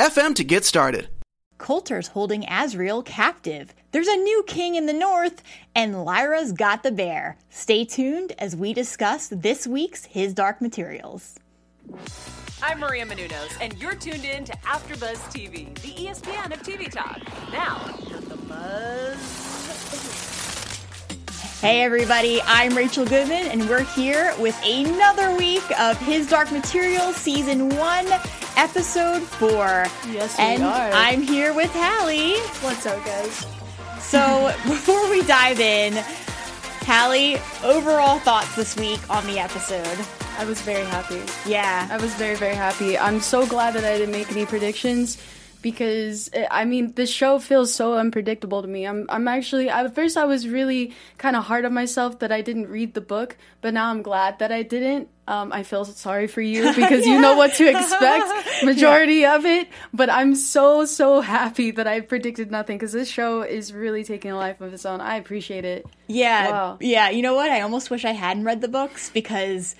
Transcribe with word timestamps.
FM 0.00 0.34
to 0.36 0.44
get 0.44 0.64
started. 0.64 1.08
Coulter's 1.58 2.08
holding 2.08 2.44
Asriel 2.44 3.04
captive. 3.04 3.74
There's 3.92 4.08
a 4.08 4.16
new 4.16 4.42
king 4.46 4.76
in 4.76 4.86
the 4.86 4.94
north, 4.94 5.42
and 5.74 6.06
Lyra's 6.06 6.52
got 6.52 6.82
the 6.82 6.90
bear. 6.90 7.36
Stay 7.50 7.84
tuned 7.84 8.32
as 8.38 8.56
we 8.56 8.72
discuss 8.72 9.28
this 9.28 9.66
week's 9.66 10.06
His 10.06 10.32
Dark 10.32 10.62
Materials. 10.62 11.38
I'm 12.62 12.80
Maria 12.80 13.04
Menounos, 13.04 13.54
and 13.60 13.76
you're 13.76 13.94
tuned 13.94 14.24
in 14.24 14.46
to 14.46 14.52
AfterBuzz 14.64 15.18
TV, 15.34 15.74
the 15.82 16.06
ESPN 16.06 16.54
of 16.54 16.62
TV 16.62 16.90
talk. 16.90 17.20
Now, 17.52 17.84
the 18.26 18.36
buzz. 18.48 19.50
Hey 21.60 21.82
everybody, 21.82 22.40
I'm 22.46 22.74
Rachel 22.74 23.04
Goodman, 23.04 23.48
and 23.48 23.68
we're 23.68 23.84
here 23.84 24.34
with 24.38 24.58
another 24.64 25.36
week 25.36 25.78
of 25.78 25.98
His 25.98 26.26
Dark 26.26 26.50
Materials 26.52 27.16
Season 27.16 27.68
1, 27.76 28.06
Episode 28.60 29.22
4. 29.22 29.48
Yes, 30.12 30.38
and 30.38 30.62
we 30.62 30.68
are. 30.68 30.90
I'm 30.92 31.22
here 31.22 31.54
with 31.54 31.72
Halle. 31.72 32.38
What's 32.60 32.84
up, 32.84 33.02
guys? 33.06 33.46
So, 34.00 34.54
before 34.64 35.08
we 35.08 35.22
dive 35.22 35.60
in, 35.60 35.94
Halle, 36.84 37.40
overall 37.64 38.18
thoughts 38.18 38.54
this 38.56 38.76
week 38.76 39.00
on 39.08 39.26
the 39.26 39.38
episode? 39.38 39.98
I 40.36 40.44
was 40.44 40.60
very 40.60 40.84
happy. 40.84 41.22
Yeah. 41.48 41.88
I 41.90 41.96
was 41.96 42.12
very, 42.16 42.34
very 42.34 42.54
happy. 42.54 42.98
I'm 42.98 43.20
so 43.20 43.46
glad 43.46 43.72
that 43.76 43.84
I 43.84 43.96
didn't 43.96 44.12
make 44.12 44.30
any 44.30 44.44
predictions 44.44 45.16
because 45.62 46.30
eh, 46.32 46.46
I 46.50 46.64
mean 46.64 46.92
the 46.94 47.06
show 47.06 47.38
feels 47.38 47.72
so 47.72 47.94
unpredictable 47.94 48.62
to 48.62 48.68
me. 48.68 48.86
I'm 48.86 49.06
I'm 49.08 49.28
actually 49.28 49.68
at 49.68 49.94
first 49.94 50.16
I 50.16 50.24
was 50.24 50.48
really 50.48 50.92
kind 51.18 51.36
of 51.36 51.44
hard 51.44 51.64
on 51.64 51.74
myself 51.74 52.18
that 52.20 52.32
I 52.32 52.40
didn't 52.40 52.68
read 52.68 52.94
the 52.94 53.00
book, 53.00 53.36
but 53.60 53.74
now 53.74 53.90
I'm 53.90 54.02
glad 54.02 54.38
that 54.38 54.52
I 54.52 54.62
didn't. 54.62 55.08
Um, 55.28 55.52
I 55.52 55.62
feel 55.62 55.84
sorry 55.84 56.26
for 56.26 56.40
you 56.40 56.62
because 56.74 57.06
yeah. 57.06 57.14
you 57.14 57.20
know 57.20 57.36
what 57.36 57.54
to 57.54 57.68
expect 57.68 58.26
majority 58.64 59.16
yeah. 59.16 59.36
of 59.36 59.44
it. 59.44 59.68
But 59.92 60.10
I'm 60.10 60.34
so 60.34 60.84
so 60.84 61.20
happy 61.20 61.70
that 61.72 61.86
I 61.86 62.00
predicted 62.00 62.50
nothing 62.50 62.76
because 62.78 62.92
this 62.92 63.08
show 63.08 63.42
is 63.42 63.72
really 63.72 64.04
taking 64.04 64.30
a 64.32 64.36
life 64.36 64.60
of 64.60 64.72
its 64.72 64.84
own. 64.86 65.00
I 65.00 65.16
appreciate 65.16 65.64
it. 65.64 65.86
Yeah, 66.06 66.50
wow. 66.50 66.78
yeah. 66.80 67.10
You 67.10 67.22
know 67.22 67.34
what? 67.34 67.50
I 67.50 67.60
almost 67.60 67.90
wish 67.90 68.04
I 68.04 68.12
hadn't 68.12 68.44
read 68.44 68.60
the 68.60 68.68
books 68.68 69.10
because 69.10 69.76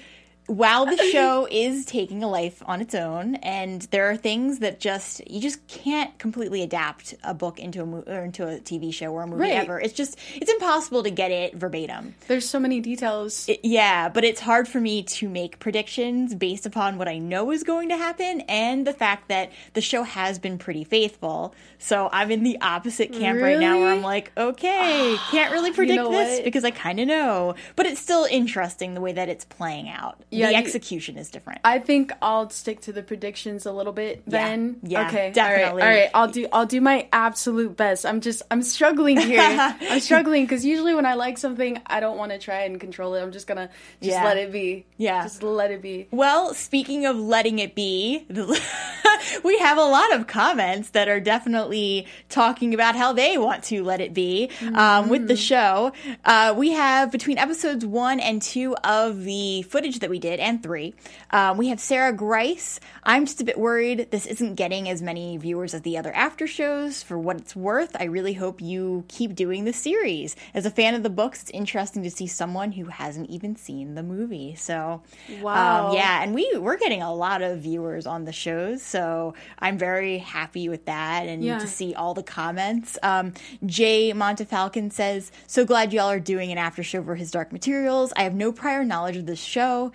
while 0.50 0.84
the 0.84 0.96
show 1.12 1.46
is 1.48 1.84
taking 1.84 2.24
a 2.24 2.28
life 2.28 2.60
on 2.66 2.80
its 2.80 2.92
own 2.92 3.36
and 3.36 3.82
there 3.92 4.10
are 4.10 4.16
things 4.16 4.58
that 4.58 4.80
just 4.80 5.22
you 5.30 5.40
just 5.40 5.64
can't 5.68 6.18
completely 6.18 6.60
adapt 6.60 7.14
a 7.22 7.32
book 7.32 7.60
into 7.60 7.80
a 7.80 7.86
mo- 7.86 8.02
or 8.08 8.24
into 8.24 8.42
a 8.42 8.58
TV 8.58 8.92
show 8.92 9.12
or 9.12 9.22
a 9.22 9.26
movie 9.28 9.42
right. 9.42 9.52
ever 9.52 9.78
it's 9.78 9.94
just 9.94 10.18
it's 10.34 10.50
impossible 10.50 11.04
to 11.04 11.10
get 11.10 11.30
it 11.30 11.54
verbatim 11.54 12.16
there's 12.26 12.48
so 12.48 12.58
many 12.58 12.80
details 12.80 13.48
it, 13.48 13.60
yeah 13.62 14.08
but 14.08 14.24
it's 14.24 14.40
hard 14.40 14.66
for 14.66 14.80
me 14.80 15.04
to 15.04 15.28
make 15.28 15.60
predictions 15.60 16.34
based 16.34 16.66
upon 16.66 16.98
what 16.98 17.06
I 17.06 17.18
know 17.18 17.52
is 17.52 17.62
going 17.62 17.88
to 17.90 17.96
happen 17.96 18.40
and 18.48 18.84
the 18.84 18.92
fact 18.92 19.28
that 19.28 19.52
the 19.74 19.80
show 19.80 20.02
has 20.02 20.40
been 20.40 20.58
pretty 20.58 20.82
faithful 20.82 21.54
so 21.78 22.08
I'm 22.12 22.32
in 22.32 22.42
the 22.42 22.60
opposite 22.60 23.12
camp 23.12 23.36
really? 23.36 23.54
right 23.54 23.60
now 23.60 23.78
where 23.78 23.92
I'm 23.92 24.02
like 24.02 24.32
okay 24.36 25.16
can't 25.30 25.52
really 25.52 25.72
predict 25.72 25.94
you 25.96 26.02
know 26.02 26.10
this 26.10 26.38
what? 26.38 26.44
because 26.44 26.64
I 26.64 26.72
kind 26.72 26.98
of 26.98 27.06
know 27.06 27.54
but 27.76 27.86
it's 27.86 28.00
still 28.00 28.26
interesting 28.28 28.94
the 28.94 29.00
way 29.00 29.12
that 29.12 29.28
it's 29.28 29.44
playing 29.44 29.88
out 29.88 30.18
yeah, 30.40 30.46
the 30.46 30.52
you- 30.52 30.58
execution 30.58 31.16
is 31.16 31.30
different. 31.30 31.60
I 31.64 31.78
think 31.78 32.12
I'll 32.20 32.50
stick 32.50 32.80
to 32.82 32.92
the 32.92 33.02
predictions 33.02 33.66
a 33.66 33.72
little 33.72 33.92
bit 33.92 34.22
then. 34.26 34.76
Yeah, 34.82 35.06
okay. 35.08 35.30
definitely. 35.32 35.82
All 35.82 35.88
right, 35.88 35.94
all 35.94 36.00
right. 36.02 36.10
I'll 36.14 36.28
do 36.28 36.46
I'll 36.52 36.66
do 36.66 36.80
my 36.80 37.08
absolute 37.12 37.76
best. 37.76 38.04
I'm 38.06 38.20
just 38.20 38.42
I'm 38.50 38.62
struggling 38.62 39.18
here. 39.18 39.40
I'm 39.80 40.00
struggling 40.00 40.44
because 40.44 40.64
usually 40.64 40.94
when 40.94 41.06
I 41.06 41.14
like 41.14 41.38
something, 41.38 41.80
I 41.86 42.00
don't 42.00 42.16
want 42.18 42.32
to 42.32 42.38
try 42.38 42.62
and 42.64 42.80
control 42.80 43.14
it. 43.14 43.22
I'm 43.22 43.32
just 43.32 43.46
gonna 43.46 43.68
just 44.00 44.12
Yeah. 44.16 44.24
let 44.24 44.36
it 44.36 44.52
be. 44.52 44.86
Yeah. 44.96 45.22
Just 45.22 45.42
let 45.42 45.70
it 45.70 45.82
be. 45.82 46.08
Well, 46.10 46.54
speaking 46.54 47.06
of 47.06 47.16
letting 47.16 47.58
it 47.58 47.74
be, 47.74 48.24
we 49.44 49.58
have 49.58 49.78
a 49.78 49.82
lot 49.84 50.12
of 50.14 50.26
comments 50.26 50.90
that 50.90 51.08
are 51.08 51.20
definitely 51.20 52.06
talking 52.28 52.74
about 52.74 52.96
how 52.96 53.12
they 53.12 53.38
want 53.38 53.64
to 53.64 53.82
let 53.82 54.00
it 54.00 54.14
be 54.14 54.50
um, 54.74 55.08
with 55.08 55.26
the 55.28 55.36
show. 55.36 55.92
Uh, 56.24 56.54
we 56.56 56.70
have 56.70 57.10
between 57.10 57.38
episodes 57.38 57.84
one 57.84 58.20
and 58.20 58.40
two 58.42 58.76
of 58.84 59.24
the 59.24 59.62
footage 59.62 59.98
that 60.00 60.10
we 60.10 60.18
did, 60.20 60.38
and 60.38 60.62
three, 60.62 60.94
um, 61.30 61.56
we 61.56 61.68
have 61.68 61.80
Sarah 61.80 62.12
Grice. 62.12 62.78
I'm 63.02 63.24
just 63.26 63.40
a 63.40 63.44
bit 63.44 63.58
worried 63.58 64.08
this 64.10 64.26
isn't 64.26 64.54
getting 64.54 64.88
as 64.88 65.02
many 65.02 65.36
viewers 65.36 65.74
as 65.74 65.82
the 65.82 65.98
other 65.98 66.12
after 66.12 66.46
shows. 66.46 67.02
For 67.02 67.18
what 67.18 67.36
it's 67.38 67.56
worth, 67.56 67.96
I 67.98 68.04
really 68.04 68.34
hope 68.34 68.60
you 68.60 69.04
keep 69.08 69.34
doing 69.34 69.64
the 69.64 69.72
series. 69.72 70.36
As 70.54 70.66
a 70.66 70.70
fan 70.70 70.94
of 70.94 71.02
the 71.02 71.10
books, 71.10 71.42
it's 71.42 71.50
interesting 71.50 72.02
to 72.04 72.10
see 72.10 72.26
someone 72.26 72.72
who 72.72 72.84
hasn't 72.84 73.30
even 73.30 73.56
seen 73.56 73.94
the 73.94 74.02
movie. 74.02 74.54
So, 74.54 75.02
Wow. 75.40 75.88
um, 75.88 75.94
yeah, 75.94 76.22
and 76.22 76.34
we 76.34 76.48
we're 76.58 76.76
getting 76.76 77.02
a 77.02 77.12
lot 77.14 77.42
of 77.42 77.58
viewers 77.60 78.06
on 78.06 78.24
the 78.24 78.32
shows, 78.32 78.82
so 78.82 79.34
I'm 79.58 79.78
very 79.78 80.18
happy 80.18 80.68
with 80.68 80.84
that 80.84 81.26
and 81.26 81.42
Yeah. 81.42 81.58
to 81.58 81.66
see 81.66 81.94
all 81.94 82.14
the 82.14 82.22
comments. 82.22 82.98
Um, 83.02 83.32
Jay 83.64 84.12
Montefalcon 84.12 84.92
says, 84.92 85.32
"So 85.46 85.64
glad 85.64 85.92
y'all 85.92 86.10
are 86.10 86.20
doing 86.20 86.52
an 86.52 86.58
after 86.58 86.82
show 86.82 87.02
for 87.02 87.14
his 87.14 87.30
Dark 87.30 87.52
Materials. 87.52 88.12
I 88.16 88.24
have 88.24 88.34
no 88.34 88.52
prior 88.52 88.84
knowledge 88.84 89.16
of 89.16 89.26
this 89.26 89.40
show." 89.40 89.92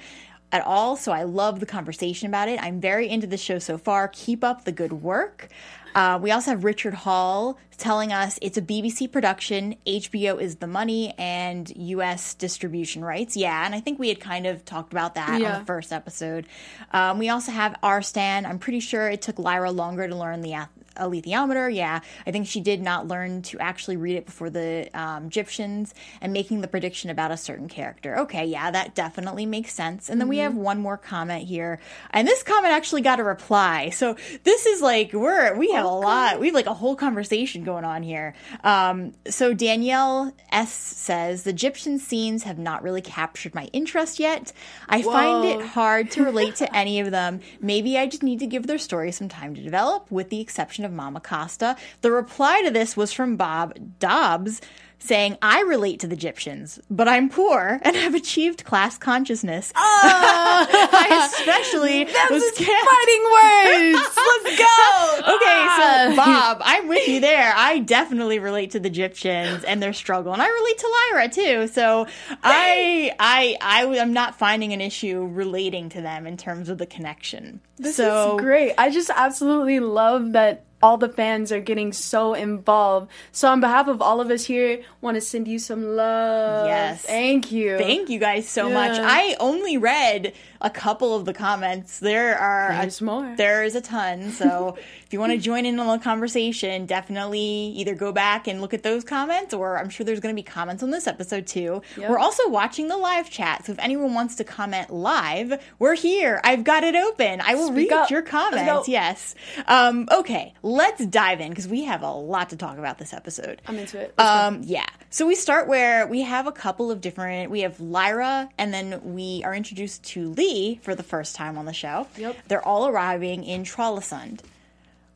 At 0.51 0.65
all, 0.65 0.95
so 0.95 1.11
I 1.11 1.23
love 1.23 1.59
the 1.59 1.65
conversation 1.65 2.27
about 2.27 2.47
it. 2.47 2.61
I'm 2.63 2.79
very 2.79 3.09
into 3.09 3.27
the 3.27 3.35
show 3.37 3.59
so 3.59 3.77
far. 3.77 4.07
Keep 4.07 4.43
up 4.43 4.63
the 4.63 4.71
good 4.71 4.93
work. 4.93 5.49
Uh, 5.93 6.19
we 6.21 6.31
also 6.31 6.51
have 6.51 6.63
Richard 6.63 6.93
Hall 6.93 7.57
telling 7.77 8.11
us 8.13 8.37
it's 8.41 8.57
a 8.57 8.61
BBC 8.61 9.11
production, 9.11 9.75
HBO 9.87 10.39
is 10.39 10.57
the 10.57 10.67
money, 10.67 11.13
and 11.17 11.71
US 11.75 12.33
distribution 12.33 13.03
rights. 13.03 13.35
Yeah, 13.35 13.65
and 13.65 13.73
I 13.75 13.79
think 13.81 13.97
we 13.99 14.07
had 14.09 14.19
kind 14.19 14.45
of 14.45 14.63
talked 14.65 14.93
about 14.93 15.15
that 15.15 15.41
Yeah. 15.41 15.53
on 15.55 15.59
the 15.61 15.65
first 15.65 15.91
episode. 15.91 16.47
Um, 16.91 17.17
we 17.17 17.27
also 17.29 17.51
have 17.51 17.75
R 17.81 18.01
Stan. 18.01 18.45
I'm 18.45 18.59
pretty 18.59 18.79
sure 18.81 19.09
it 19.09 19.21
took 19.21 19.39
Lyra 19.39 19.71
longer 19.71 20.07
to 20.07 20.15
learn 20.15 20.41
the 20.41 20.53
ath- 20.95 21.05
alethiometer. 21.25 21.73
Yeah, 21.73 22.01
I 22.25 22.31
think 22.31 22.47
she 22.47 22.61
did 22.61 22.81
not 22.81 23.07
learn 23.07 23.41
to 23.43 23.59
actually 23.59 23.97
read 23.97 24.15
it 24.15 24.25
before 24.25 24.49
the 24.49 24.89
um, 24.93 25.25
Egyptians 25.25 25.93
and 26.21 26.33
making 26.33 26.61
the 26.61 26.67
prediction 26.67 27.09
about 27.09 27.31
a 27.31 27.37
certain 27.37 27.67
character. 27.67 28.17
Okay, 28.19 28.45
yeah, 28.45 28.71
that 28.71 28.95
definitely 28.95 29.45
makes 29.45 29.73
sense. 29.73 30.09
And 30.09 30.19
then 30.19 30.27
we 30.27 30.37
have 30.39 30.55
one 30.55 30.79
more 30.79 30.97
comment 30.97 31.47
here, 31.47 31.79
and 32.11 32.27
this 32.27 32.43
comment 32.43 32.73
actually 32.73 33.01
got 33.01 33.19
a 33.19 33.23
reply. 33.23 33.89
So 33.89 34.15
this 34.43 34.65
is 34.65 34.81
like 34.81 35.13
we're 35.13 35.55
we 35.55 35.71
have 35.71 35.85
a 35.85 35.89
lot. 35.89 36.39
We 36.39 36.47
have 36.47 36.55
like 36.55 36.65
a 36.65 36.73
whole 36.73 36.95
conversation 36.95 37.63
going 37.63 37.85
on 37.85 38.03
here. 38.03 38.35
Um, 38.63 39.13
so 39.29 39.53
Danielle 39.53 40.33
S 40.51 40.71
says 40.71 41.43
the 41.43 41.49
Egyptian 41.51 41.99
scenes 41.99 42.43
have 42.43 42.57
not 42.57 42.83
really 42.83 43.01
captured 43.01 43.55
my 43.55 43.65
interest 43.73 44.19
yet. 44.19 44.51
I 44.89 45.01
find 45.01 45.45
it 45.45 45.65
hard 45.65 46.11
to 46.11 46.23
relate 46.23 46.55
to 46.57 46.75
any 46.83 46.99
of 46.99 47.11
them. 47.11 47.41
Maybe 47.59 47.97
I 47.97 48.07
just 48.07 48.23
need 48.23 48.39
to 48.39 48.47
give 48.47 48.67
their 48.67 48.77
story 48.77 49.11
some 49.11 49.29
time 49.29 49.55
to 49.55 49.61
develop, 49.61 50.09
with 50.11 50.29
the 50.29 50.41
exception 50.41 50.84
of 50.85 50.93
Mama 50.93 51.19
Costa. 51.19 51.75
The 52.01 52.11
reply 52.11 52.61
to 52.63 52.71
this 52.71 52.95
was 52.95 53.11
from 53.11 53.35
Bob 53.35 53.99
Dobbs. 53.99 54.61
Saying, 54.97 55.37
I 55.41 55.61
relate 55.61 55.99
to 55.99 56.07
the 56.07 56.15
Egyptians, 56.15 56.79
but 56.89 57.07
I'm 57.07 57.29
poor 57.29 57.79
and 57.83 57.95
have 57.95 58.15
achieved 58.15 58.63
class 58.63 58.97
consciousness. 58.97 59.71
Oh, 59.75 59.79
I 60.71 61.29
especially 61.31 62.05
was 62.31 62.43
Fighting 62.57 63.23
words. 63.35 64.09
Let's 64.45 64.57
go. 64.57 65.35
Okay, 65.35 65.61
so 65.75 65.85
ah. 65.85 66.13
Bob, 66.15 66.61
I'm 66.63 66.87
with 66.87 67.07
you 67.07 67.19
there. 67.19 67.53
I 67.55 67.79
definitely 67.79 68.39
relate 68.39 68.71
to 68.71 68.79
the 68.79 68.87
Egyptians 68.87 69.63
and 69.65 69.83
their 69.83 69.93
struggle, 69.93 70.33
and 70.33 70.41
I 70.41 70.47
relate 70.47 70.77
to 70.79 70.93
Lyra 71.11 71.29
too. 71.29 71.67
So 71.67 72.07
I, 72.41 73.13
I, 73.19 73.57
I 73.61 73.85
am 73.97 74.13
not 74.13 74.39
finding 74.39 74.73
an 74.73 74.81
issue 74.81 75.27
relating 75.31 75.89
to 75.89 76.01
them 76.01 76.25
in 76.25 76.37
terms 76.37 76.69
of 76.69 76.77
the 76.77 76.85
connection. 76.85 77.59
This 77.77 77.97
so 77.97 78.37
is 78.37 78.41
great. 78.41 78.73
I 78.77 78.89
just 78.89 79.11
absolutely 79.13 79.81
love 79.81 80.31
that 80.31 80.63
all 80.85 80.97
the 80.97 81.09
fans 81.09 81.51
are 81.51 81.59
getting 81.59 81.91
so 81.91 82.35
involved. 82.35 83.09
So 83.31 83.49
on 83.49 83.59
behalf 83.59 83.87
of 83.87 84.03
all 84.03 84.21
of 84.21 84.29
us 84.29 84.45
here, 84.45 84.83
want 85.01 85.15
to 85.15 85.21
send 85.21 85.47
you 85.47 85.57
some 85.57 85.95
love. 85.95 86.67
Yes. 86.67 87.01
Thank 87.01 87.51
you. 87.51 87.75
Thank 87.79 88.09
you 88.09 88.19
guys 88.19 88.47
so 88.47 88.69
much. 88.69 88.95
I 89.01 89.35
only 89.39 89.77
read 89.77 90.33
a 90.61 90.69
couple 90.69 91.15
of 91.15 91.25
the 91.25 91.33
comments. 91.33 91.99
There 91.99 92.37
are 92.37 92.69
There's 92.81 93.01
a, 93.01 93.03
more. 93.03 93.35
There 93.35 93.63
is 93.63 93.75
a 93.75 93.81
ton. 93.81 94.31
So 94.31 94.77
if 95.05 95.13
you 95.13 95.19
want 95.19 95.33
to 95.33 95.37
join 95.37 95.65
in 95.65 95.79
on 95.79 95.97
the 95.97 96.03
conversation, 96.03 96.85
definitely 96.85 97.39
either 97.39 97.95
go 97.95 98.11
back 98.11 98.47
and 98.47 98.61
look 98.61 98.73
at 98.73 98.83
those 98.83 99.03
comments, 99.03 99.53
or 99.53 99.77
I'm 99.77 99.89
sure 99.89 100.05
there's 100.05 100.19
going 100.19 100.35
to 100.35 100.39
be 100.39 100.43
comments 100.43 100.83
on 100.83 100.91
this 100.91 101.07
episode 101.07 101.47
too. 101.47 101.81
Yep. 101.97 102.09
We're 102.09 102.19
also 102.19 102.49
watching 102.49 102.87
the 102.87 102.97
live 102.97 103.29
chat, 103.29 103.65
so 103.65 103.73
if 103.73 103.79
anyone 103.79 104.13
wants 104.13 104.35
to 104.35 104.43
comment 104.43 104.89
live, 104.89 105.61
we're 105.79 105.95
here. 105.95 106.41
I've 106.43 106.63
got 106.63 106.83
it 106.83 106.95
open. 106.95 107.41
I 107.41 107.55
will 107.55 107.67
Speak 107.67 107.91
read 107.91 107.93
up. 107.93 108.09
your 108.09 108.21
comments. 108.21 108.87
Yes. 108.87 109.35
Um, 109.67 110.07
okay, 110.11 110.53
let's 110.61 111.05
dive 111.05 111.41
in 111.41 111.49
because 111.49 111.67
we 111.67 111.83
have 111.83 112.01
a 112.01 112.11
lot 112.11 112.49
to 112.49 112.57
talk 112.57 112.77
about 112.77 112.97
this 112.97 113.13
episode. 113.13 113.61
I'm 113.67 113.77
into 113.77 113.99
it. 113.99 114.13
Um, 114.17 114.61
yeah. 114.63 114.85
So 115.09 115.25
we 115.25 115.35
start 115.35 115.67
where 115.67 116.07
we 116.07 116.21
have 116.21 116.47
a 116.47 116.51
couple 116.51 116.91
of 116.91 117.01
different. 117.01 117.51
We 117.51 117.61
have 117.61 117.79
Lyra, 117.79 118.49
and 118.57 118.73
then 118.73 119.01
we 119.03 119.41
are 119.45 119.53
introduced 119.53 120.03
to 120.05 120.29
Lee 120.29 120.54
for 120.81 120.95
the 120.95 121.03
first 121.03 121.35
time 121.35 121.57
on 121.57 121.65
the 121.65 121.73
show. 121.73 122.07
Yep. 122.17 122.37
They're 122.47 122.65
all 122.65 122.87
arriving 122.87 123.43
in 123.43 123.63
Trollesund. 123.63 124.39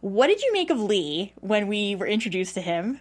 What 0.02 0.28
did 0.28 0.42
you 0.42 0.54
make 0.54 0.70
of 0.70 0.80
Lee 0.80 1.34
when 1.42 1.68
we 1.68 1.96
were 1.96 2.08
introduced 2.08 2.54
to 2.56 2.62
him? 2.62 3.00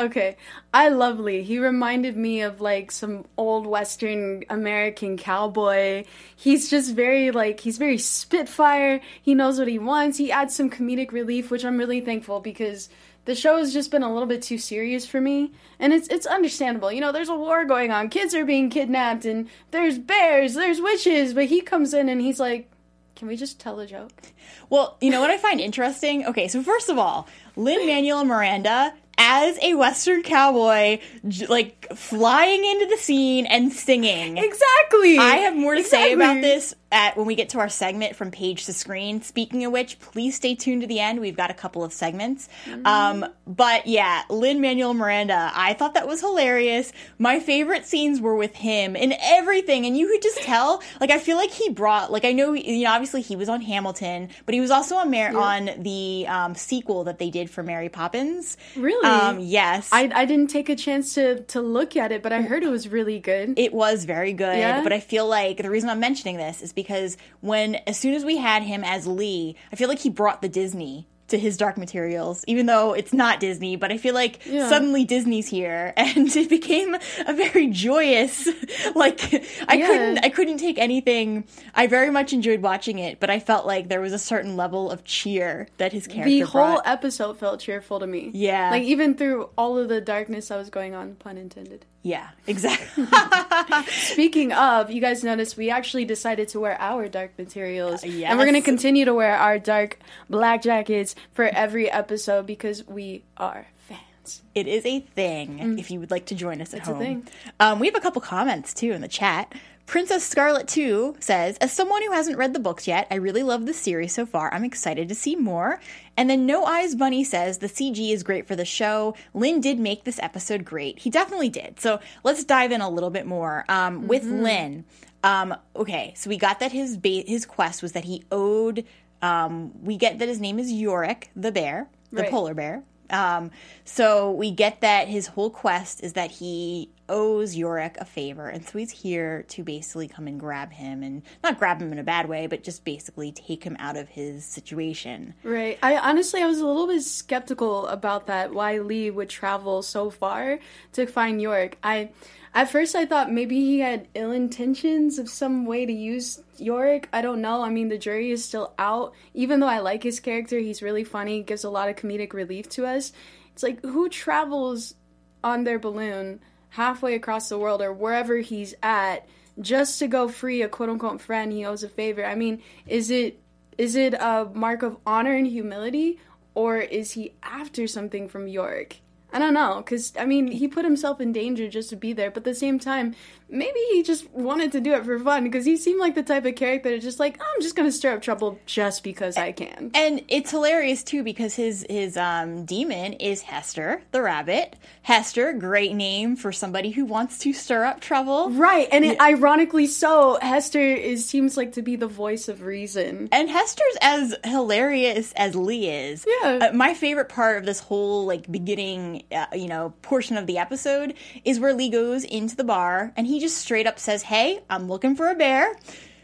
Okay, 0.00 0.38
I 0.72 0.88
love 0.88 1.20
Lee. 1.20 1.42
He 1.42 1.58
reminded 1.58 2.16
me 2.16 2.40
of 2.40 2.62
like 2.62 2.90
some 2.90 3.26
old 3.36 3.66
Western 3.66 4.44
American 4.48 5.18
cowboy. 5.18 6.04
He's 6.34 6.70
just 6.70 6.94
very 6.94 7.30
like 7.30 7.60
he's 7.60 7.76
very 7.76 7.98
spitfire. 7.98 9.02
He 9.20 9.34
knows 9.34 9.58
what 9.58 9.68
he 9.68 9.78
wants. 9.78 10.16
He 10.16 10.32
adds 10.32 10.56
some 10.56 10.70
comedic 10.70 11.12
relief, 11.12 11.50
which 11.50 11.66
I'm 11.66 11.76
really 11.76 12.00
thankful 12.00 12.40
because 12.40 12.88
the 13.26 13.34
show 13.34 13.58
has 13.58 13.74
just 13.74 13.90
been 13.90 14.02
a 14.02 14.10
little 14.10 14.26
bit 14.26 14.40
too 14.40 14.56
serious 14.56 15.04
for 15.04 15.20
me, 15.20 15.52
and 15.78 15.92
it's 15.92 16.08
it's 16.08 16.26
understandable. 16.26 16.90
You 16.90 17.02
know, 17.02 17.12
there's 17.12 17.28
a 17.28 17.36
war 17.36 17.66
going 17.66 17.90
on, 17.90 18.08
kids 18.08 18.34
are 18.34 18.46
being 18.46 18.70
kidnapped, 18.70 19.26
and 19.26 19.50
there's 19.70 19.98
bears, 19.98 20.54
there's 20.54 20.80
witches, 20.80 21.34
but 21.34 21.44
he 21.44 21.60
comes 21.60 21.92
in 21.92 22.08
and 22.08 22.22
he's 22.22 22.40
like, 22.40 22.70
"Can 23.16 23.28
we 23.28 23.36
just 23.36 23.60
tell 23.60 23.78
a 23.80 23.86
joke?" 23.86 24.32
Well, 24.70 24.96
you 25.02 25.10
know 25.10 25.20
what 25.20 25.30
I 25.30 25.36
find 25.36 25.60
interesting? 25.60 26.24
Okay, 26.24 26.48
so 26.48 26.62
first 26.62 26.88
of 26.88 26.96
all, 26.96 27.28
Lin 27.54 27.86
Manuel 27.86 28.24
Miranda 28.24 28.94
as 29.20 29.58
a 29.62 29.74
Western 29.74 30.22
cowboy, 30.22 30.98
j- 31.28 31.46
like 31.46 31.86
flying 31.94 32.64
into 32.64 32.86
the 32.86 32.96
scene 32.96 33.44
and 33.44 33.70
singing. 33.70 34.38
Exactly. 34.38 35.18
I 35.18 35.36
have 35.36 35.54
more 35.54 35.74
to 35.74 35.84
say 35.84 36.14
about 36.14 36.40
this 36.40 36.74
at 36.92 37.16
when 37.16 37.26
we 37.26 37.34
get 37.36 37.50
to 37.50 37.58
our 37.58 37.68
segment 37.68 38.16
from 38.16 38.30
page 38.30 38.64
to 38.66 38.72
screen. 38.72 39.20
Speaking 39.22 39.64
of 39.64 39.72
which, 39.72 40.00
please 40.00 40.34
stay 40.34 40.54
tuned 40.54 40.80
to 40.80 40.88
the 40.88 40.98
end. 40.98 41.20
We've 41.20 41.36
got 41.36 41.50
a 41.50 41.54
couple 41.54 41.84
of 41.84 41.92
segments. 41.92 42.48
Um, 42.84 43.26
but 43.46 43.86
yeah, 43.86 44.22
Lin 44.30 44.60
Manuel 44.60 44.94
Miranda, 44.94 45.52
I 45.54 45.74
thought 45.74 45.94
that 45.94 46.08
was 46.08 46.20
hilarious. 46.20 46.92
My 47.18 47.38
favorite 47.40 47.84
scenes 47.86 48.20
were 48.20 48.34
with 48.34 48.56
him 48.56 48.96
and 48.96 49.14
everything, 49.20 49.84
and 49.86 49.96
you 49.96 50.08
could 50.08 50.22
just 50.22 50.38
tell. 50.42 50.82
Like 51.00 51.10
I 51.10 51.18
feel 51.18 51.36
like 51.36 51.50
he 51.50 51.68
brought, 51.68 52.10
like 52.10 52.24
I 52.24 52.32
know, 52.32 52.54
you 52.54 52.84
know, 52.84 52.90
obviously 52.90 53.20
he 53.20 53.36
was 53.36 53.48
on 53.50 53.60
Hamilton, 53.60 54.30
but 54.46 54.54
he 54.54 54.60
was 54.60 54.70
also 54.70 54.96
on 54.96 55.10
Mar- 55.10 55.36
on 55.36 55.70
the 55.78 56.26
um, 56.26 56.54
sequel 56.54 57.04
that 57.04 57.18
they 57.18 57.30
did 57.30 57.50
for 57.50 57.62
Mary 57.62 57.88
Poppins. 57.90 58.56
Really? 58.74 59.06
Um, 59.10 59.40
yes. 59.40 59.88
I, 59.92 60.10
I 60.14 60.24
didn't 60.24 60.48
take 60.48 60.68
a 60.68 60.76
chance 60.76 61.14
to, 61.14 61.40
to 61.44 61.60
look 61.60 61.96
at 61.96 62.12
it, 62.12 62.22
but 62.22 62.32
I 62.32 62.42
heard 62.42 62.62
it 62.62 62.70
was 62.70 62.88
really 62.88 63.18
good. 63.18 63.54
It 63.58 63.72
was 63.72 64.04
very 64.04 64.32
good, 64.32 64.58
Yeah? 64.58 64.82
but 64.82 64.92
I 64.92 65.00
feel 65.00 65.26
like 65.26 65.58
the 65.58 65.70
reason 65.70 65.88
I'm 65.90 66.00
mentioning 66.00 66.36
this 66.36 66.62
is 66.62 66.72
because 66.72 67.16
when 67.40 67.76
as 67.86 67.98
soon 67.98 68.14
as 68.14 68.24
we 68.24 68.36
had 68.36 68.62
him 68.62 68.84
as 68.84 69.06
Lee, 69.06 69.56
I 69.72 69.76
feel 69.76 69.88
like 69.88 70.00
he 70.00 70.10
brought 70.10 70.42
the 70.42 70.48
Disney 70.48 71.06
to 71.30 71.38
his 71.38 71.56
Dark 71.56 71.76
Materials, 71.76 72.44
even 72.46 72.66
though 72.66 72.92
it's 72.92 73.12
not 73.12 73.40
Disney. 73.40 73.76
But 73.76 73.90
I 73.90 73.96
feel 73.96 74.14
like 74.14 74.40
Yeah. 74.46 74.68
suddenly 74.68 75.04
Disney's 75.04 75.48
here, 75.48 75.92
and 75.96 76.28
it 76.36 76.48
became 76.48 76.94
a 77.26 77.32
very 77.32 77.66
joyous. 77.68 78.48
Like 78.94 79.20
I 79.68 79.74
Yeah. 79.76 79.86
couldn't, 79.86 80.18
I 80.24 80.28
couldn't 80.30 80.58
take 80.58 80.78
anything. 80.78 81.44
I 81.74 81.86
very 81.86 82.10
much 82.10 82.32
enjoyed 82.32 82.60
watching 82.62 82.98
it, 82.98 83.20
but 83.20 83.30
I 83.30 83.38
felt 83.38 83.66
like 83.66 83.88
there 83.88 84.00
was 84.00 84.12
a 84.12 84.18
certain 84.18 84.56
level 84.56 84.90
of 84.90 85.04
cheer 85.04 85.68
that 85.78 85.92
his 85.92 86.06
character 86.06 86.28
the 86.30 86.40
whole 86.40 86.72
brought. 86.74 86.86
episode 86.86 87.38
felt 87.38 87.60
cheerful 87.60 88.00
to 88.00 88.06
me. 88.06 88.30
Yeah. 88.34 88.70
Like 88.70 88.82
even 88.84 89.14
through 89.14 89.50
all 89.56 89.78
of 89.78 89.88
the 89.88 90.00
darkness 90.00 90.48
that 90.48 90.56
was 90.56 90.70
going 90.70 90.94
on, 90.94 91.14
pun 91.16 91.36
intended. 91.38 91.84
Yeah, 92.02 92.28
exactly. 92.46 93.06
Speaking 93.90 94.52
of, 94.52 94.90
you 94.90 95.00
guys 95.00 95.22
noticed 95.24 95.56
we 95.56 95.70
actually 95.70 96.04
decided 96.04 96.48
to 96.48 96.60
wear 96.60 96.80
our 96.80 97.08
dark 97.08 97.32
materials. 97.38 98.02
And 98.02 98.38
we're 98.38 98.44
going 98.46 98.54
to 98.54 98.60
continue 98.60 99.04
to 99.04 99.14
wear 99.14 99.36
our 99.36 99.58
dark 99.58 99.98
black 100.28 100.62
jackets 100.62 101.14
for 101.32 101.44
every 101.44 101.90
episode 101.90 102.46
because 102.46 102.86
we 102.86 103.24
are 103.36 103.66
fans. 103.88 104.42
It 104.54 104.66
is 104.66 104.84
a 104.86 105.00
thing 105.00 105.78
if 105.78 105.90
you 105.90 106.00
would 106.00 106.10
like 106.10 106.26
to 106.26 106.34
join 106.34 106.60
us 106.60 106.72
at 106.74 106.80
Mm. 106.80 106.80
It's 106.80 106.88
a 106.88 106.92
home. 106.92 106.98
thing. 107.02 107.28
Um, 107.58 107.78
we 107.80 107.86
have 107.86 107.96
a 107.96 108.00
couple 108.00 108.22
comments 108.22 108.72
too 108.74 108.92
in 108.92 109.00
the 109.00 109.08
chat. 109.08 109.52
Princess 109.86 110.24
Scarlet 110.24 110.68
2 110.68 111.16
says, 111.18 111.56
As 111.58 111.72
someone 111.72 112.02
who 112.02 112.12
hasn't 112.12 112.38
read 112.38 112.52
the 112.54 112.60
books 112.60 112.86
yet, 112.86 113.08
I 113.10 113.16
really 113.16 113.42
love 113.42 113.66
the 113.66 113.74
series 113.74 114.12
so 114.14 114.24
far. 114.24 114.52
I'm 114.54 114.64
excited 114.64 115.08
to 115.08 115.16
see 115.16 115.34
more. 115.34 115.80
And 116.16 116.30
then 116.30 116.46
No 116.46 116.64
Eyes 116.64 116.94
Bunny 116.94 117.24
says, 117.24 117.58
The 117.58 117.66
CG 117.66 118.12
is 118.12 118.22
great 118.22 118.46
for 118.46 118.54
the 118.54 118.64
show. 118.64 119.16
Lin 119.34 119.60
did 119.60 119.80
make 119.80 120.04
this 120.04 120.20
episode 120.20 120.64
great. 120.64 121.00
He 121.00 121.10
definitely 121.10 121.48
did. 121.48 121.80
So 121.80 121.98
let's 122.22 122.44
dive 122.44 122.70
in 122.70 122.80
a 122.80 122.88
little 122.88 123.10
bit 123.10 123.26
more. 123.26 123.64
Um, 123.68 124.06
With 124.06 124.22
Mm-hmm. 124.22 124.42
Lin, 124.42 124.84
um, 125.24 125.56
okay, 125.74 126.14
so 126.16 126.30
we 126.30 126.36
got 126.36 126.60
that 126.60 126.70
his, 126.70 126.96
ba- 126.96 127.24
his 127.26 127.44
quest 127.44 127.82
was 127.82 127.92
that 127.92 128.04
he 128.04 128.22
owed, 128.30 128.84
um, 129.22 129.72
we 129.82 129.96
get 129.96 130.18
that 130.20 130.28
his 130.28 130.40
name 130.40 130.58
is 130.60 130.72
Iorek, 130.72 131.24
the 131.34 131.50
bear, 131.50 131.88
the 132.12 132.22
Right. 132.22 132.30
polar 132.30 132.54
bear. 132.54 132.84
Um, 133.10 133.50
so 133.84 134.30
we 134.30 134.52
get 134.52 134.82
that 134.82 135.08
his 135.08 135.26
whole 135.26 135.50
quest 135.50 136.00
is 136.04 136.12
that 136.12 136.30
he 136.30 136.90
owes 137.10 137.56
Iorek 137.56 137.96
a 137.98 138.04
favor, 138.04 138.48
and 138.48 138.64
so 138.64 138.78
he's 138.78 138.90
here 138.90 139.42
to 139.48 139.62
basically 139.62 140.08
come 140.08 140.26
and 140.26 140.40
grab 140.40 140.72
him, 140.72 141.02
and 141.02 141.22
not 141.42 141.58
grab 141.58 141.82
him 141.82 141.92
in 141.92 141.98
a 141.98 142.04
bad 142.04 142.28
way, 142.28 142.46
but 142.46 142.62
just 142.62 142.84
basically 142.84 143.32
take 143.32 143.64
him 143.64 143.76
out 143.78 143.96
of 143.96 144.08
his 144.08 144.46
situation. 144.46 145.34
Right. 145.42 145.78
I 145.82 145.96
honestly 145.96 146.42
I 146.42 146.46
was 146.46 146.60
a 146.60 146.66
little 146.66 146.86
bit 146.86 147.02
skeptical 147.02 147.86
about 147.88 148.28
that 148.28 148.54
why 148.54 148.78
Lee 148.78 149.10
would 149.10 149.28
travel 149.28 149.82
so 149.82 150.08
far 150.10 150.60
to 150.92 151.06
find 151.06 151.40
Iorek. 151.40 151.74
I 151.82 152.10
at 152.54 152.70
first 152.70 152.94
I 152.94 153.06
thought 153.06 153.32
maybe 153.32 153.56
he 153.56 153.80
had 153.80 154.08
ill 154.14 154.32
intentions 154.32 155.18
of 155.18 155.28
some 155.28 155.66
way 155.66 155.86
to 155.86 155.92
use 155.92 156.42
Iorek. 156.58 157.06
I 157.12 157.22
don't 157.22 157.40
know. 157.40 157.62
I 157.62 157.70
mean 157.70 157.88
the 157.88 157.98
jury 157.98 158.30
is 158.30 158.44
still 158.44 158.72
out. 158.78 159.14
Even 159.34 159.60
though 159.60 159.66
I 159.66 159.80
like 159.80 160.02
his 160.02 160.20
character, 160.20 160.58
he's 160.58 160.82
really 160.82 161.04
funny, 161.04 161.42
gives 161.42 161.64
a 161.64 161.70
lot 161.70 161.88
of 161.88 161.96
comedic 161.96 162.32
relief 162.32 162.68
to 162.70 162.86
us. 162.86 163.12
It's 163.52 163.62
like 163.62 163.82
who 163.84 164.08
travels 164.08 164.94
on 165.42 165.64
their 165.64 165.78
balloon 165.78 166.40
halfway 166.70 167.14
across 167.14 167.48
the 167.48 167.58
world 167.58 167.82
or 167.82 167.92
wherever 167.92 168.38
he's 168.38 168.74
at 168.82 169.28
just 169.60 169.98
to 169.98 170.08
go 170.08 170.28
free 170.28 170.62
a 170.62 170.68
quote 170.68 170.88
unquote 170.88 171.20
friend 171.20 171.52
he 171.52 171.64
owes 171.64 171.82
a 171.82 171.88
favor. 171.88 172.24
I 172.24 172.34
mean, 172.34 172.62
is 172.86 173.10
it 173.10 173.40
is 173.78 173.94
it 173.94 174.14
a 174.14 174.48
mark 174.52 174.82
of 174.82 174.96
honor 175.06 175.34
and 175.34 175.46
humility 175.46 176.18
or 176.54 176.78
is 176.78 177.12
he 177.12 177.34
after 177.42 177.86
something 177.86 178.28
from 178.28 178.46
Iorek? 178.46 178.96
I 179.32 179.38
don't 179.38 179.54
know, 179.54 179.76
because, 179.76 180.12
I 180.18 180.26
mean, 180.26 180.48
he 180.48 180.66
put 180.66 180.84
himself 180.84 181.20
in 181.20 181.32
danger 181.32 181.68
just 181.68 181.88
to 181.90 181.96
be 181.96 182.12
there, 182.12 182.30
but 182.30 182.38
at 182.38 182.44
the 182.44 182.54
same 182.54 182.80
time, 182.80 183.14
maybe 183.50 183.78
he 183.90 184.02
just 184.02 184.30
wanted 184.32 184.72
to 184.72 184.80
do 184.80 184.92
it 184.92 185.04
for 185.04 185.18
fun, 185.18 185.44
because 185.44 185.64
he 185.64 185.76
seemed 185.76 186.00
like 186.00 186.14
the 186.14 186.22
type 186.22 186.44
of 186.44 186.54
character 186.54 186.90
that's 186.90 187.04
just 187.04 187.20
like, 187.20 187.40
I'm 187.40 187.62
just 187.62 187.76
gonna 187.76 187.92
stir 187.92 188.14
up 188.14 188.22
trouble 188.22 188.58
just 188.66 189.02
because 189.02 189.36
I 189.36 189.52
can. 189.52 189.90
And 189.94 190.22
it's 190.28 190.50
hilarious 190.50 191.02
too 191.02 191.22
because 191.22 191.54
his 191.54 191.86
his 191.88 192.16
um, 192.16 192.64
demon 192.64 193.14
is 193.14 193.42
Hester 193.42 194.02
the 194.12 194.22
rabbit. 194.22 194.76
Hester, 195.02 195.52
great 195.52 195.94
name 195.94 196.36
for 196.36 196.52
somebody 196.52 196.90
who 196.90 197.04
wants 197.04 197.38
to 197.40 197.52
stir 197.52 197.84
up 197.84 198.00
trouble. 198.00 198.50
Right, 198.50 198.88
and 198.92 199.04
it, 199.04 199.20
ironically 199.20 199.86
so, 199.86 200.38
Hester 200.40 200.80
is 200.80 201.24
seems 201.28 201.56
like 201.56 201.72
to 201.72 201.82
be 201.82 201.96
the 201.96 202.06
voice 202.06 202.48
of 202.48 202.62
reason. 202.62 203.28
And 203.32 203.48
Hester's 203.48 203.96
as 204.00 204.34
hilarious 204.44 205.32
as 205.36 205.56
Lee 205.56 205.88
is. 205.88 206.26
Yeah. 206.42 206.68
Uh, 206.70 206.72
my 206.72 206.94
favorite 206.94 207.28
part 207.28 207.58
of 207.58 207.66
this 207.66 207.80
whole 207.80 208.26
like 208.26 208.50
beginning, 208.50 209.24
uh, 209.32 209.46
you 209.54 209.68
know, 209.68 209.94
portion 210.02 210.36
of 210.36 210.46
the 210.46 210.58
episode 210.58 211.14
is 211.44 211.58
where 211.58 211.72
Lee 211.72 211.88
goes 211.88 212.24
into 212.24 212.56
the 212.56 212.64
bar 212.64 213.12
and 213.16 213.26
he 213.26 213.39
just 213.40 213.58
straight 213.58 213.86
up 213.86 213.98
says, 213.98 214.22
"Hey, 214.22 214.60
I'm 214.70 214.88
looking 214.88 215.16
for 215.16 215.28
a 215.28 215.34
bear," 215.34 215.74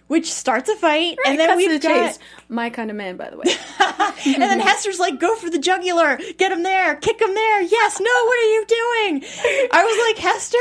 which 0.07 0.33
starts 0.33 0.69
a 0.69 0.77
fight, 0.77 1.19
and 1.27 1.39
then 1.39 1.57
we've 1.57 1.71
the 1.71 1.79
got, 1.79 2.07
chase. 2.09 2.19
My 2.49 2.71
kind 2.71 2.91
of 2.91 2.97
man, 2.97 3.17
by 3.17 3.31
the 3.31 3.39
way. 3.39 3.45
and 4.35 4.43
then 4.43 4.61
Hester's 4.69 4.99
like, 4.99 5.19
"Go 5.19 5.35
for 5.37 5.51
the 5.51 5.59
jugular, 5.59 6.19
get 6.39 6.53
him 6.53 6.63
there, 6.63 6.97
kick 6.97 7.21
him 7.21 7.35
there." 7.35 7.63
Yes, 7.63 8.01
no, 8.01 8.07
what 8.07 8.39
are 8.39 8.53
you 8.53 8.65
doing? 8.67 9.25
I 9.73 9.85
was 9.85 10.15
like, 10.15 10.19
Hester. 10.19 10.59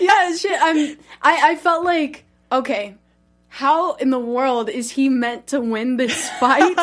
yeah, 0.00 0.34
shit. 0.34 0.58
I'm. 0.60 0.96
I 1.22 1.50
I 1.52 1.56
felt 1.56 1.84
like 1.84 2.24
okay. 2.50 2.94
How 3.48 3.94
in 3.94 4.10
the 4.10 4.18
world 4.18 4.68
is 4.68 4.90
he 4.90 5.08
meant 5.08 5.48
to 5.48 5.60
win 5.60 5.96
this 5.96 6.28
fight 6.40 6.74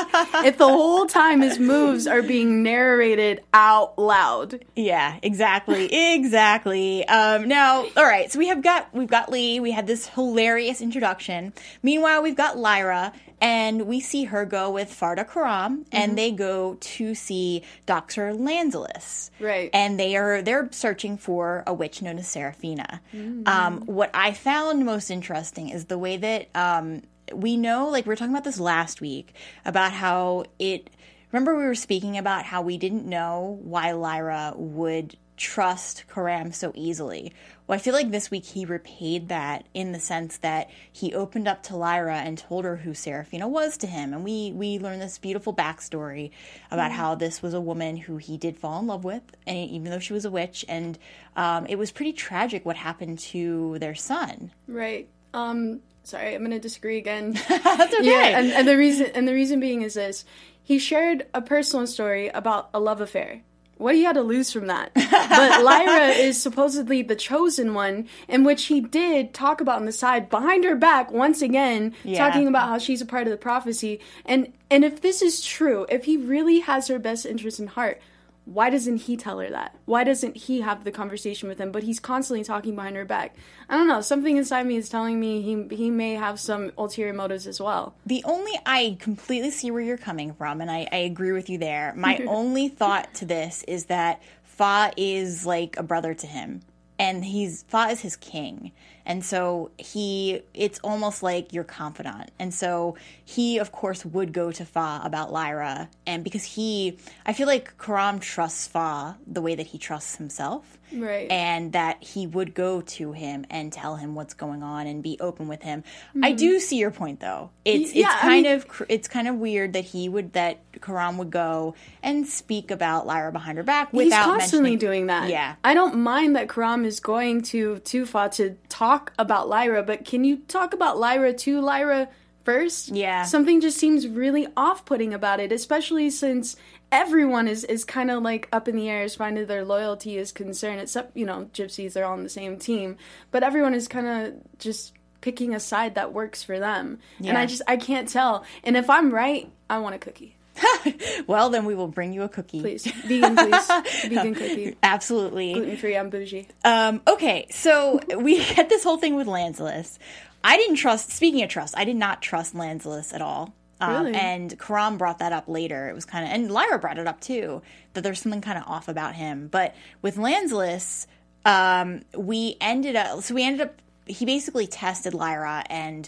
if 0.45 0.57
the 0.57 0.67
whole 0.67 1.05
time 1.05 1.41
his 1.41 1.60
moves 1.60 2.07
are 2.07 2.22
being 2.22 2.63
narrated 2.63 3.41
out 3.53 3.98
loud? 3.98 4.65
Yeah, 4.75 5.17
exactly, 5.22 5.88
exactly. 5.93 7.07
Um, 7.07 7.48
now, 7.48 7.86
all 7.95 8.05
right. 8.05 8.31
So 8.31 8.39
we 8.39 8.48
have 8.48 8.62
got 8.62 8.93
we've 8.93 9.07
got 9.07 9.31
Lee. 9.31 9.60
We 9.60 9.72
had 9.72 9.88
this 9.88 10.07
hilarious 10.07 10.81
introduction. 10.81 11.53
Meanwhile, 11.84 12.24
we've 12.24 12.36
got 12.36 12.57
Lyra, 12.57 13.13
and 13.42 13.88
we 13.88 14.00
see 14.00 14.25
her 14.25 14.46
go 14.46 14.70
with 14.70 14.94
Farder 14.94 15.24
Coram, 15.24 15.86
and 15.92 16.18
they 16.18 16.32
go 16.32 16.77
to 16.80 17.15
see 17.15 17.63
Doctor 17.86 18.34
Lanselius. 18.34 19.30
Right. 19.39 19.70
And 19.74 20.00
they 20.00 20.15
are 20.15 20.42
they're 20.42 20.70
searching 20.72 21.18
for 21.18 21.63
a 21.68 21.74
witch 21.74 22.01
known 22.01 22.18
as 22.18 22.27
Serafina. 22.27 23.01
Um, 23.46 23.82
what 23.86 24.10
I 24.13 24.34
found 24.34 24.86
most 24.86 25.10
interesting 25.10 25.70
is 25.70 25.86
the 25.86 25.98
way 25.98 26.18
that 26.18 26.50
um, 26.56 27.01
we 27.34 27.58
know, 27.58 27.89
like 27.89 28.06
we 28.06 28.10
were 28.10 28.15
talking 28.15 28.34
about 28.34 28.44
this 28.44 28.60
last 28.60 29.01
week, 29.01 29.34
about 29.65 29.92
how 29.92 30.46
it. 30.60 30.89
Remember, 31.32 31.58
we 31.58 31.63
were 31.63 31.75
speaking 31.75 32.18
about 32.18 32.46
how 32.46 32.62
we 32.62 32.77
didn't 32.77 33.06
know 33.06 33.60
why 33.62 33.92
Lyra 33.92 34.54
would 34.56 35.18
trust 35.38 36.06
Coram 36.08 36.51
so 36.51 36.72
easily. 36.75 37.34
Well, 37.68 37.75
I 37.75 37.82
feel 37.82 37.94
like 37.94 38.12
this 38.12 38.30
week 38.30 38.46
he 38.46 38.65
repaid 38.65 39.30
that 39.30 39.65
in 39.74 39.92
the 39.92 40.00
sense 40.00 40.38
that 40.38 40.70
he 40.92 41.13
opened 41.13 41.48
up 41.48 41.63
to 41.63 41.75
Lyra 41.75 42.18
and 42.18 42.38
told 42.38 42.63
her 42.63 42.77
who 42.77 42.94
Serafina 42.94 43.48
was 43.48 43.77
to 43.77 43.88
him, 43.88 44.13
and 44.13 44.24
we 44.24 44.51
we 44.54 44.77
learned 44.77 45.01
this 45.01 45.18
beautiful 45.18 45.54
backstory 45.54 46.32
about 46.72 46.92
how 46.92 47.15
this 47.15 47.42
was 47.42 47.54
a 47.54 47.62
woman 47.62 47.98
who 47.98 48.18
he 48.18 48.38
did 48.38 48.58
fall 48.58 48.80
in 48.80 48.88
love 48.88 49.04
with, 49.04 49.24
and 49.48 49.70
even 49.70 49.92
though 49.92 50.00
she 50.00 50.13
was 50.13 50.25
a 50.25 50.32
witch, 50.32 50.63
and 50.70 50.98
um, 51.36 51.65
it 51.65 51.77
was 51.77 51.92
pretty 51.92 52.13
tragic 52.13 52.65
what 52.65 52.75
happened 52.75 53.20
to 53.20 53.77
their 53.80 53.96
son. 53.96 54.51
Right. 54.68 55.10
Um 55.34 55.82
sorry, 56.04 56.36
I'm 56.36 56.44
gonna 56.44 56.60
disagree 56.60 56.98
again. 56.98 57.34
That's 57.50 57.94
okay. 57.94 58.06
Yeah, 58.06 58.39
and, 58.39 58.51
and 58.51 58.68
the 58.68 58.77
reason 58.77 59.08
and 59.13 59.27
the 59.27 59.34
reason 59.34 59.60
being 59.60 59.82
is 59.82 59.96
this. 59.96 60.24
He 60.62 60.80
shared 60.80 61.27
a 61.34 61.42
personal 61.42 61.86
story 61.86 62.30
about 62.30 62.70
a 62.74 62.80
love 62.80 63.01
affair. 63.01 63.42
What 63.77 63.91
do 63.91 63.98
you 63.98 64.05
have 64.05 64.15
to 64.15 64.22
lose 64.22 64.51
from 64.53 64.67
that? 64.67 64.91
but 64.94 65.63
Lyra 65.63 66.08
is 66.15 66.41
supposedly 66.41 67.01
the 67.01 67.15
chosen 67.15 67.74
one, 67.74 68.08
in 68.29 68.44
which 68.46 68.65
he 68.65 68.79
did 68.79 69.34
talk 69.34 69.60
about 69.60 69.77
on 69.79 69.86
the 69.86 69.91
side 69.91 70.29
behind 70.29 70.63
her 70.63 70.75
back 70.75 71.12
once 71.12 71.41
again, 71.41 71.94
Yeah. 72.03 72.25
talking 72.25 72.48
about 72.48 72.70
how 72.70 72.77
she's 72.77 73.01
a 73.01 73.05
part 73.05 73.24
of 73.27 73.32
the 73.32 73.38
prophecy. 73.38 74.00
And 74.25 74.53
and 74.72 74.84
if 74.86 75.01
this 75.01 75.22
is 75.22 75.44
true, 75.44 75.86
if 75.89 76.05
he 76.05 76.15
really 76.17 76.60
has 76.62 76.88
her 76.88 77.00
best 77.00 77.25
interest 77.25 77.60
in 77.60 77.67
heart, 77.67 78.00
why 78.45 78.69
doesn't 78.69 78.97
he 78.97 79.17
tell 79.17 79.39
her 79.39 79.49
that? 79.49 79.75
Why 79.85 80.03
doesn't 80.03 80.37
he 80.37 80.61
have 80.61 80.83
the 80.83 80.91
conversation 80.91 81.49
with 81.49 81.57
him? 81.57 81.71
But 81.71 81.83
he's 81.83 81.99
constantly 81.99 82.43
talking 82.43 82.75
behind 82.75 82.95
her 82.95 83.03
back. 83.03 83.35
I 83.67 83.75
don't 83.75 83.87
know. 83.87 84.01
Something 84.01 84.37
inside 84.37 84.67
me 84.67 84.77
is 84.77 84.87
telling 84.87 85.19
me 85.19 85.41
he 85.41 85.75
he 85.75 85.89
may 85.89 86.13
have 86.13 86.39
some 86.39 86.71
ulterior 86.77 87.13
motives 87.13 87.47
as 87.47 87.59
well. 87.59 87.95
The 88.05 88.23
only 88.23 88.53
I 88.65 88.97
completely 88.99 89.49
see 89.49 89.71
where 89.71 89.81
you're 89.81 89.97
coming 89.97 90.33
from, 90.33 90.61
and 90.61 90.69
I, 90.69 90.87
I 90.91 90.97
agree 90.97 91.31
with 91.31 91.49
you 91.49 91.57
there. 91.57 91.93
My 91.97 92.23
only 92.27 92.67
thought 92.69 93.13
to 93.15 93.25
this 93.25 93.63
is 93.67 93.85
that 93.85 94.21
Faa 94.43 94.91
is 94.95 95.45
like 95.45 95.75
a 95.77 95.83
brother 95.83 96.13
to 96.13 96.27
him, 96.27 96.61
and 96.99 97.25
he's 97.25 97.63
Faa 97.63 97.87
is 97.87 98.01
his 98.01 98.15
king, 98.15 98.71
and 99.05 99.24
so 99.24 99.71
he 99.77 100.41
it's 100.53 100.79
almost 100.79 101.21
like 101.24 101.53
your 101.53 101.63
confidant, 101.63 102.31
and 102.39 102.53
so 102.53 102.95
he 103.24 103.57
of 103.59 103.71
course 103.71 104.05
would 104.05 104.33
go 104.33 104.51
to 104.51 104.65
Faa 104.65 105.01
about 105.03 105.31
Lyra, 105.31 105.89
and 106.07 106.24
because 106.24 106.43
he 106.43 106.97
I 107.25 107.33
feel 107.33 107.47
like 107.47 107.77
Coram 107.77 108.19
trusts 108.19 108.67
Faa 108.67 109.15
the 109.27 109.41
way 109.41 109.55
that 109.55 109.67
he 109.67 109.77
trusts 109.77 110.15
himself, 110.15 110.77
Right. 110.93 111.29
and 111.31 111.74
that 111.74 112.03
he 112.03 112.27
would 112.27 112.53
go 112.53 112.81
to 112.81 113.12
him 113.12 113.45
and 113.50 113.71
tell 113.74 113.95
him 113.95 114.15
what's 114.15 114.33
going 114.33 114.63
on 114.63 114.88
and 114.88 115.01
be 115.03 115.17
open 115.19 115.47
with 115.47 115.62
him. 115.63 115.83
I 116.21 116.31
do 116.31 116.59
see 116.59 116.77
your 116.77 116.91
point 116.91 117.19
though. 117.19 117.50
It's 117.63 117.89
Mm-hmm. 117.89 118.00
Yeah, 118.00 118.05
it's 118.07 118.15
I 118.15 118.19
kind 118.19 118.43
mean- 118.43 118.53
of 118.53 118.81
it's 118.89 119.07
kind 119.07 119.27
of 119.27 119.35
weird 119.35 119.74
that 119.74 119.83
he 119.85 120.07
would 120.09 120.33
that 120.33 120.59
Coram 120.81 121.17
would 121.17 121.31
go 121.31 121.74
and 122.03 122.27
speak 122.27 122.69
about 122.71 123.07
Lyra 123.07 123.31
behind 123.31 123.57
her 123.57 123.63
back 123.63 123.91
He's 123.91 124.05
without 124.05 124.25
constantly 124.25 124.71
mentioning- 124.71 124.77
doing 124.77 125.05
that. 125.07 125.29
Yeah. 125.29 125.55
I 125.63 125.74
don't 125.74 125.97
mind 125.97 126.35
that 126.35 126.50
Coram 126.50 126.85
is 126.85 127.00
going 127.00 127.41
to 127.43 127.75
Tufa 127.77 128.29
to 128.35 128.55
talk 128.69 128.94
about 129.17 129.49
Lyra, 129.49 129.83
but 129.83 130.05
can 130.05 130.23
you 130.23 130.37
talk 130.37 130.73
about 130.73 130.97
Lyra 130.97 131.33
to 131.33 131.61
Lyra 131.61 132.09
first? 132.43 132.89
Yeah. 132.89 133.23
Something 133.23 133.61
just 133.61 133.77
seems 133.77 134.07
really 134.07 134.47
off 134.55 134.85
putting 134.85 135.13
about 135.13 135.39
it, 135.39 135.51
especially 135.51 136.09
since 136.09 136.55
everyone 136.91 137.47
is, 137.47 137.63
is 137.63 137.83
kind 137.83 138.11
of 138.11 138.23
like 138.23 138.47
up 138.51 138.67
in 138.67 138.75
the 138.75 138.89
air 138.89 139.01
as 139.01 139.15
far 139.15 139.29
as 139.29 139.47
their 139.47 139.65
loyalty 139.65 140.17
is 140.17 140.31
concerned, 140.31 140.79
except, 140.79 141.17
you 141.17 141.25
know, 141.25 141.49
gypsies, 141.53 141.93
they're 141.93 142.05
all 142.05 142.13
on 142.13 142.23
the 142.23 142.29
same 142.29 142.57
team. 142.57 142.97
But 143.31 143.43
everyone 143.43 143.73
is 143.73 143.87
kind 143.87 144.07
of 144.07 144.33
just 144.59 144.93
picking 145.21 145.55
a 145.55 145.59
side 145.59 145.95
that 145.95 146.13
works 146.13 146.43
for 146.43 146.59
them. 146.59 146.99
And 147.29 147.37
I 147.37 147.47
just, 147.47 147.63
I 147.67 147.77
can't 147.77 148.07
tell. 148.07 148.45
And 148.63 148.77
if 148.77 148.89
I'm 148.89 149.11
right, 149.11 149.51
I 149.69 149.79
want 149.79 149.95
a 149.95 149.97
cookie. 149.97 150.35
Well, 151.27 151.50
then 151.50 151.65
we 151.65 151.75
will 151.75 151.88
bring 151.88 152.13
you 152.13 152.21
a 152.24 152.29
cookie. 152.29 152.62
Please. 152.62 152.85
Vegan, 152.85 153.35
please. 153.35 153.67
Vegan 154.03 154.35
cookie. 154.35 154.77
Absolutely. 154.83 155.53
Gluten 155.53 155.77
free, 155.77 155.97
I'm 155.97 156.09
bougie. 156.09 156.47
Um, 156.63 157.01
okay, 157.07 157.47
so 157.50 158.00
we 158.17 158.38
had 158.43 158.69
this 158.69 158.83
whole 158.83 158.97
thing 158.97 159.15
with 159.15 159.27
Lanselius. 159.27 159.97
I 160.43 160.57
didn't 160.57 160.75
trust. 160.75 161.12
Speaking 161.12 161.41
of 161.43 161.50
trust, 161.50 161.75
I 161.77 161.83
did 161.85 161.95
not 161.95 162.21
trust 162.21 162.53
Lanselius 162.53 163.13
at 163.13 163.21
all. 163.21 163.53
Um, 163.81 164.05
Really? 164.05 164.15
And 164.15 164.57
Coram 164.59 164.97
brought 164.97 165.19
that 165.19 165.33
up 165.33 165.47
later. 165.47 165.89
It 165.89 165.95
was 165.95 166.05
kind 166.05 166.25
of, 166.25 166.31
and 166.31 166.51
Lyra 166.51 166.79
brought 166.79 166.97
it 166.97 167.07
up 167.07 167.19
too, 167.19 167.62
that 167.93 168.01
there's 168.01 168.21
something 168.21 168.41
kind 168.41 168.57
of 168.57 168.63
off 168.67 168.88
about 168.88 169.15
him. 169.15 169.47
But 169.47 169.75
with 170.01 170.17
Lanselius, 170.17 171.07
um, 171.45 172.01
we 172.15 172.57
ended 172.62 172.95
up. 172.95 173.21
So 173.24 173.33
we 173.35 173.43
ended 173.43 173.62
up. 173.67 173.81
He 174.07 174.25
basically 174.25 174.67
tested 174.67 175.15
Lyra, 175.15 175.63
and 175.67 176.07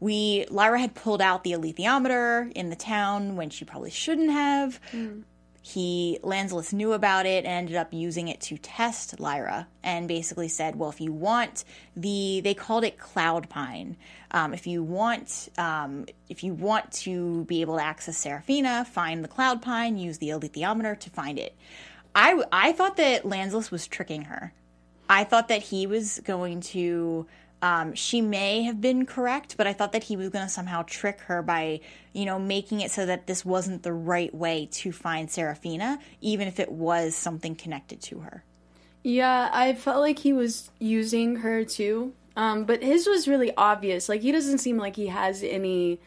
we 0.00 0.46
Lyra 0.50 0.80
had 0.80 0.94
pulled 0.94 1.20
out 1.20 1.44
the 1.44 1.52
alethiometer 1.52 2.52
in 2.52 2.70
the 2.70 2.76
town 2.76 3.36
when 3.36 3.50
she 3.50 3.64
probably 3.64 3.90
shouldn't 3.90 4.30
have 4.30 4.80
he 5.68 6.18
Lanselius 6.22 6.72
knew 6.72 6.94
about 6.94 7.26
it 7.26 7.44
and 7.44 7.52
ended 7.52 7.76
up 7.76 7.92
using 7.92 8.28
it 8.28 8.40
to 8.40 8.56
test 8.56 9.20
Lyra 9.20 9.68
and 9.82 10.08
basically 10.08 10.48
said, 10.48 10.76
well, 10.76 10.88
if 10.88 10.98
you 10.98 11.12
want 11.12 11.64
the 11.94 12.40
they 12.42 12.54
called 12.54 12.84
it 12.84 12.98
cloud 12.98 13.50
pine. 13.50 13.98
Um, 14.30 14.54
if 14.54 14.66
you 14.66 14.82
want 14.82 15.50
um, 15.58 16.06
if 16.30 16.42
you 16.42 16.54
want 16.54 16.90
to 16.92 17.44
be 17.44 17.60
able 17.60 17.76
to 17.76 17.84
access 17.84 18.16
Serafina, 18.16 18.86
find 18.86 19.22
the 19.22 19.28
cloud 19.28 19.60
pine, 19.60 19.98
use 19.98 20.16
the 20.16 20.30
alethiometer 20.30 20.98
to 21.00 21.10
find 21.10 21.38
it. 21.38 21.54
I 22.14 22.42
I 22.50 22.72
thought 22.72 22.96
that 22.96 23.24
Lanselius 23.24 23.70
was 23.70 23.86
tricking 23.86 24.22
her. 24.22 24.54
I 25.06 25.24
thought 25.24 25.48
that 25.48 25.64
he 25.64 25.86
was 25.86 26.20
going 26.24 26.60
to. 26.60 27.26
Um, 27.60 27.94
she 27.94 28.20
may 28.20 28.62
have 28.62 28.80
been 28.80 29.04
correct, 29.04 29.56
but 29.56 29.66
I 29.66 29.72
thought 29.72 29.92
that 29.92 30.04
he 30.04 30.16
was 30.16 30.28
going 30.28 30.44
to 30.44 30.50
somehow 30.50 30.84
trick 30.86 31.20
her 31.22 31.42
by, 31.42 31.80
you 32.12 32.24
know, 32.24 32.38
making 32.38 32.80
it 32.80 32.90
so 32.90 33.04
that 33.06 33.26
this 33.26 33.44
wasn't 33.44 33.82
the 33.82 33.92
right 33.92 34.32
way 34.32 34.68
to 34.72 34.92
find 34.92 35.30
Serafina, 35.30 35.98
even 36.20 36.46
if 36.46 36.60
it 36.60 36.70
was 36.70 37.16
something 37.16 37.56
connected 37.56 38.00
to 38.02 38.20
her. 38.20 38.44
Yeah, 39.02 39.48
I 39.52 39.74
felt 39.74 40.00
like 40.00 40.20
he 40.20 40.32
was 40.32 40.70
using 40.78 41.36
her 41.36 41.64
too. 41.64 42.12
Um, 42.36 42.64
but 42.64 42.84
his 42.84 43.08
was 43.08 43.26
really 43.26 43.52
obvious. 43.56 44.08
Like 44.08 44.20
he 44.20 44.30
doesn't 44.30 44.58
seem 44.58 44.76
like 44.76 44.94
he 44.94 45.08
has 45.08 45.42
any 45.42 45.98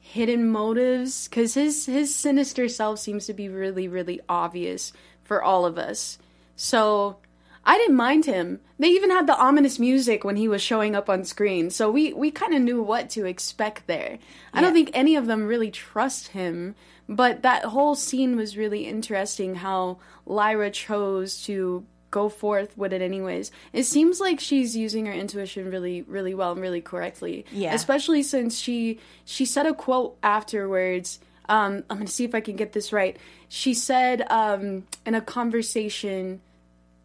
hidden 0.00 0.50
motives 0.50 1.28
because 1.28 1.54
his 1.54 1.86
his 1.86 2.14
sinister 2.14 2.68
self 2.68 2.98
seems 2.98 3.24
to 3.26 3.32
be 3.32 3.48
really 3.48 3.88
really 3.88 4.20
obvious 4.28 4.92
for 5.22 5.42
all 5.42 5.64
of 5.64 5.78
us. 5.78 6.18
So 6.56 7.16
I 7.64 7.78
didn't 7.78 7.96
mind 7.96 8.24
him. 8.24 8.60
They 8.78 8.88
even 8.88 9.10
had 9.10 9.26
the 9.26 9.38
ominous 9.38 9.78
music 9.78 10.24
when 10.24 10.36
he 10.36 10.48
was 10.48 10.60
showing 10.60 10.96
up 10.96 11.08
on 11.08 11.24
screen, 11.24 11.70
so 11.70 11.90
we 11.90 12.12
we 12.12 12.30
kind 12.30 12.54
of 12.54 12.62
knew 12.62 12.82
what 12.82 13.10
to 13.10 13.24
expect 13.24 13.86
there. 13.86 14.18
I 14.52 14.60
don't 14.60 14.72
think 14.72 14.90
any 14.92 15.14
of 15.14 15.26
them 15.26 15.46
really 15.46 15.70
trust 15.70 16.28
him, 16.28 16.74
but 17.08 17.42
that 17.42 17.66
whole 17.66 17.94
scene 17.94 18.36
was 18.36 18.56
really 18.56 18.86
interesting. 18.86 19.56
How 19.56 19.98
Lyra 20.26 20.70
chose 20.70 21.42
to 21.44 21.86
go 22.10 22.28
forth 22.28 22.76
with 22.76 22.92
it 22.92 23.00
anyways. 23.00 23.50
It 23.72 23.84
seems 23.84 24.20
like 24.20 24.38
she's 24.38 24.76
using 24.76 25.06
her 25.06 25.12
intuition 25.12 25.70
really 25.70 26.02
really 26.02 26.34
well 26.34 26.52
and 26.52 26.60
really 26.60 26.80
correctly. 26.80 27.44
Yeah. 27.52 27.74
Especially 27.74 28.24
since 28.24 28.58
she 28.58 28.98
she 29.24 29.44
said 29.44 29.66
a 29.66 29.74
quote 29.74 30.16
afterwards. 30.22 31.20
Um, 31.48 31.84
I'm 31.90 31.98
gonna 31.98 32.06
see 32.08 32.24
if 32.24 32.34
I 32.34 32.40
can 32.40 32.56
get 32.56 32.72
this 32.72 32.92
right. 32.92 33.16
She 33.48 33.74
said 33.74 34.22
um, 34.30 34.86
in 35.06 35.14
a 35.14 35.20
conversation 35.20 36.40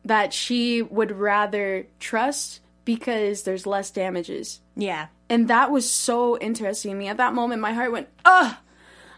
that 0.07 0.33
she 0.33 0.81
would 0.81 1.11
rather 1.11 1.85
trust 1.99 2.61
because 2.85 3.43
there's 3.43 3.65
less 3.67 3.91
damages. 3.91 4.59
Yeah. 4.75 5.07
And 5.29 5.49
that 5.49 5.71
was 5.71 5.89
so 5.89 6.37
interesting 6.39 6.91
to 6.91 6.97
me. 6.97 7.07
At 7.09 7.17
that 7.17 7.33
moment, 7.33 7.61
my 7.61 7.73
heart 7.73 7.91
went, 7.91 8.07
ah, 8.23 8.61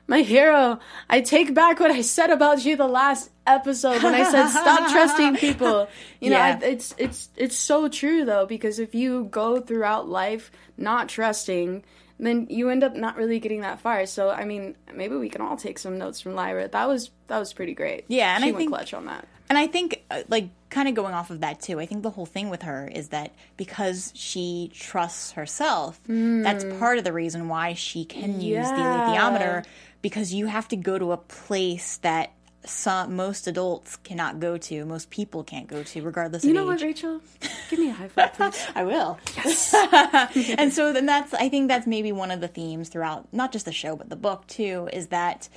my 0.07 0.21
hero. 0.21 0.79
I 1.09 1.21
take 1.21 1.53
back 1.53 1.79
what 1.79 1.91
I 1.91 2.01
said 2.01 2.31
about 2.31 2.65
you 2.65 2.75
the 2.75 2.87
last 2.87 3.29
episode 3.45 4.01
when 4.01 4.15
I 4.15 4.23
said 4.23 4.47
stop 4.49 4.89
trusting 4.91 5.35
people. 5.37 5.87
You 6.19 6.31
know, 6.31 6.37
Yeah. 6.37 6.59
I, 6.61 6.65
it's 6.65 6.95
it's 6.97 7.29
it's 7.35 7.55
so 7.55 7.87
true 7.87 8.25
though 8.25 8.47
because 8.47 8.79
if 8.79 8.95
you 8.95 9.25
go 9.25 9.59
throughout 9.61 10.09
life 10.09 10.49
not 10.77 11.09
trusting, 11.09 11.83
then 12.19 12.47
you 12.49 12.69
end 12.69 12.83
up 12.83 12.95
not 12.95 13.17
really 13.17 13.39
getting 13.39 13.61
that 13.61 13.79
far. 13.81 14.07
So 14.07 14.31
I 14.31 14.45
mean, 14.45 14.75
maybe 14.91 15.15
we 15.15 15.29
can 15.29 15.41
all 15.41 15.57
take 15.57 15.77
some 15.77 15.99
notes 15.99 16.19
from 16.21 16.33
Lyra. 16.33 16.67
That 16.69 16.87
was 16.87 17.11
that 17.27 17.37
was 17.37 17.53
pretty 17.53 17.75
great. 17.75 18.05
Yeah, 18.07 18.33
and 18.33 18.43
she 18.43 18.49
I 18.49 18.51
went 18.51 18.57
think- 18.61 18.71
clutch 18.71 18.95
on 18.95 19.05
that. 19.05 19.27
And 19.49 19.57
I 19.57 19.65
think, 19.67 20.03
uh, 20.11 20.21
like, 20.29 20.49
kind 20.69 20.87
of 20.87 20.93
going 20.93 21.13
off 21.15 21.31
of 21.31 21.41
that 21.41 21.59
too, 21.59 21.79
I 21.79 21.85
think 21.87 22.03
the 22.03 22.11
whole 22.11 22.27
thing 22.27 22.49
with 22.49 22.61
her 22.61 22.87
is 22.87 23.09
that 23.09 23.33
because 23.57 24.11
she 24.15 24.69
trusts 24.73 25.31
herself, 25.31 25.99
that's 26.07 26.63
part 26.77 26.99
of 26.99 27.03
the 27.03 27.11
reason 27.13 27.47
why 27.47 27.73
she 27.73 28.05
can 28.05 28.39
use 28.39 28.69
the 28.71 28.81
Yeah. 28.81 29.01
alethiometer 29.01 29.65
because 30.03 30.33
you 30.33 30.45
have 30.45 30.67
to 30.67 30.75
go 30.75 30.99
to 30.99 31.11
a 31.11 31.17
place 31.17 31.97
that 31.97 32.31
some 32.65 33.15
most 33.15 33.47
adults 33.47 33.95
cannot 33.95 34.39
go 34.39 34.57
to, 34.57 34.85
most 34.85 35.09
people 35.09 35.43
can't 35.43 35.65
go 35.67 35.81
to, 35.81 36.01
regardless 36.03 36.43
of 36.43 36.49
You 36.49 36.55
of 36.55 36.61
know 36.61 36.71
what. 36.71 36.81
Rachel? 36.81 37.21
Give 37.71 37.79
me 37.79 37.89
a 37.89 37.93
high 37.93 38.07
five, 38.09 38.33
please. 38.33 38.67
I 38.75 38.83
will. 38.83 39.17
Yes. 39.37 39.73
and 40.59 40.71
so 40.71 40.93
then 40.93 41.05
that's 41.07 41.33
I 41.33 41.49
think 41.49 41.69
that's 41.69 41.87
maybe 41.87 42.11
one 42.11 42.29
of 42.31 42.41
the 42.41 42.47
themes 42.49 42.89
throughout 42.89 43.33
not 43.33 43.51
just 43.51 43.65
the 43.65 43.71
show 43.71 43.95
but 43.95 44.09
the 44.09 44.15
book 44.17 44.45
too 44.47 44.89
is 44.93 45.07
that 45.07 45.47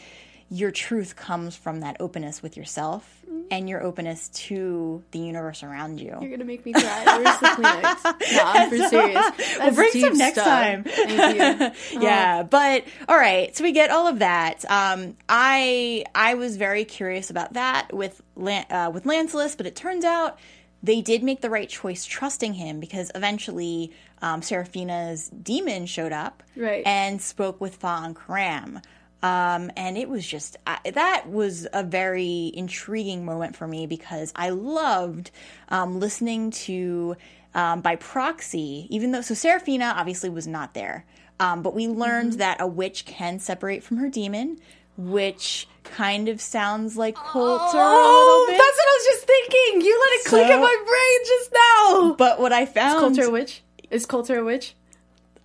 your 0.54 0.71
truth 0.71 1.16
comes 1.16 1.56
from 1.56 1.80
that 1.80 1.97
openness 1.99 2.42
with 2.42 2.59
yourself 2.59 3.25
and 3.50 3.71
your 3.71 3.82
openness 3.82 4.28
to 4.28 5.02
the 5.12 5.18
universe 5.18 5.62
around 5.62 5.99
you. 5.99 6.14
You're 6.21 6.30
gonna 6.30 6.44
make 6.44 6.66
me 6.66 6.73
cry. 6.75 7.04
Where's 7.06 7.38
the 7.38 7.47
Kleenex? 7.62 8.32
no, 8.35 8.42
I'm 8.44 8.68
for 8.68 8.76
serious. 8.90 9.14
That's 9.37 9.59
we'll 9.61 9.75
bring 9.75 9.90
some 9.92 10.18
next 10.18 10.40
stuff. 10.40 10.47
time. 10.47 10.85
You. 10.87 12.00
yeah 12.02 12.42
but 12.42 12.85
all 13.09 13.16
right 13.16 13.56
so 13.56 13.64
we 13.64 13.73
get 13.73 13.90
all 13.90 14.06
of 14.06 14.18
that 14.18 14.64
um 14.71 15.16
i 15.28 16.04
i 16.14 16.35
was 16.35 16.56
very 16.56 16.85
curious 16.85 17.30
about 17.30 17.54
that 17.54 17.92
with 17.92 18.21
Lan- 18.37 18.66
uh, 18.71 18.90
with 18.92 19.06
lancelot 19.06 19.54
but 19.56 19.66
it 19.66 19.75
turns 19.76 20.04
out 20.04 20.38
they 20.82 21.00
did 21.00 21.23
make 21.23 21.40
the 21.40 21.50
right 21.50 21.68
choice 21.68 22.04
trusting 22.04 22.54
him 22.54 22.80
because 22.80 23.11
eventually 23.14 23.92
um, 24.21 24.42
Serafina's 24.42 25.28
demon 25.30 25.87
showed 25.87 26.12
up 26.12 26.42
Right. 26.56 26.82
and 26.85 27.21
spoke 27.23 27.61
with 27.61 27.76
Faa 27.76 28.04
and 28.04 28.14
Coram. 28.16 28.80
Um, 29.23 29.71
and 29.76 29.97
it 29.97 30.09
was 30.09 30.26
just, 30.26 30.57
I, 30.67 30.79
that 30.91 31.29
was 31.29 31.67
a 31.73 31.85
very 31.85 32.50
intriguing 32.55 33.25
moment 33.25 33.55
for 33.55 33.69
me 33.69 33.87
because 33.87 34.33
I 34.35 34.50
loved 34.50 35.31
um, 35.69 36.00
listening 36.00 36.50
to, 36.50 37.17
um, 37.55 37.83
by 37.83 37.97
proxy, 37.97 38.87
even 38.91 39.12
though, 39.12 39.21
so 39.21 39.35
Serafina 39.35 39.95
obviously 39.97 40.29
was 40.29 40.47
not 40.47 40.75
there. 40.75 41.05
Um, 41.38 41.62
but 41.62 41.75
we 41.75 41.88
learned 41.88 42.35
that 42.35 42.61
a 42.61 42.67
witch 42.67 43.05
can 43.05 43.38
separate 43.38 43.83
from 43.83 43.97
her 43.99 44.09
demon, 44.09 44.59
which 44.97 45.69
kind 45.85 46.29
of 46.29 46.41
sounds 46.41 46.97
like 46.97 47.17
Coulter 47.17 47.79
a 47.79 47.83
Oh, 47.83 48.47
that's 48.49 48.59
what 48.61 48.88
I 48.88 48.99
was 48.99 49.05
just 49.05 49.26
thinking. 49.26 49.81
You 49.87 50.00
let 50.00 50.21
it 50.21 50.25
click 50.29 50.50
in 50.50 50.61
my 50.61 50.76
brain 50.87 51.26
just 51.26 51.52
now. 51.52 52.14
But 52.14 52.41
what 52.41 52.52
I 52.52 52.67
found, 52.67 52.97
is 52.97 53.00
Coulter 53.00 53.31
a 53.31 53.33
witch? 53.33 53.62
Is 53.91 54.07
Coulter 54.07 54.38
a 54.38 54.45
witch? 54.45 54.75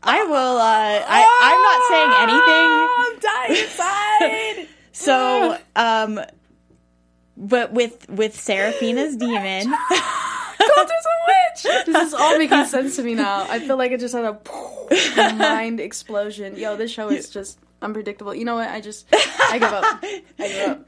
I 0.04 0.24
will. 0.24 0.58
Uh, 0.58 1.04
I, 1.08 1.26
I'm 1.42 1.62
not 1.66 1.82
saying 1.90 2.12
anything. 2.30 3.17
I'm 5.10 5.42
dying 5.42 5.52
inside. 5.52 5.64
So, 5.76 5.82
um, 5.82 6.20
but 7.38 7.72
with 7.74 8.10
with 8.10 8.36
Serafina's 8.40 9.16
demon, 9.18 9.74
Coulter's 10.60 11.06
a 11.06 11.18
witch. 11.28 11.86
This 11.86 12.08
is 12.08 12.14
all 12.14 12.38
making 12.38 12.66
sense 12.66 12.96
to 12.98 13.04
me 13.04 13.16
now. 13.16 13.46
I 13.50 13.60
feel 13.60 13.78
like 13.78 13.92
it 13.92 14.00
just 14.00 14.14
had 14.16 14.26
a 14.26 14.40
mind 15.38 15.80
explosion. 15.80 16.56
Yo, 16.56 16.76
this 16.76 16.92
show 16.92 17.10
is 17.10 17.30
just 17.30 17.60
unpredictable. 17.82 18.34
You 18.34 18.46
know 18.46 18.56
what? 18.56 18.70
I 18.70 18.82
just 18.82 19.06
I 19.14 19.60
give 19.60 19.72
up. 19.72 19.84
I 20.04 20.22
give 20.40 20.70
up. 20.70 20.88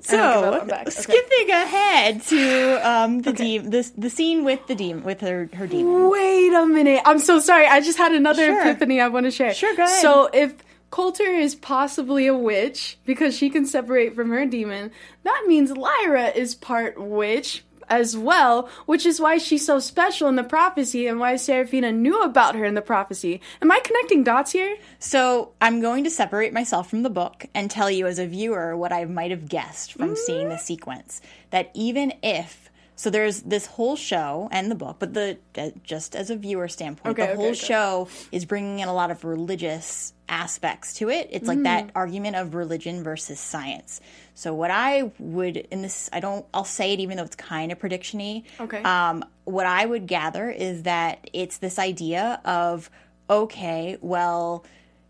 so 0.00 0.18
up, 0.18 0.62
Okay. 0.70 0.90
skipping 0.90 1.50
ahead 1.50 2.22
to 2.22 2.80
um 2.90 3.20
the 3.22 3.32
demon, 3.32 3.70
the 3.70 3.90
the 3.98 4.08
scene 4.10 4.42
with 4.44 4.66
the 4.66 4.74
demon 4.74 5.04
with 5.04 5.20
her 5.20 5.48
her 5.52 5.66
demon. 5.66 6.08
Wait 6.10 6.52
a 6.54 6.66
minute. 6.66 7.02
I'm 7.04 7.18
so 7.18 7.38
sorry. 7.40 7.66
I 7.66 7.80
just 7.80 7.98
had 7.98 8.12
another 8.12 8.46
Sure. 8.46 8.60
epiphany 8.62 9.00
I 9.02 9.08
want 9.08 9.24
to 9.26 9.30
share. 9.30 9.52
Sure, 9.52 9.74
go 9.76 9.84
ahead. 9.84 10.00
So 10.00 10.30
if 10.32 10.54
Coulter 10.94 11.24
is 11.24 11.56
possibly 11.56 12.28
a 12.28 12.36
witch 12.36 12.98
because 13.04 13.36
she 13.36 13.50
can 13.50 13.66
separate 13.66 14.14
from 14.14 14.30
her 14.30 14.46
demon, 14.46 14.92
that 15.24 15.42
means 15.48 15.72
Lyra 15.72 16.28
is 16.28 16.54
part 16.54 16.96
witch 16.96 17.64
as 17.88 18.16
well, 18.16 18.68
which 18.86 19.04
is 19.04 19.20
why 19.20 19.38
she's 19.38 19.66
so 19.66 19.80
special 19.80 20.28
in 20.28 20.36
the 20.36 20.44
prophecy 20.44 21.08
and 21.08 21.18
why 21.18 21.34
Serafina 21.34 21.90
knew 21.90 22.22
about 22.22 22.54
her 22.54 22.64
in 22.64 22.74
the 22.74 22.80
prophecy. 22.80 23.40
Am 23.60 23.72
I 23.72 23.80
connecting 23.80 24.22
dots 24.22 24.52
here? 24.52 24.76
So 25.00 25.50
I'm 25.60 25.80
going 25.80 26.04
to 26.04 26.10
separate 26.10 26.52
myself 26.52 26.90
from 26.90 27.02
the 27.02 27.10
book 27.10 27.44
and 27.56 27.68
tell 27.68 27.90
you 27.90 28.06
as 28.06 28.20
a 28.20 28.28
viewer 28.28 28.76
what 28.76 28.92
I 28.92 29.04
might 29.04 29.32
have 29.32 29.48
guessed 29.48 29.94
from 29.94 30.14
seeing 30.14 30.48
the 30.48 30.54
mm. 30.54 30.60
sequence. 30.60 31.20
That 31.50 31.72
even 31.74 32.12
if 32.22 32.63
so, 32.96 33.10
there's 33.10 33.42
this 33.42 33.66
whole 33.66 33.96
show 33.96 34.48
and 34.52 34.70
the 34.70 34.74
book, 34.74 34.96
but 34.98 35.14
the 35.14 35.38
uh, 35.58 35.70
just 35.82 36.14
as 36.14 36.30
a 36.30 36.36
viewer 36.36 36.68
standpoint, 36.68 37.18
Okay, 37.18 37.26
the 37.26 37.32
okay, 37.32 37.36
whole 37.36 37.50
okay. 37.50 37.54
show 37.54 38.08
is 38.30 38.44
bringing 38.44 38.78
in 38.78 38.88
a 38.88 38.94
lot 38.94 39.10
of 39.10 39.24
religious 39.24 40.12
aspects 40.28 40.94
to 40.94 41.10
it. 41.10 41.28
It's 41.32 41.46
like 41.48 41.58
Mm. 41.58 41.64
that 41.64 41.90
argument 41.94 42.36
of 42.36 42.54
religion 42.54 43.02
versus 43.02 43.38
science. 43.40 44.00
So 44.34 44.54
what 44.54 44.70
I 44.70 45.10
would 45.18 45.56
in 45.56 45.82
this, 45.82 46.08
I 46.12 46.20
don't, 46.20 46.46
I'll 46.54 46.64
say 46.64 46.92
it 46.92 47.00
even 47.00 47.16
though 47.18 47.24
it's 47.24 47.36
kind 47.36 47.70
of 47.72 47.78
predictiony. 47.78 48.44
Okay. 48.58 48.82
Um, 48.82 49.24
what 49.44 49.66
I 49.66 49.84
would 49.84 50.06
gather 50.06 50.48
is 50.50 50.84
that 50.84 51.28
it's 51.32 51.58
this 51.58 51.78
idea 51.78 52.40
of 52.44 52.90
okay, 53.28 53.96
well 54.00 54.64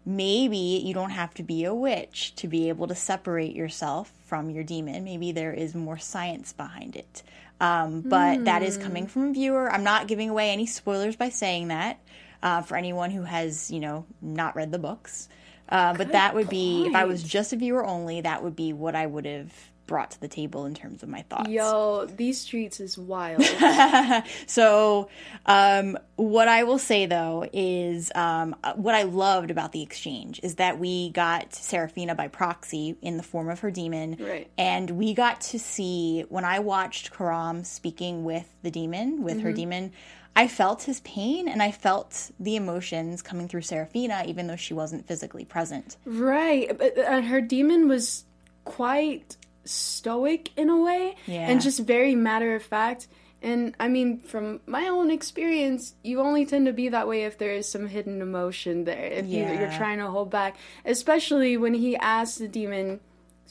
maybe 0.07 0.59
you 0.85 0.93
don't 0.93 1.11
have 1.11 1.33
to 1.35 1.43
be 1.43 1.65
a 1.65 1.75
witch 1.75 2.35
to 2.37 2.47
be 2.49 2.69
able 2.69 2.87
to 2.87 2.95
separate 2.95 3.55
yourself 3.57 4.13
from 4.35 4.51
your 4.51 4.65
demon. 4.65 5.05
Maybe 5.05 5.31
there 5.31 5.53
is 5.53 5.77
more 5.77 5.97
science 5.97 6.53
behind 6.53 6.97
it. 6.97 7.23
Um, 7.61 8.01
but 8.01 8.47
that 8.47 8.65
is 8.65 8.77
coming 8.77 9.07
from 9.07 9.31
a 9.31 9.33
viewer. 9.33 9.71
I'm 9.71 9.85
not 9.85 10.09
giving 10.09 10.29
away 10.29 10.51
any 10.51 10.67
spoilers 10.67 11.15
by 11.15 11.29
saying 11.29 11.69
that 11.69 12.01
uh, 12.43 12.63
for 12.63 12.77
anyone 12.77 13.13
who 13.13 13.23
has, 13.23 13.71
you 13.71 13.79
know, 13.79 14.07
not 14.21 14.57
read 14.57 14.73
the 14.73 14.79
books. 14.81 15.29
Uh, 15.69 15.95
but 15.95 16.11
that 16.11 16.35
would 16.35 16.49
be, 16.49 16.85
if 16.87 16.97
I 16.97 17.05
was 17.05 17.23
just 17.23 17.53
a 17.53 17.57
viewer 17.57 17.87
only, 17.87 18.23
that 18.23 18.43
would 18.43 18.57
be 18.57 18.73
what 18.73 18.97
I 18.97 19.07
would 19.07 19.25
have 19.25 19.53
brought 19.87 20.11
to 20.13 20.21
the 20.21 20.29
table 20.29 20.65
in 20.65 20.75
terms 20.75 21.03
of 21.03 21.09
my 21.09 21.23
thoughts. 21.23 21.49
Yo, 21.51 22.07
these 22.17 22.41
streets 22.41 22.81
is 22.81 22.97
wild. 22.99 23.43
So, 24.47 25.09
um, 25.47 25.99
what 26.17 26.49
I 26.49 26.65
will 26.65 26.79
say 26.79 27.07
though 27.07 27.49
is 27.53 28.11
um, 28.15 28.55
what 28.77 28.95
I 28.95 29.03
loved 29.03 29.51
about 29.51 29.73
the 29.73 29.83
exchange 29.83 30.41
is 30.43 30.57
that 30.57 30.79
we 30.79 31.11
got 31.11 31.55
Serafina 31.55 32.15
by 32.15 32.29
proxy 32.29 32.97
in 33.03 33.17
the 33.17 33.23
form 33.23 33.49
of 33.49 33.61
her 33.61 33.71
demon, 33.71 34.17
Right. 34.21 34.49
and 34.57 34.91
we 34.93 35.15
got 35.15 35.41
to 35.43 35.59
see 35.59 36.25
when 36.29 36.45
I 36.45 36.61
watched 36.61 37.11
Coram 37.13 37.65
speaking 37.65 38.25
with 38.25 38.49
the 38.63 38.71
demon, 38.71 39.23
with 39.23 39.41
her 39.41 39.53
demon. 39.53 39.93
I 40.37 40.49
felt 40.49 40.83
his 40.83 40.99
pain 41.01 41.47
and 41.49 41.63
I 41.63 41.71
felt 41.71 42.33
the 42.41 42.57
emotions 42.57 43.23
coming 43.23 43.47
through 43.47 43.63
Serafina, 43.63 44.25
even 44.27 44.49
though 44.49 44.57
she 44.57 44.75
wasn't 44.75 45.07
physically 45.07 45.45
present. 45.45 45.97
Right, 46.05 46.77
but 46.77 46.99
uh, 46.99 47.21
her 47.23 47.41
demon 47.41 47.87
was 47.89 48.25
quite 48.65 49.37
stoic 49.65 50.51
in 50.57 50.69
a 50.71 50.81
way, 50.81 51.17
Yeah. 51.27 51.49
and 51.49 51.61
just 51.61 51.81
very 51.81 52.15
matter 52.15 52.55
of 52.55 52.63
fact. 52.63 53.09
And 53.43 53.75
I 53.79 53.89
mean, 53.89 54.21
from 54.21 54.61
my 54.65 54.89
own 54.89 55.11
experience, 55.11 55.95
you 56.03 56.21
only 56.21 56.47
tend 56.47 56.65
to 56.67 56.73
be 56.73 56.89
that 56.89 57.07
way 57.07 57.25
if 57.25 57.37
there 57.37 57.53
is 57.53 57.69
some 57.69 57.87
hidden 57.87 58.23
emotion 58.23 58.85
there. 58.85 59.05
If 59.05 59.27
you, 59.27 59.45
you're 59.45 59.71
trying 59.73 59.99
to 59.99 60.07
hold 60.07 60.31
back, 60.31 60.57
especially 60.87 61.57
when 61.59 61.75
he 61.75 61.95
asked 61.97 62.39
the 62.39 62.49
demon, 62.49 63.01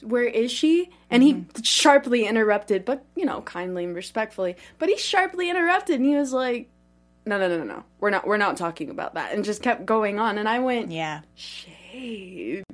"Where 0.01 0.23
is 0.25 0.51
she?" 0.51 0.89
and 1.11 1.21
he 1.21 1.33
Mm-hmm. 1.35 1.61
sharply 1.61 2.25
interrupted, 2.25 2.85
but 2.85 3.05
you 3.15 3.25
know, 3.25 3.41
kindly 3.41 3.83
and 3.83 3.95
respectfully. 3.95 4.55
But 4.79 4.89
he 4.89 4.97
sharply 4.97 5.49
interrupted, 5.51 5.97
and 5.99 6.05
he 6.09 6.15
was 6.15 6.33
like, 6.33 6.69
"No, 7.27 7.37
no, 7.37 7.47
no, 7.47 7.59
no, 7.59 7.63
no. 7.65 7.83
We're 7.99 8.09
not. 8.09 8.25
We're 8.25 8.37
not 8.37 8.57
talking 8.57 8.89
about 8.89 9.13
that." 9.13 9.31
And 9.33 9.45
just 9.45 9.61
kept 9.61 9.85
going 9.85 10.17
on. 10.17 10.39
And 10.39 10.49
I 10.49 10.57
went, 10.57 10.91
Yeah. 10.91 11.21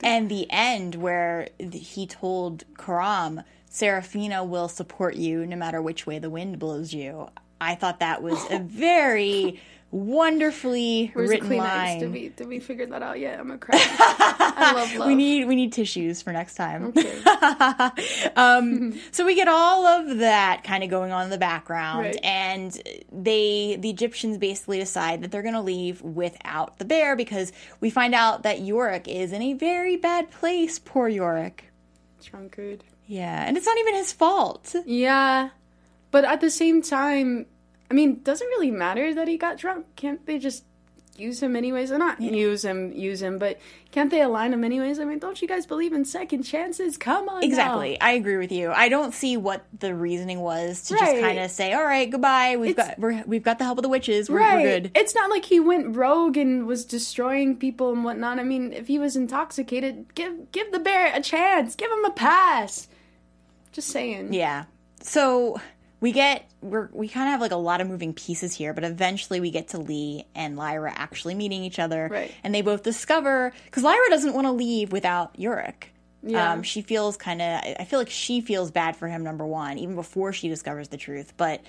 And 0.02 0.30
the 0.30 0.48
end 0.50 0.96
where 0.96 1.50
he 1.72 2.08
told 2.08 2.64
Coram, 2.78 3.44
Serafina 3.70 4.44
will 4.44 4.68
support 4.68 5.16
you 5.16 5.46
no 5.46 5.56
matter 5.56 5.82
which 5.82 6.08
way 6.08 6.20
the 6.20 6.30
wind 6.30 6.60
blows 6.60 6.94
you. 6.94 7.30
I 7.62 7.76
thought 7.76 8.00
that 8.00 8.24
was 8.24 8.40
a 8.50 8.60
very 8.64 9.60
wonderfully 9.92 11.12
Where's 11.14 11.30
written 11.30 11.50
the 11.50 11.56
Kleenex? 11.56 11.60
line. 11.60 12.00
Did 12.00 12.12
we 12.12 12.30
did 12.30 12.48
we 12.48 12.60
figure 12.60 12.86
that 12.88 13.02
out 13.02 13.20
yet? 13.20 13.40
I'm 13.40 13.48
gonna 13.48 13.58
cry. 13.60 13.78
I 13.80 14.74
love 14.76 14.94
love. 14.98 15.08
we 15.08 15.16
need 15.16 15.46
we 15.48 15.56
need 15.56 15.74
tissues 15.74 16.22
for 16.22 16.32
next 16.32 16.56
time. 16.56 16.86
Okay. 16.96 17.22
um, 18.36 19.00
so 19.12 19.26
we 19.26 19.36
get 19.36 19.48
all 19.48 19.86
of 19.86 20.18
that 20.20 20.64
kind 20.64 20.84
of 20.84 20.90
going 20.90 21.12
on 21.12 21.24
in 21.24 21.30
the 21.30 21.38
background, 21.38 22.00
Right. 22.06 22.20
and 22.24 22.80
they 23.12 23.78
the 23.80 23.90
Egyptians 23.90 24.38
basically 24.38 24.80
decide 24.80 25.22
that 25.22 25.32
they're 25.32 25.42
going 25.42 25.54
to 25.56 25.62
leave 25.62 26.02
without 26.02 26.78
the 26.78 26.86
bear 26.86 27.16
because 27.16 27.52
we 27.80 27.90
find 27.90 28.14
out 28.14 28.44
that 28.44 28.60
Iorek 28.60 29.08
is 29.08 29.32
in 29.32 29.42
a 29.42 29.54
very 29.54 29.96
bad 29.96 30.30
place. 30.32 30.80
Poor 30.80 31.08
Yorick. 31.10 31.66
Drunkard. 32.24 32.84
Yeah, 33.08 33.44
and 33.48 33.58
it's 33.58 33.66
not 33.66 33.78
even 33.80 33.96
his 33.96 34.12
fault. 34.14 34.76
Yeah, 34.86 35.50
but 36.12 36.26
at 36.26 36.42
the 36.42 36.52
same 36.52 36.82
time, 36.84 37.48
I 37.90 37.94
mean, 37.94 38.22
doesn't 38.24 38.48
really 38.48 38.72
matter 38.72 39.14
that 39.16 39.28
he 39.28 39.38
got 39.38 39.58
drunk. 39.58 39.86
Can't 39.96 40.26
they 40.26 40.38
just 40.38 40.64
use 41.18 41.44
him 41.44 41.56
anyways? 41.58 41.92
Or 41.92 41.98
not 41.98 42.22
use 42.22 42.64
him, 42.64 42.94
use 42.94 43.22
him, 43.22 43.40
but 43.40 43.60
can't 43.92 44.10
they 44.10 44.22
align 44.22 44.54
him 44.54 44.64
anyways? 44.64 45.00
I 45.00 45.04
mean, 45.06 45.20
don't 45.20 45.42
you 45.42 45.50
guys 45.50 45.66
believe 45.66 45.92
in 45.92 46.06
second 46.06 46.44
chances? 46.44 46.96
Come 46.98 47.28
on, 47.28 47.42
now. 47.42 47.46
Exactly. 47.46 48.00
I 48.00 48.12
agree 48.12 48.38
with 48.38 48.54
you. 48.54 48.72
I 48.72 48.88
don't 48.88 49.14
see 49.14 49.36
what 49.36 49.66
the 49.78 49.94
reasoning 49.94 50.40
was 50.40 50.84
to 50.84 50.94
Right. 50.94 51.02
just 51.02 51.22
kind 51.22 51.40
of 51.40 51.52
say, 51.52 51.74
"All 51.74 51.84
right, 51.84 52.10
goodbye. 52.10 52.56
We've 52.56 52.72
It's- 52.72 52.88
got 52.90 53.00
we're, 53.00 53.22
we've 53.26 53.44
got 53.44 53.58
the 53.58 53.66
help 53.66 53.80
of 53.80 53.82
the 53.82 53.90
witches. 53.90 54.30
We're, 54.30 54.38
Right. 54.40 54.64
we're 54.64 54.80
good." 54.80 54.92
It's 54.96 55.14
not 55.14 55.30
like 55.30 55.44
he 55.44 55.60
went 55.60 55.94
rogue 55.96 56.38
and 56.38 56.66
was 56.66 56.86
destroying 56.86 57.58
people 57.58 57.92
and 57.92 58.06
whatnot. 58.06 58.40
I 58.40 58.44
mean, 58.44 58.72
if 58.72 58.88
he 58.88 58.98
was 58.98 59.18
intoxicated, 59.18 60.14
give 60.16 60.52
give 60.54 60.72
the 60.72 60.80
bear 60.80 61.12
a 61.14 61.20
chance. 61.22 61.76
Give 61.76 61.92
him 61.92 62.06
a 62.06 62.12
pass. 62.12 62.88
Just 63.74 63.90
saying. 63.90 64.32
Yeah. 64.32 64.66
So 65.02 65.60
we 66.02 66.12
get 66.12 66.50
we're 66.62 66.90
we 66.94 67.08
kind 67.08 67.28
of 67.28 67.32
have 67.32 67.42
like 67.42 67.52
a 67.52 67.58
lot 67.58 67.82
of 67.82 67.88
moving 67.88 68.14
pieces 68.14 68.54
here, 68.54 68.74
but 68.74 68.84
eventually 68.84 69.40
we 69.40 69.52
get 69.52 69.70
to 69.70 69.78
Lee 69.78 70.26
and 70.36 70.56
Lyra 70.56 70.94
actually 70.96 71.36
meeting 71.36 71.64
each 71.64 71.80
other, 71.80 72.08
Right. 72.12 72.34
And 72.44 72.54
they 72.54 72.62
both 72.62 72.84
discover 72.84 73.54
because 73.66 73.84
Lyra 73.84 74.10
doesn't 74.10 74.34
want 74.34 74.48
to 74.48 74.52
leave 74.52 74.92
without 74.92 75.38
Iorek. 75.38 75.86
Yeah. 76.22 76.52
Um, 76.52 76.64
she 76.64 76.82
feels 76.82 77.18
kind 77.18 77.42
of. 77.42 77.62
I 77.80 77.86
feel 77.86 78.00
like 78.00 78.10
she 78.10 78.42
feels 78.42 78.72
bad 78.72 78.96
for 78.96 79.08
him. 79.08 79.24
Number 79.24 79.46
one, 79.46 79.78
even 79.78 79.96
before 79.96 80.34
she 80.34 80.50
discovers 80.50 80.90
the 80.90 80.98
truth. 80.98 81.34
But 81.38 81.62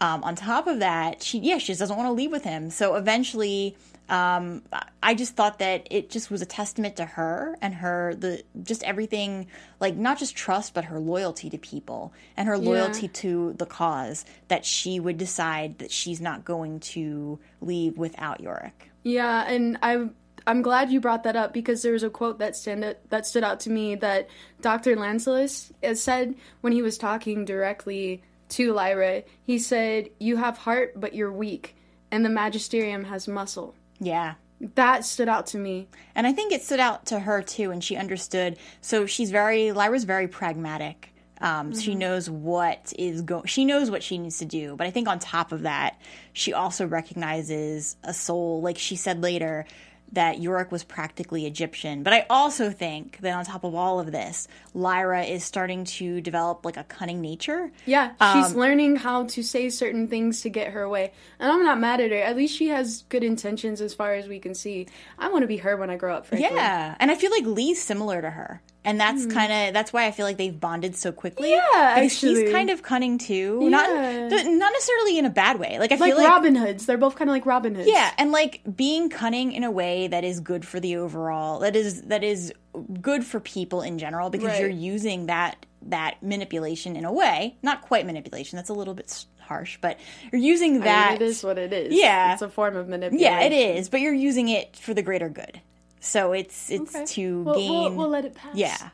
um, 0.00 0.22
on 0.24 0.34
top 0.34 0.66
of 0.66 0.80
that, 0.80 1.22
she 1.22 1.38
yeah, 1.38 1.58
she 1.58 1.68
just 1.68 1.80
doesn't 1.80 1.96
want 1.96 2.08
to 2.08 2.12
leave 2.12 2.30
with 2.30 2.44
him. 2.44 2.70
So 2.70 2.96
eventually, 2.96 3.76
um, 4.08 4.62
I 5.02 5.14
just 5.14 5.34
thought 5.34 5.58
that 5.60 5.86
it 5.90 6.10
just 6.10 6.30
was 6.30 6.42
a 6.42 6.46
testament 6.46 6.96
to 6.96 7.06
her 7.06 7.56
and 7.62 7.74
her 7.74 8.14
the 8.14 8.42
just 8.62 8.82
everything 8.82 9.46
like 9.80 9.96
not 9.96 10.18
just 10.18 10.36
trust 10.36 10.74
but 10.74 10.84
her 10.84 10.98
loyalty 10.98 11.48
to 11.50 11.58
people 11.58 12.12
and 12.36 12.46
her 12.46 12.58
loyalty 12.58 13.08
to 13.08 13.54
the 13.54 13.64
cause 13.64 14.26
that 14.48 14.66
she 14.66 15.00
would 15.00 15.16
decide 15.16 15.78
that 15.78 15.90
she's 15.90 16.20
not 16.20 16.44
going 16.44 16.80
to 16.80 17.38
leave 17.62 17.96
without 17.96 18.42
Iorek. 18.42 18.72
Yeah, 19.04 19.48
and 19.48 19.78
I 19.82 20.08
I'm 20.46 20.60
glad 20.60 20.90
you 20.90 21.00
brought 21.00 21.22
that 21.22 21.36
up 21.36 21.54
because 21.54 21.82
there 21.82 21.92
was 21.92 22.02
a 22.02 22.10
quote 22.10 22.38
that 22.38 22.56
stand 22.56 22.96
that 23.08 23.26
stood 23.26 23.44
out 23.44 23.60
to 23.60 23.70
me 23.70 23.94
that 23.96 24.28
Dr. 24.60 24.96
Lanselius 24.96 25.72
said 25.96 26.34
when 26.60 26.72
he 26.72 26.82
was 26.82 26.98
talking 26.98 27.44
directly 27.44 28.22
to 28.50 28.74
Lyra. 28.74 29.22
He 29.42 29.58
said, 29.58 30.10
"You 30.18 30.36
have 30.36 30.58
heart, 30.58 31.00
but 31.00 31.14
you're 31.14 31.32
weak, 31.32 31.76
and 32.10 32.24
the 32.24 32.30
magisterium 32.30 33.04
has 33.04 33.26
muscle." 33.26 33.74
Yeah. 34.04 34.34
That 34.76 35.04
stood 35.04 35.28
out 35.28 35.48
to 35.48 35.58
me. 35.58 35.88
And 36.14 36.26
I 36.26 36.32
think 36.32 36.52
it 36.52 36.62
stood 36.62 36.80
out 36.80 37.06
to 37.06 37.18
her 37.18 37.42
too, 37.42 37.70
and 37.70 37.82
she 37.82 37.96
understood. 37.96 38.56
So 38.80 39.06
she's 39.06 39.30
very 39.30 39.72
Lyra's 39.72 40.04
very 40.04 40.28
pragmatic. 40.28 41.10
Um, 41.40 41.78
She 41.78 41.94
knows 41.94 42.30
what 42.30 42.92
is 42.98 43.22
go. 43.22 43.42
She 43.44 43.64
knows 43.64 43.90
what 43.90 44.02
she 44.02 44.18
needs 44.18 44.38
to 44.38 44.44
do. 44.44 44.76
But 44.76 44.86
I 44.86 44.90
think 44.90 45.08
on 45.08 45.18
top 45.18 45.52
of 45.52 45.62
that, 45.62 46.00
she 46.32 46.52
also 46.52 46.86
recognizes 46.86 47.96
a 48.04 48.14
soul. 48.14 48.62
Like 48.62 48.78
she 48.78 48.96
said 48.96 49.22
later, 49.22 49.66
that 50.14 50.38
Iorek 50.38 50.70
was 50.70 50.84
practically 50.84 51.46
Egyptian. 51.46 52.02
But 52.02 52.12
I 52.12 52.26
also 52.30 52.70
think 52.70 53.18
that 53.20 53.34
on 53.34 53.44
top 53.44 53.64
of 53.64 53.74
all 53.74 54.00
of 54.00 54.12
this, 54.12 54.48
Lyra 54.72 55.24
is 55.24 55.44
starting 55.44 55.84
to 55.84 56.20
develop 56.20 56.64
like 56.64 56.76
a 56.76 56.84
cunning 56.84 57.20
nature. 57.20 57.70
Yeah, 57.86 58.10
she's 58.32 58.52
um, 58.52 58.58
learning 58.58 58.96
how 58.96 59.24
to 59.26 59.42
say 59.42 59.68
certain 59.70 60.08
things 60.08 60.40
to 60.42 60.48
get 60.48 60.72
her 60.72 60.88
way. 60.88 61.12
And 61.38 61.50
I'm 61.50 61.62
not 61.62 61.78
mad 61.78 62.00
at 62.00 62.10
her. 62.10 62.16
At 62.16 62.36
least 62.36 62.56
she 62.56 62.68
has 62.68 63.04
good 63.08 63.24
intentions 63.24 63.80
as 63.80 63.94
far 63.94 64.14
as 64.14 64.28
we 64.28 64.38
can 64.38 64.54
see. 64.54 64.86
I 65.18 65.28
want 65.28 65.42
to 65.42 65.48
be 65.48 65.58
her 65.58 65.76
when 65.76 65.90
I 65.90 65.96
grow 65.96 66.14
up, 66.14 66.26
frankly. 66.26 66.48
Yeah, 66.54 66.96
and 66.98 67.10
I 67.10 67.14
feel 67.14 67.30
like 67.30 67.44
Lee's 67.44 67.82
similar 67.82 68.22
to 68.22 68.30
her, 68.30 68.62
and 68.84 69.00
that's 69.00 69.22
mm-hmm. 69.22 69.30
kind 69.36 69.52
of 69.68 69.74
that's 69.74 69.92
why 69.92 70.06
I 70.06 70.10
feel 70.10 70.26
like 70.26 70.36
they've 70.36 70.58
bonded 70.58 70.96
so 70.96 71.12
quickly. 71.12 71.50
Yeah, 71.50 71.94
because 71.94 72.12
actually. 72.24 72.52
kind 72.52 72.70
of 72.70 72.82
cunning 72.82 73.18
too. 73.18 73.58
Yeah. 73.62 73.68
Not 73.68 73.86
th- 74.30 74.46
not 74.46 74.72
necessarily 74.72 75.18
in 75.18 75.24
a 75.26 75.30
bad 75.30 75.58
way. 75.58 75.78
Like 75.78 75.92
I 75.92 75.96
Like 75.96 76.10
feel 76.12 76.18
like 76.18 76.28
Robin 76.28 76.54
Hoods. 76.54 76.86
They're 76.86 76.98
both 76.98 77.16
kind 77.16 77.30
of 77.30 77.34
like 77.34 77.46
Robin 77.46 77.74
Hoods. 77.74 77.88
yeah, 77.88 78.12
and 78.18 78.30
like 78.32 78.60
being 78.76 79.08
cunning 79.08 79.52
in 79.52 79.64
a 79.64 79.70
way 79.70 80.06
that 80.08 80.24
is 80.24 80.40
good 80.40 80.66
for 80.66 80.80
the 80.80 80.96
overall. 80.96 81.60
That 81.60 81.76
is 81.76 82.02
that 82.02 82.22
is 82.22 82.52
good 83.00 83.24
for 83.24 83.40
people 83.40 83.82
in 83.82 83.98
general 83.98 84.30
because 84.30 84.48
Right. 84.48 84.60
you're 84.60 84.68
using 84.68 85.26
that 85.26 85.64
that 85.86 86.22
manipulation 86.22 86.96
in 86.96 87.04
a 87.04 87.12
way, 87.12 87.56
not 87.62 87.82
quite 87.82 88.06
manipulation. 88.06 88.56
That's 88.56 88.70
a 88.70 88.74
little 88.74 88.94
bit 88.94 89.06
s- 89.06 89.26
harsh, 89.38 89.76
but 89.80 89.98
you're 90.32 90.40
using 90.40 90.70
I 90.70 90.74
mean, 90.74 90.82
that. 90.84 91.14
it 91.16 91.22
is 91.22 91.44
what 91.44 91.58
it 91.58 91.72
is. 91.74 91.92
Yeah. 91.94 92.32
It's 92.32 92.40
a 92.42 92.48
form 92.48 92.76
of 92.76 92.88
manipulation. 92.88 93.20
yeah, 93.32 93.40
it 93.40 93.52
is, 93.52 93.90
but 93.90 94.00
you're 94.00 94.14
using 94.14 94.48
it 94.48 94.76
for 94.76 94.94
the 94.94 95.02
greater 95.02 95.28
good. 95.28 95.60
So 96.04 96.32
it's 96.32 96.70
it's 96.70 96.94
Okay. 96.94 97.04
to 97.06 97.42
We'll, 97.42 97.54
gain. 97.54 97.70
we'll, 97.70 97.94
we'll 97.94 98.08
let 98.08 98.24
it 98.24 98.34
pass. 98.34 98.54
Yeah. 98.56 98.90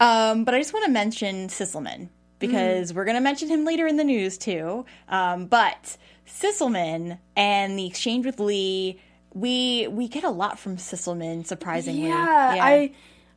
Um, 0.00 0.44
but 0.44 0.54
I 0.54 0.58
just 0.58 0.72
want 0.72 0.86
to 0.86 0.90
mention 0.90 1.48
Sysselman 1.48 2.08
because 2.38 2.92
we're 2.94 3.04
going 3.04 3.16
to 3.16 3.20
mention 3.22 3.48
him 3.48 3.64
later 3.64 3.86
in 3.86 3.96
the 3.96 4.04
news 4.04 4.38
too. 4.38 4.84
Um, 5.08 5.46
but 5.46 5.96
Sysselman 6.26 7.18
and 7.36 7.78
the 7.78 7.86
exchange 7.86 8.26
with 8.26 8.40
Lee, 8.40 9.00
we 9.34 9.86
we 9.88 10.08
get 10.08 10.24
a 10.24 10.30
lot 10.30 10.58
from 10.58 10.76
Sysselman, 10.76 11.46
surprisingly. 11.46 12.08
Yeah, 12.08 12.56
I 12.60 12.92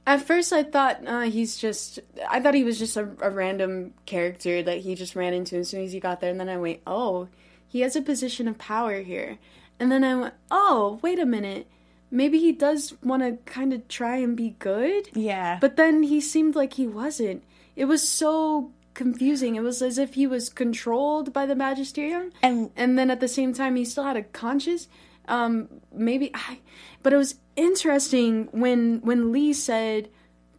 at 0.08 0.22
first 0.26 0.54
I 0.54 0.64
thought 0.64 1.06
uh, 1.06 1.22
he's 1.22 1.58
just 1.58 2.00
I 2.30 2.40
thought 2.40 2.54
he 2.54 2.64
was 2.64 2.80
just 2.80 2.96
a, 2.98 3.10
a 3.22 3.30
random 3.30 3.94
character 4.06 4.62
that 4.64 4.80
he 4.80 4.96
just 4.96 5.16
ran 5.16 5.34
into 5.34 5.58
as 5.58 5.70
soon 5.70 5.84
as 5.84 5.92
he 5.92 6.00
got 6.00 6.20
there, 6.22 6.32
and 6.32 6.40
then 6.40 6.50
I 6.50 6.58
went, 6.58 6.80
oh, 6.88 7.28
he 7.68 7.82
has 7.82 7.96
a 7.96 8.02
position 8.02 8.48
of 8.48 8.58
power 8.58 9.02
here, 9.02 9.38
and 9.80 9.92
then 9.92 10.04
I 10.04 10.16
went, 10.16 10.34
oh, 10.52 11.00
wait 11.02 11.20
a 11.20 11.26
minute, 11.26 11.68
maybe 12.12 12.40
he 12.40 12.52
does 12.52 12.94
want 13.04 13.24
to 13.24 13.38
kind 13.52 13.74
of 13.74 13.88
try 13.88 14.18
and 14.18 14.36
be 14.36 14.52
good, 14.60 15.10
yeah. 15.14 15.58
but 15.62 15.76
then 15.76 16.04
he 16.04 16.20
seemed 16.22 16.56
like 16.56 16.74
he 16.74 16.88
wasn't. 16.88 17.44
It 17.76 17.86
was 17.86 18.08
so 18.08 18.72
confusing. 18.94 19.56
It 19.56 19.62
was 19.64 19.82
as 19.82 19.98
if 19.98 20.16
he 20.16 20.28
was 20.28 20.50
controlled 20.50 21.32
by 21.32 21.46
the 21.46 21.56
magisterium, 21.56 22.32
And- 22.42 22.72
and 22.76 22.98
then 22.98 23.10
at 23.10 23.20
the 23.20 23.28
same 23.28 23.54
time 23.54 23.76
he 23.76 23.86
still 23.86 24.04
had 24.04 24.18
a 24.18 24.24
conscience. 24.24 24.88
Um, 25.28 25.70
maybe 25.94 26.32
I, 26.34 26.60
but 27.04 27.14
it 27.14 27.18
was 27.18 27.36
interesting 27.56 28.50
when 28.52 29.00
when 29.02 29.32
Lee 29.32 29.54
said 29.54 30.10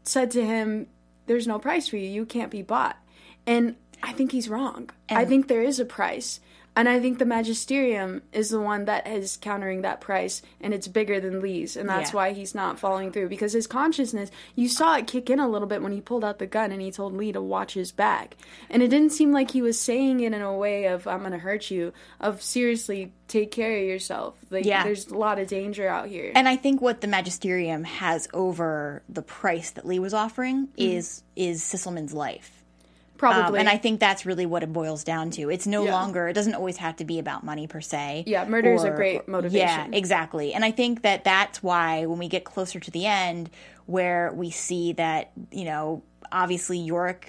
said 0.05 0.31
to 0.31 0.45
him, 0.45 0.87
"There's 1.27 1.47
no 1.47 1.59
price 1.59 1.89
for 1.89 1.97
you. 1.97 2.09
You 2.09 2.25
can't 2.25 2.51
be 2.53 2.63
bought," 2.63 2.97
and 3.47 3.75
I 4.03 4.13
think 4.13 4.31
he's 4.33 4.49
wrong. 4.49 4.89
I 5.11 5.25
think 5.25 5.49
there 5.49 5.61
is 5.63 5.81
a 5.81 5.85
price. 5.85 6.39
And 6.77 6.89
I 6.89 7.01
think 7.01 7.19
the 7.19 7.25
magisterium 7.25 8.23
is 8.33 8.51
the 8.51 8.61
one 8.61 8.85
that 8.85 9.07
is 9.07 9.37
countering 9.37 9.83
that 9.83 10.01
price, 10.01 10.41
and 10.61 10.73
it's 10.73 10.87
bigger 10.87 11.21
than 11.21 11.41
Lee's, 11.41 11.77
and 11.77 11.89
that's 11.89 12.11
Yeah. 12.11 12.17
why 12.17 12.33
he's 12.33 12.55
not 12.55 12.79
following 12.79 13.11
through. 13.11 13.29
Because 13.29 13.53
his 13.53 13.67
consciousness, 13.67 14.31
you 14.55 14.69
saw 14.69 14.97
it 14.97 15.07
kick 15.09 15.29
in 15.31 15.41
a 15.41 15.49
little 15.49 15.67
bit 15.67 15.83
when 15.83 15.93
he 15.93 16.01
pulled 16.01 16.25
out 16.25 16.39
the 16.39 16.47
gun 16.47 16.71
and 16.71 16.81
he 16.81 16.93
told 16.93 17.13
Lee 17.13 17.33
to 17.33 17.43
watch 17.43 17.75
his 17.75 17.91
back, 17.91 18.37
and 18.71 18.83
it 18.83 18.89
didn't 18.89 19.11
seem 19.13 19.33
like 19.33 19.51
he 19.51 19.63
was 19.63 19.81
saying 19.81 20.21
it 20.21 20.33
in 20.33 20.43
a 20.43 20.57
way 20.57 20.85
of 20.87 21.07
"I'm 21.07 21.21
going 21.21 21.33
to 21.33 21.39
hurt 21.39 21.71
you," 21.71 21.93
of 22.21 22.41
seriously 22.41 23.13
take 23.27 23.51
care 23.51 23.77
of 23.77 23.85
yourself. 23.85 24.35
Like, 24.51 24.65
Yeah. 24.65 24.85
there's 24.85 25.09
a 25.09 25.17
lot 25.17 25.39
of 25.39 25.49
danger 25.49 25.89
out 25.89 26.09
here. 26.09 26.33
And 26.35 26.49
I 26.49 26.57
think 26.57 26.81
what 26.81 27.01
the 27.01 27.07
magisterium 27.07 27.85
has 27.85 28.29
over 28.33 29.03
the 29.09 29.23
price 29.23 29.71
that 29.73 29.87
Lee 29.87 29.99
was 29.99 30.15
offering 30.15 30.69
mm-hmm. 30.69 30.97
is 30.97 31.23
is 31.37 31.63
Sysselman's 31.63 32.13
life. 32.13 32.60
Um, 33.23 33.35
Probably, 33.35 33.61
and 33.61 33.69
I 33.69 33.77
think 33.77 34.01
that's 34.01 34.25
really 34.25 34.47
what 34.47 34.63
it 34.63 34.73
boils 34.73 35.05
down 35.05 35.31
to. 35.33 35.51
It's 35.51 35.67
no 35.67 35.85
Yeah. 35.85 35.93
longer, 35.93 36.29
it 36.29 36.33
doesn't 36.33 36.55
always 36.55 36.79
have 36.79 36.97
to 36.97 37.05
be 37.05 37.19
about 37.19 37.45
money 37.45 37.67
per 37.67 37.81
se. 37.81 38.25
Yeah, 38.27 38.45
murder 38.47 38.73
is 38.73 38.85
a 38.85 38.91
great 38.91 39.29
motivation. 39.29 39.59
Yeah, 39.67 39.87
exactly. 39.93 40.55
And 40.55 40.65
I 40.65 40.71
think 40.71 41.03
that 41.03 41.25
that's 41.25 41.63
why 41.63 42.07
when 42.07 42.19
we 42.19 42.29
get 42.29 42.45
closer 42.45 42.81
to 42.81 42.91
the 42.91 43.07
end, 43.07 43.51
where 43.87 44.33
we 44.35 44.51
see 44.51 44.93
that, 44.95 45.33
you 45.51 45.65
know, 45.65 46.03
obviously 46.33 46.79
Iorek. 46.79 47.25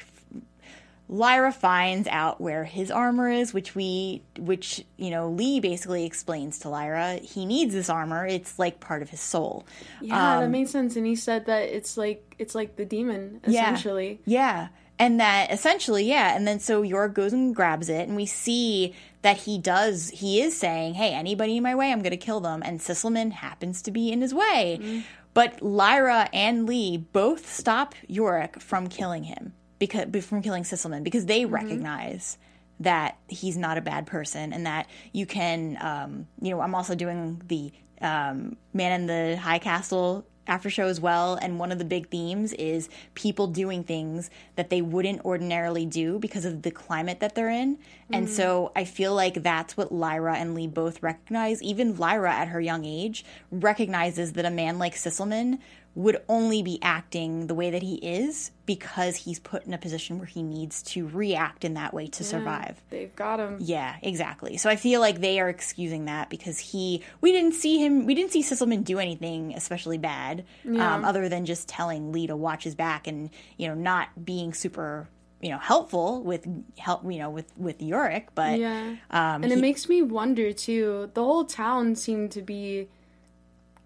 Lyra 1.09 1.51
finds 1.51 2.07
out 2.07 2.39
where 2.39 2.63
his 2.63 2.89
armor 2.89 3.29
is, 3.29 3.53
which 3.53 3.75
we, 3.75 4.21
which 4.39 4.85
you 4.95 5.09
know, 5.09 5.29
Lee 5.29 5.59
basically 5.59 6.05
explains 6.05 6.59
to 6.59 6.69
Lyra 6.69 7.15
he 7.15 7.45
needs 7.45 7.73
this 7.73 7.89
armor. 7.89 8.25
It's 8.25 8.57
like 8.57 8.79
part 8.79 9.01
of 9.01 9.09
his 9.09 9.19
soul. 9.19 9.65
yeah, 9.99 10.39
that 10.39 10.49
made 10.49 10.69
sense. 10.69 10.95
And 10.95 11.05
he 11.05 11.17
said 11.17 11.47
that 11.47 11.63
it's 11.63 11.97
like 11.97 12.33
it's 12.39 12.55
like 12.55 12.77
the 12.77 12.85
demon 12.85 13.41
essentially. 13.43 14.21
Yeah. 14.25 14.69
And 15.01 15.19
that 15.19 15.51
essentially, 15.51 16.03
yeah. 16.05 16.35
And 16.35 16.47
then 16.47 16.59
so 16.59 16.83
Iorek 16.83 17.15
goes 17.15 17.33
and 17.33 17.55
grabs 17.55 17.89
it, 17.89 18.07
and 18.07 18.15
we 18.15 18.27
see 18.27 18.93
that 19.23 19.37
he 19.37 19.57
does, 19.57 20.09
he 20.09 20.41
is 20.41 20.55
saying, 20.55 20.93
hey, 20.93 21.13
anybody 21.13 21.57
in 21.57 21.63
my 21.63 21.73
way, 21.73 21.91
I'm 21.91 22.03
going 22.03 22.11
to 22.11 22.17
kill 22.17 22.39
them. 22.39 22.61
And 22.63 22.79
Sysselman 22.79 23.31
happens 23.31 23.81
to 23.81 23.91
be 23.91 24.11
in 24.11 24.21
his 24.21 24.31
way. 24.33 24.77
Mm-hmm. 24.79 24.99
But 25.33 25.61
Lyra 25.61 26.29
and 26.31 26.67
Lee 26.67 26.97
both 26.97 27.51
stop 27.51 27.95
Iorek 28.09 28.61
from 28.61 28.87
killing 28.87 29.23
him, 29.23 29.53
because 29.79 30.05
from 30.23 30.43
killing 30.43 30.63
Sysselman, 30.63 31.03
because 31.03 31.25
they 31.25 31.45
Mm-hmm. 31.45 31.53
recognize 31.53 32.37
that 32.79 33.17
he's 33.27 33.57
not 33.57 33.77
a 33.77 33.81
bad 33.81 34.05
person 34.05 34.53
and 34.53 34.65
that 34.67 34.87
you 35.13 35.25
can, 35.25 35.77
um, 35.81 36.27
you 36.41 36.51
know, 36.51 36.61
I'm 36.61 36.75
also 36.75 36.93
doing 36.95 37.41
the 37.47 37.71
um, 38.01 38.57
Man 38.73 39.01
in 39.01 39.07
the 39.07 39.37
High 39.37 39.59
Castle 39.59 40.25
after 40.47 40.69
show 40.69 40.87
as 40.87 40.99
well 40.99 41.35
and 41.35 41.59
one 41.59 41.71
of 41.71 41.77
the 41.77 41.85
big 41.85 42.09
themes 42.09 42.53
is 42.53 42.89
people 43.13 43.47
doing 43.47 43.83
things 43.83 44.29
that 44.55 44.69
they 44.69 44.81
wouldn't 44.81 45.23
ordinarily 45.23 45.85
do 45.85 46.19
because 46.19 46.45
of 46.45 46.61
the 46.61 46.71
climate 46.71 47.19
that 47.19 47.35
they're 47.35 47.49
in. 47.49 47.77
And 48.13 48.29
so 48.29 48.65
mm. 48.75 48.81
i 48.81 48.83
feel 48.83 49.15
like 49.15 49.41
that's 49.43 49.77
what 49.77 49.91
lyra 49.91 50.35
and 50.37 50.55
lee 50.55 50.67
both 50.67 51.01
recognize. 51.01 51.61
Even 51.61 51.95
lyra 51.95 52.33
at 52.33 52.49
her 52.49 52.61
young 52.61 52.85
age 52.85 53.23
recognizes 53.51 54.33
that 54.33 54.45
a 54.45 54.49
man 54.49 54.79
like 54.79 54.95
sysselman 54.95 55.59
would 55.93 56.21
only 56.29 56.63
be 56.63 56.79
acting 56.81 57.47
the 57.47 57.53
way 57.53 57.69
that 57.69 57.81
he 57.81 57.95
is 57.95 58.51
because 58.65 59.17
he's 59.17 59.39
put 59.39 59.65
in 59.65 59.73
a 59.73 59.77
position 59.77 60.17
where 60.17 60.25
he 60.25 60.41
needs 60.41 60.81
to 60.81 61.05
react 61.09 61.65
in 61.65 61.73
that 61.73 61.93
way 61.93 62.07
to 62.07 62.23
survive 62.23 62.81
They've 62.89 63.13
got 63.13 63.41
him. 63.41 63.57
yeah, 63.59 63.97
exactly. 64.01 64.55
So 64.55 64.69
I 64.69 64.77
feel 64.77 65.01
like 65.01 65.19
they 65.19 65.39
are 65.41 65.49
excusing 65.49 66.05
that 66.05 66.29
because 66.29 66.59
he, 66.59 67.03
we 67.19 67.33
didn't 67.33 67.55
see 67.55 67.77
him, 67.79 68.05
we 68.05 68.15
didn't 68.15 68.31
see 68.31 68.41
Sysselman 68.41 68.85
do 68.85 68.99
anything 68.99 69.53
especially 69.53 69.97
bad, 69.97 70.45
um, 70.65 71.03
other 71.03 71.27
than 71.27 71.45
just 71.45 71.67
telling 71.67 72.13
Lee 72.13 72.27
to 72.27 72.37
watch 72.37 72.63
his 72.63 72.75
back 72.75 73.05
and 73.07 73.29
you 73.57 73.67
know 73.67 73.73
not 73.75 74.23
being 74.23 74.53
super, 74.53 75.09
you 75.41 75.49
know, 75.49 75.57
helpful 75.57 76.23
with 76.23 76.47
help, 76.77 77.03
you 77.03 77.19
know, 77.19 77.29
with 77.29 77.51
with 77.57 77.79
Iorek. 77.79 78.27
But 78.33 78.59
Yeah. 78.59 78.95
um, 79.09 79.43
and 79.43 79.51
it 79.51 79.55
he- 79.55 79.61
makes 79.61 79.89
me 79.89 80.01
wonder 80.01 80.53
too. 80.53 81.11
The 81.13 81.23
whole 81.23 81.43
town 81.43 81.95
seemed 81.97 82.31
to 82.31 82.41
be 82.41 82.87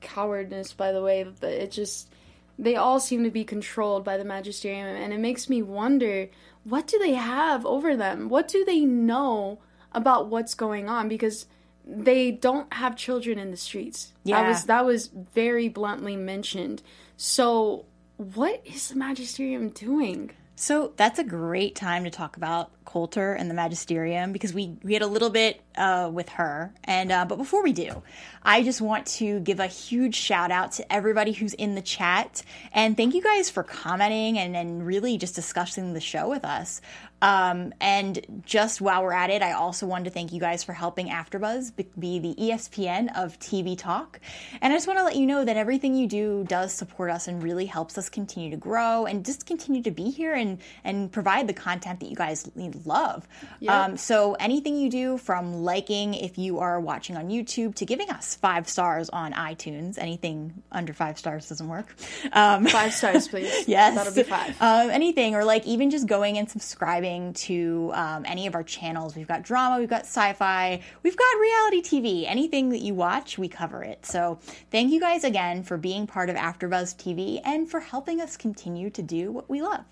cowardness 0.06 0.72
by 0.74 0.92
the 0.92 1.02
way 1.02 1.26
but 1.42 1.52
it 1.52 1.72
just 1.72 2.10
they 2.58 2.76
all 2.78 3.00
seem 3.02 3.24
to 3.24 3.30
be 3.32 3.44
controlled 3.44 4.06
by 4.06 4.16
the 4.16 4.24
magisterium 4.24 4.88
and 4.88 5.12
it 5.12 5.20
makes 5.20 5.50
me 5.50 5.62
wonder 5.62 6.30
what 6.64 6.88
do 6.88 6.98
they 6.98 7.14
have 7.14 7.64
over 7.66 7.96
them? 7.96 8.28
What 8.28 8.48
do 8.48 8.66
they 8.66 8.86
know 8.86 9.60
about 9.92 10.28
what's 10.28 10.54
going 10.54 10.90
on 10.90 11.08
because 11.08 11.46
they 11.88 12.32
don't 12.32 12.72
have 12.74 12.96
children 12.96 13.38
in 13.38 13.52
the 13.52 13.58
streets. 13.58 14.12
That 14.26 14.32
Yeah. 14.42 14.48
was 14.50 14.64
that 14.66 14.86
was 14.86 15.08
very 15.08 15.70
bluntly 15.70 16.16
mentioned. 16.16 16.82
So 17.16 17.86
what 18.18 18.62
is 18.66 18.90
the 18.90 18.96
Magisterium 18.96 19.70
doing? 19.70 20.32
So 20.56 20.94
that's 20.98 21.20
a 21.20 21.24
great 21.24 21.76
time 21.76 22.04
to 22.04 22.10
talk 22.10 22.38
about 22.38 22.72
Coulter 22.86 23.34
and 23.34 23.50
the 23.50 23.54
Magisterium 23.54 24.32
because 24.32 24.54
we, 24.54 24.78
we 24.84 24.94
had 24.94 25.02
a 25.02 25.08
little 25.08 25.30
bit 25.30 25.62
uh, 25.76 26.10
with 26.14 26.30
her. 26.30 26.74
And 26.84 27.12
uh, 27.12 27.26
but 27.26 27.38
before 27.38 27.64
we 27.64 27.74
do, 27.74 28.02
I 28.44 28.64
just 28.64 28.82
want 28.82 29.06
to 29.08 29.40
give 29.40 29.60
a 29.60 29.68
huge 29.68 30.16
shout 30.16 30.52
out 30.52 30.74
to 30.74 30.94
everybody 30.94 31.34
who's 31.34 31.54
in 31.54 31.76
the 31.76 31.82
chat 31.82 32.44
and 32.72 32.96
thank 32.96 33.14
you 33.14 33.22
guys 33.22 33.50
for 33.50 33.64
commenting 33.64 34.38
and, 34.38 34.56
and 34.56 34.86
really 34.86 35.18
just 35.18 35.36
discussing 35.36 35.94
the 35.94 36.00
show 36.00 36.30
with 36.30 36.46
us. 36.46 36.82
Um, 37.22 37.74
and 37.80 38.44
just 38.46 38.82
while 38.82 39.02
we're 39.02 39.14
at 39.14 39.30
it, 39.30 39.42
I 39.42 39.54
also 39.54 39.88
wanted 39.88 40.04
to 40.06 40.10
thank 40.12 40.32
you 40.32 40.40
guys 40.40 40.64
for 40.64 40.74
helping 40.74 41.08
AfterBuzz 41.08 41.72
be 41.98 42.20
the 42.20 42.36
ESPN 42.36 43.18
of 43.18 43.40
TV 43.40 43.78
talk. 43.78 44.20
And 44.62 44.72
I 44.72 44.76
just 44.76 44.86
want 44.86 45.00
to 45.00 45.06
let 45.06 45.16
you 45.16 45.26
know 45.26 45.44
that 45.44 45.58
everything 45.58 45.96
you 45.96 46.08
do 46.08 46.46
does 46.48 46.74
support 46.74 47.10
us 47.10 47.28
and 47.28 47.42
really 47.42 47.66
helps 47.66 47.98
us 47.98 48.10
continue 48.10 48.52
to 48.52 48.58
grow 48.58 49.06
and 49.06 49.26
just 49.26 49.46
continue 49.46 49.82
to 49.84 49.92
be 49.92 50.12
here 50.12 50.34
and 50.34 50.60
and 50.84 51.12
provide 51.12 51.48
the 51.48 51.54
content 51.54 52.00
that 52.02 52.10
you 52.10 52.16
guys 52.16 52.50
love. 52.86 53.28
Yep. 53.60 53.74
Um, 53.74 53.98
so 53.98 54.34
anything 54.36 54.76
you 54.78 54.90
do, 54.90 55.18
from 55.18 55.64
liking 55.64 56.14
if 56.14 56.38
you 56.38 56.60
are 56.60 56.80
watching 56.80 57.18
on 57.18 57.30
YouTube 57.30 57.76
to 57.76 57.86
giving 57.86 58.10
us 58.10 58.36
five 58.36 58.68
stars 58.68 59.10
on 59.10 59.34
iTunes, 59.34 59.98
anything 59.98 60.64
under 60.72 60.94
five 60.94 61.18
stars 61.18 61.50
doesn't 61.50 61.68
work. 61.68 61.96
Um, 62.32 62.66
five 62.66 62.94
stars, 62.94 63.28
please. 63.28 63.68
yes, 63.68 63.96
that'll 63.96 64.14
be 64.14 64.24
five. 64.24 64.56
Um, 64.62 64.90
anything 64.90 65.36
or 65.36 65.44
like 65.44 65.66
even 65.66 65.90
just 65.90 66.08
going 66.08 66.38
and 66.38 66.50
subscribing 66.50 67.34
to 67.34 67.92
um, 67.94 68.26
any 68.28 68.48
of 68.48 68.56
our 68.56 68.64
channels. 68.64 69.16
We've 69.16 69.28
got 69.28 69.44
drama, 69.44 69.80
we've 69.80 69.90
got 69.90 70.02
sci 70.02 70.34
fi, 70.34 70.82
we've 71.04 71.18
got 71.18 71.40
reality 71.40 71.82
TV. 71.82 72.26
Anything 72.28 72.70
that 72.70 72.82
you 72.82 72.94
watch, 72.94 73.38
we 73.38 73.48
cover 73.48 73.84
it. 73.84 74.06
So 74.06 74.40
thank 74.72 74.92
you 74.92 75.00
guys 75.00 75.24
again 75.24 75.64
for 75.64 75.78
being 75.78 76.08
part 76.08 76.30
of 76.30 76.36
AfterBuzz 76.36 76.96
TV 76.96 77.42
and 77.44 77.70
for 77.70 77.80
helping 77.80 78.22
us 78.22 78.38
continue 78.38 78.90
to 78.92 79.02
do 79.02 79.32
what 79.32 79.50
we 79.50 79.62
love. 79.62 79.86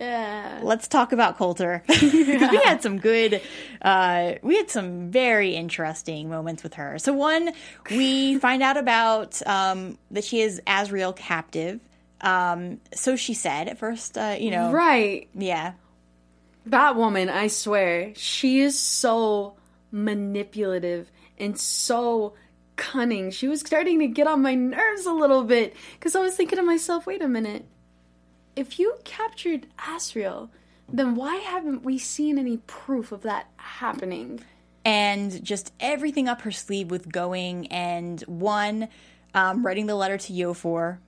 Yeah. 0.00 0.60
Let's 0.62 0.88
talk 0.88 1.12
about 1.12 1.36
Coulter. 1.36 1.82
we 2.02 2.60
had 2.64 2.82
some 2.82 2.98
good, 2.98 3.42
uh, 3.82 4.32
we 4.42 4.56
had 4.56 4.70
some 4.70 5.10
very 5.10 5.54
interesting 5.54 6.30
moments 6.30 6.62
with 6.62 6.74
her. 6.74 6.98
So, 6.98 7.12
one, 7.12 7.52
we 7.90 8.38
find 8.38 8.62
out 8.62 8.78
about 8.78 9.46
um, 9.46 9.98
that 10.10 10.24
she 10.24 10.40
is 10.40 10.62
Asriel 10.66 11.14
captive. 11.14 11.80
Um, 12.22 12.80
so 12.94 13.14
she 13.16 13.34
said 13.34 13.68
at 13.68 13.78
first, 13.78 14.16
uh, 14.16 14.36
you 14.38 14.50
know. 14.50 14.72
Right. 14.72 15.28
Yeah. 15.34 15.74
Batwoman, 16.68 17.30
I 17.30 17.48
swear, 17.48 18.12
she 18.14 18.60
is 18.60 18.78
so 18.78 19.54
manipulative 19.90 21.10
and 21.38 21.58
so 21.58 22.34
cunning. 22.76 23.30
She 23.30 23.48
was 23.48 23.60
starting 23.60 23.98
to 23.98 24.06
get 24.06 24.26
on 24.26 24.40
my 24.40 24.54
nerves 24.54 25.04
a 25.04 25.12
little 25.12 25.44
bit 25.44 25.74
because 25.98 26.16
I 26.16 26.20
was 26.20 26.36
thinking 26.36 26.56
to 26.56 26.62
myself, 26.62 27.06
wait 27.06 27.22
a 27.22 27.28
minute. 27.28 27.66
If 28.56 28.78
you 28.78 28.96
captured 29.04 29.66
Asriel, 29.78 30.50
then 30.92 31.14
why 31.14 31.36
haven't 31.36 31.84
we 31.84 31.98
seen 31.98 32.38
any 32.38 32.58
proof 32.66 33.12
of 33.12 33.22
that 33.22 33.48
happening? 33.56 34.40
And 34.84 35.42
just 35.44 35.72
everything 35.78 36.28
up 36.28 36.42
her 36.42 36.50
sleeve 36.50 36.90
with 36.90 37.12
going 37.12 37.66
and 37.68 38.20
one, 38.22 38.88
um, 39.34 39.64
writing 39.64 39.86
the 39.86 39.94
letter 39.94 40.18
to 40.18 40.32
Iofur, 40.32 40.98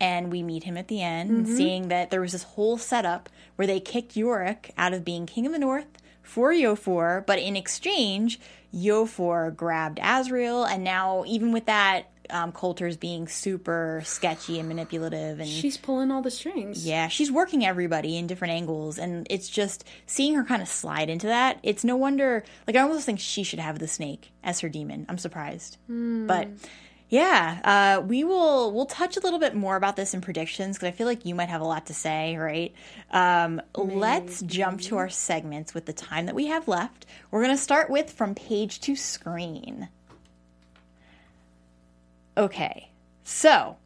and 0.00 0.32
we 0.32 0.42
meet 0.42 0.64
him 0.64 0.76
at 0.76 0.88
the 0.88 1.02
end, 1.02 1.30
mm-hmm. 1.30 1.56
seeing 1.56 1.88
that 1.88 2.10
there 2.10 2.20
was 2.20 2.32
this 2.32 2.42
whole 2.42 2.78
setup 2.78 3.28
where 3.56 3.66
they 3.66 3.80
kicked 3.80 4.14
Iorek 4.14 4.70
out 4.76 4.94
of 4.94 5.04
being 5.04 5.26
King 5.26 5.46
of 5.46 5.52
the 5.52 5.58
North 5.58 5.86
for 6.22 6.52
Iofur, 6.52 7.24
but 7.26 7.38
in 7.38 7.56
exchange, 7.56 8.40
Iofur 8.74 9.54
grabbed 9.54 9.98
Asriel, 9.98 10.68
and 10.68 10.84
now 10.84 11.24
even 11.26 11.52
with 11.52 11.66
that, 11.66 12.10
um, 12.30 12.52
Coulter's 12.52 12.96
being 12.96 13.28
super 13.28 14.02
sketchy 14.04 14.58
and 14.58 14.68
manipulative, 14.68 15.40
and 15.40 15.48
she's 15.48 15.76
pulling 15.76 16.10
all 16.10 16.22
the 16.22 16.30
strings. 16.30 16.86
Yeah, 16.86 17.08
she's 17.08 17.30
working 17.30 17.64
everybody 17.64 18.16
in 18.16 18.26
different 18.26 18.54
angles, 18.54 18.98
and 18.98 19.26
it's 19.30 19.48
just 19.48 19.84
seeing 20.06 20.34
her 20.34 20.44
kind 20.44 20.62
of 20.62 20.68
slide 20.68 21.10
into 21.10 21.26
that. 21.26 21.58
It's 21.62 21.84
no 21.84 21.96
wonder. 21.96 22.44
Like 22.66 22.76
I 22.76 22.80
almost 22.80 23.06
think 23.06 23.20
she 23.20 23.42
should 23.42 23.58
have 23.58 23.78
the 23.78 23.88
snake 23.88 24.32
as 24.42 24.60
her 24.60 24.68
demon. 24.68 25.06
I'm 25.08 25.18
surprised, 25.18 25.78
mm. 25.90 26.26
but 26.26 26.48
yeah, 27.10 27.60
uh, 27.98 28.02
we 28.02 28.22
will 28.22 28.72
we'll 28.72 28.86
touch 28.86 29.16
a 29.16 29.20
little 29.20 29.38
bit 29.38 29.54
more 29.54 29.76
about 29.76 29.96
this 29.96 30.12
in 30.12 30.20
predictions 30.20 30.76
because 30.76 30.88
I 30.88 30.90
feel 30.90 31.06
like 31.06 31.24
you 31.24 31.34
might 31.34 31.48
have 31.48 31.62
a 31.62 31.66
lot 31.66 31.86
to 31.86 31.94
say, 31.94 32.36
right? 32.36 32.74
Um, 33.10 33.62
let's 33.74 34.42
jump 34.42 34.82
to 34.82 34.98
our 34.98 35.08
segments 35.08 35.72
with 35.72 35.86
the 35.86 35.94
time 35.94 36.26
that 36.26 36.34
we 36.34 36.46
have 36.48 36.68
left. 36.68 37.06
We're 37.30 37.42
going 37.42 37.56
to 37.56 37.62
start 37.62 37.88
with 37.88 38.10
from 38.10 38.34
page 38.34 38.80
to 38.80 38.94
screen. 38.94 39.88
Okay, 42.38 42.90
so 43.24 43.76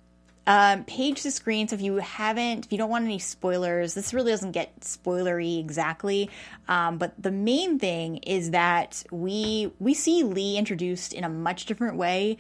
um, 0.47 0.85
page 0.85 1.23
to 1.23 1.31
screen. 1.31 1.69
So 1.69 1.75
if 1.75 1.81
you 1.81 1.97
haven't, 1.97 2.67
if 2.67 2.73
you 2.73 2.79
don't 2.79 2.91
want 2.91 3.05
any 3.05 3.19
spoilers, 3.19 3.95
this 3.95 4.13
really 4.13 4.31
doesn't 4.31 4.53
get 4.53 4.79
spoilery 4.81 5.59
exactly. 5.59 6.29
Um, 6.69 6.99
but 6.99 7.15
the 7.21 7.31
main 7.31 7.79
thing 7.79 8.19
is 8.19 8.51
that 8.51 9.05
we 9.11 9.73
we 9.79 9.95
see 9.95 10.23
Lee 10.23 10.59
introduced 10.59 11.13
in 11.13 11.25
a 11.25 11.29
much 11.29 11.67
different 11.67 11.97
way 11.97 12.37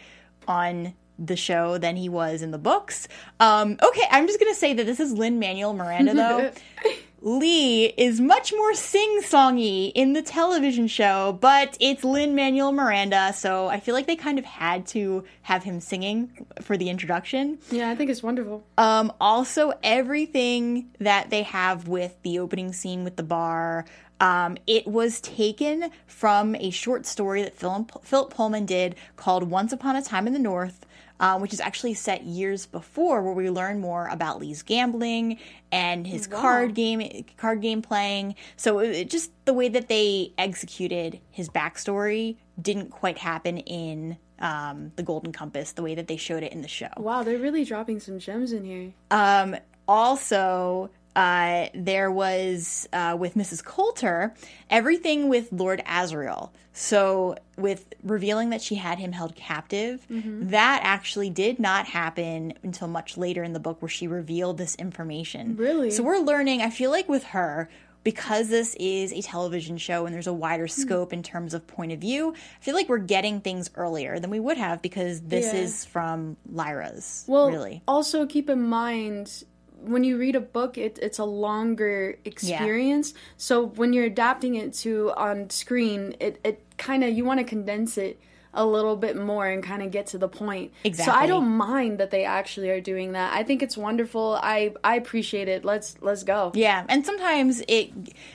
on 0.46 0.94
the 1.18 1.36
show 1.36 1.78
than 1.78 1.96
he 1.96 2.08
was 2.08 2.42
in 2.42 2.50
the 2.50 2.58
books. 2.58 3.08
Um, 3.38 3.78
okay, 3.82 4.04
I'm 4.10 4.26
just 4.26 4.38
gonna 4.38 4.54
say 4.54 4.74
that 4.74 4.84
this 4.84 5.00
is 5.00 5.12
Lin 5.12 5.38
Manuel 5.38 5.72
Miranda 5.72 6.14
though. 6.14 6.52
Lee 7.24 7.86
is 7.96 8.20
much 8.20 8.52
more 8.52 8.74
sing 8.74 9.20
songy 9.22 9.92
in 9.94 10.12
the 10.12 10.22
television 10.22 10.88
show, 10.88 11.38
but 11.40 11.76
it's 11.78 12.02
Lin 12.02 12.34
Manuel 12.34 12.72
Miranda, 12.72 13.32
so 13.32 13.68
I 13.68 13.78
feel 13.78 13.94
like 13.94 14.08
they 14.08 14.16
kind 14.16 14.40
of 14.40 14.44
had 14.44 14.86
to 14.88 15.22
have 15.42 15.62
him 15.62 15.78
singing 15.78 16.46
for 16.60 16.76
the 16.76 16.90
introduction. 16.90 17.58
Yeah, 17.70 17.90
I 17.90 17.94
think 17.94 18.10
it's 18.10 18.24
wonderful. 18.24 18.64
Um, 18.76 19.12
also, 19.20 19.72
everything 19.84 20.90
that 20.98 21.30
they 21.30 21.44
have 21.44 21.86
with 21.86 22.16
the 22.24 22.40
opening 22.40 22.72
scene 22.72 23.04
with 23.04 23.14
the 23.14 23.22
bar, 23.22 23.84
um, 24.18 24.56
it 24.66 24.88
was 24.88 25.20
taken 25.20 25.90
from 26.08 26.56
a 26.56 26.70
short 26.70 27.06
story 27.06 27.44
that 27.44 27.56
Philip 27.56 28.34
Pullman 28.34 28.66
did 28.66 28.96
called 29.14 29.44
Once 29.44 29.72
Upon 29.72 29.94
a 29.94 30.02
Time 30.02 30.26
in 30.26 30.32
the 30.32 30.40
North. 30.40 30.84
Um, 31.22 31.40
which 31.40 31.52
is 31.52 31.60
actually 31.60 31.94
set 31.94 32.24
years 32.24 32.66
before, 32.66 33.22
where 33.22 33.32
we 33.32 33.48
learn 33.48 33.78
more 33.78 34.08
about 34.08 34.40
Lee's 34.40 34.62
gambling 34.62 35.38
and 35.70 36.04
his 36.04 36.28
wow. 36.28 36.40
card 36.40 36.74
game 36.74 37.24
card 37.36 37.62
game 37.62 37.80
playing. 37.80 38.34
So 38.56 38.80
it, 38.80 39.08
just 39.08 39.30
the 39.44 39.52
way 39.52 39.68
that 39.68 39.86
they 39.86 40.32
executed 40.36 41.20
his 41.30 41.48
backstory 41.48 42.38
didn't 42.60 42.90
quite 42.90 43.18
happen 43.18 43.58
in 43.58 44.18
um, 44.40 44.90
the 44.96 45.04
Golden 45.04 45.32
Compass 45.32 45.70
the 45.72 45.82
way 45.82 45.94
that 45.94 46.08
they 46.08 46.16
showed 46.16 46.42
it 46.42 46.52
in 46.52 46.60
the 46.60 46.68
show. 46.68 46.88
Wow, 46.96 47.22
they're 47.22 47.38
really 47.38 47.64
dropping 47.64 48.00
some 48.00 48.18
gems 48.18 48.52
in 48.52 48.64
here. 48.64 48.92
Um, 49.12 49.56
also, 49.86 50.90
uh, 51.14 51.66
there 51.74 52.10
was 52.10 52.88
uh, 52.92 53.16
with 53.18 53.34
Mrs. 53.34 53.64
Coulter 53.64 54.34
everything 54.70 55.28
with 55.28 55.52
Lord 55.52 55.82
Asriel. 55.86 56.50
So, 56.74 57.36
with 57.58 57.84
revealing 58.02 58.48
that 58.50 58.62
she 58.62 58.76
had 58.76 58.98
him 58.98 59.12
held 59.12 59.36
captive, 59.36 60.06
mm-hmm. 60.10 60.48
that 60.48 60.80
actually 60.82 61.28
did 61.28 61.58
not 61.58 61.86
happen 61.86 62.54
until 62.62 62.88
much 62.88 63.18
later 63.18 63.42
in 63.42 63.52
the 63.52 63.60
book 63.60 63.82
where 63.82 63.90
she 63.90 64.08
revealed 64.08 64.56
this 64.56 64.74
information. 64.76 65.56
Really? 65.56 65.90
So, 65.90 66.02
we're 66.02 66.20
learning, 66.20 66.62
I 66.62 66.70
feel 66.70 66.90
like 66.90 67.10
with 67.10 67.24
her, 67.24 67.68
because 68.04 68.48
this 68.48 68.74
is 68.80 69.12
a 69.12 69.20
television 69.20 69.76
show 69.76 70.06
and 70.06 70.14
there's 70.14 70.26
a 70.26 70.32
wider 70.32 70.66
hmm. 70.66 70.80
scope 70.80 71.12
in 71.12 71.22
terms 71.22 71.54
of 71.54 71.66
point 71.66 71.92
of 71.92 72.00
view, 72.00 72.32
I 72.32 72.64
feel 72.64 72.74
like 72.74 72.88
we're 72.88 72.98
getting 72.98 73.40
things 73.40 73.70
earlier 73.74 74.18
than 74.18 74.30
we 74.30 74.40
would 74.40 74.56
have 74.56 74.82
because 74.82 75.20
this 75.20 75.52
yeah. 75.52 75.60
is 75.60 75.84
from 75.84 76.36
Lyra's. 76.50 77.24
Well, 77.28 77.50
really. 77.50 77.82
Also, 77.86 78.26
keep 78.26 78.48
in 78.48 78.62
mind 78.62 79.44
when 79.82 80.04
you 80.04 80.18
read 80.18 80.36
a 80.36 80.40
book, 80.40 80.78
it, 80.78 80.98
it's 81.02 81.18
a 81.18 81.24
longer 81.24 82.18
experience. 82.24 83.12
Yeah. 83.12 83.20
So 83.36 83.66
when 83.66 83.92
you're 83.92 84.06
adapting 84.06 84.54
it 84.54 84.74
to 84.74 85.12
on 85.16 85.50
screen, 85.50 86.14
it, 86.20 86.40
it 86.44 86.62
kind 86.78 87.04
of 87.04 87.12
you 87.12 87.24
want 87.24 87.40
to 87.40 87.44
condense 87.44 87.98
it 87.98 88.20
a 88.54 88.66
little 88.66 88.96
bit 88.96 89.16
more 89.16 89.48
and 89.48 89.62
kind 89.62 89.82
of 89.82 89.90
get 89.90 90.08
to 90.08 90.18
the 90.18 90.28
point. 90.28 90.72
Exactly. 90.84 91.12
So 91.12 91.18
I 91.18 91.26
don't 91.26 91.48
mind 91.48 91.98
that 91.98 92.10
they 92.10 92.24
actually 92.24 92.70
are 92.70 92.80
doing 92.80 93.12
that. 93.12 93.32
I 93.32 93.42
think 93.42 93.62
it's 93.62 93.76
wonderful. 93.76 94.38
I 94.42 94.74
I 94.84 94.96
appreciate 94.96 95.48
it. 95.48 95.64
Let's 95.64 95.96
let's 96.00 96.22
go. 96.22 96.52
Yeah, 96.54 96.84
and 96.88 97.04
sometimes 97.04 97.62
it 97.66 97.92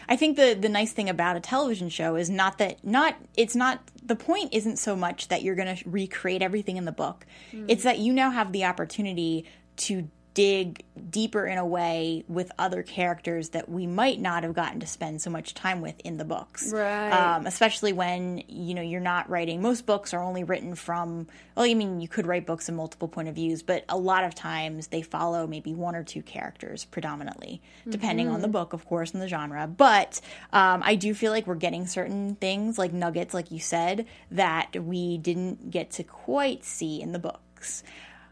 I 0.09 0.15
think 0.15 0.37
the 0.37 0.57
the 0.59 0.69
nice 0.69 0.91
thing 0.91 1.09
about 1.09 1.37
a 1.37 1.39
television 1.39 1.89
show 1.89 2.15
is 2.15 2.29
not 2.29 2.57
that 2.57 2.83
not 2.83 3.15
it's 3.35 3.55
not 3.55 3.81
the 4.03 4.15
point 4.15 4.53
isn't 4.53 4.77
so 4.77 4.95
much 4.95 5.27
that 5.27 5.43
you're 5.43 5.55
going 5.55 5.75
to 5.75 5.89
recreate 5.89 6.41
everything 6.41 6.77
in 6.77 6.85
the 6.85 6.91
book. 6.91 7.25
Mm. 7.51 7.65
It's 7.67 7.83
that 7.83 7.99
you 7.99 8.13
now 8.13 8.31
have 8.31 8.53
the 8.53 8.65
opportunity 8.65 9.45
to 9.77 10.09
dig 10.37 10.83
deeper 11.09 11.47
in 11.47 11.57
a 11.57 11.65
way 11.65 12.23
with 12.27 12.51
other 12.59 12.83
characters 12.83 13.49
that 13.49 13.67
we 13.67 13.87
might 13.87 14.21
not 14.21 14.43
have 14.43 14.53
gotten 14.53 14.79
to 14.79 14.85
spend 14.85 15.19
so 15.19 15.31
much 15.31 15.55
time 15.55 15.81
with 15.81 15.99
in 16.01 16.17
the 16.17 16.23
books. 16.23 16.71
Right. 16.71 17.09
Um, 17.09 17.47
especially 17.47 17.91
when, 17.91 18.43
you 18.47 18.75
know, 18.75 18.83
you're 18.83 19.01
not 19.01 19.27
writing, 19.31 19.63
most 19.63 19.87
books 19.87 20.13
are 20.13 20.21
only 20.21 20.43
written 20.43 20.75
from, 20.75 21.25
well, 21.55 21.65
I 21.65 21.73
mean, 21.73 22.01
you 22.01 22.07
could 22.07 22.27
write 22.27 22.45
books 22.45 22.69
in 22.69 22.75
multiple 22.75 23.07
point 23.07 23.27
of 23.27 23.33
views, 23.33 23.63
but 23.63 23.83
a 23.89 23.97
lot 23.97 24.25
of 24.25 24.35
times 24.35 24.89
they 24.89 25.01
follow 25.01 25.47
maybe 25.47 25.73
one 25.73 25.95
or 25.95 26.03
two 26.03 26.21
characters 26.21 26.85
predominantly, 26.85 27.59
depending 27.89 28.27
mm-hmm. 28.27 28.35
on 28.35 28.41
the 28.43 28.47
book, 28.47 28.73
of 28.73 28.85
course, 28.85 29.13
and 29.13 29.21
the 29.23 29.27
genre. 29.27 29.65
But 29.65 30.21
um, 30.53 30.83
I 30.85 30.93
do 30.93 31.15
feel 31.15 31.31
like 31.31 31.47
we're 31.47 31.55
getting 31.55 31.87
certain 31.87 32.35
things, 32.35 32.77
like 32.77 32.93
nuggets, 32.93 33.33
like 33.33 33.49
you 33.49 33.59
said, 33.59 34.05
that 34.29 34.75
we 34.75 35.17
didn't 35.17 35.71
get 35.71 35.89
to 35.91 36.03
quite 36.03 36.63
see 36.63 37.01
in 37.01 37.11
the 37.11 37.19
books. 37.19 37.81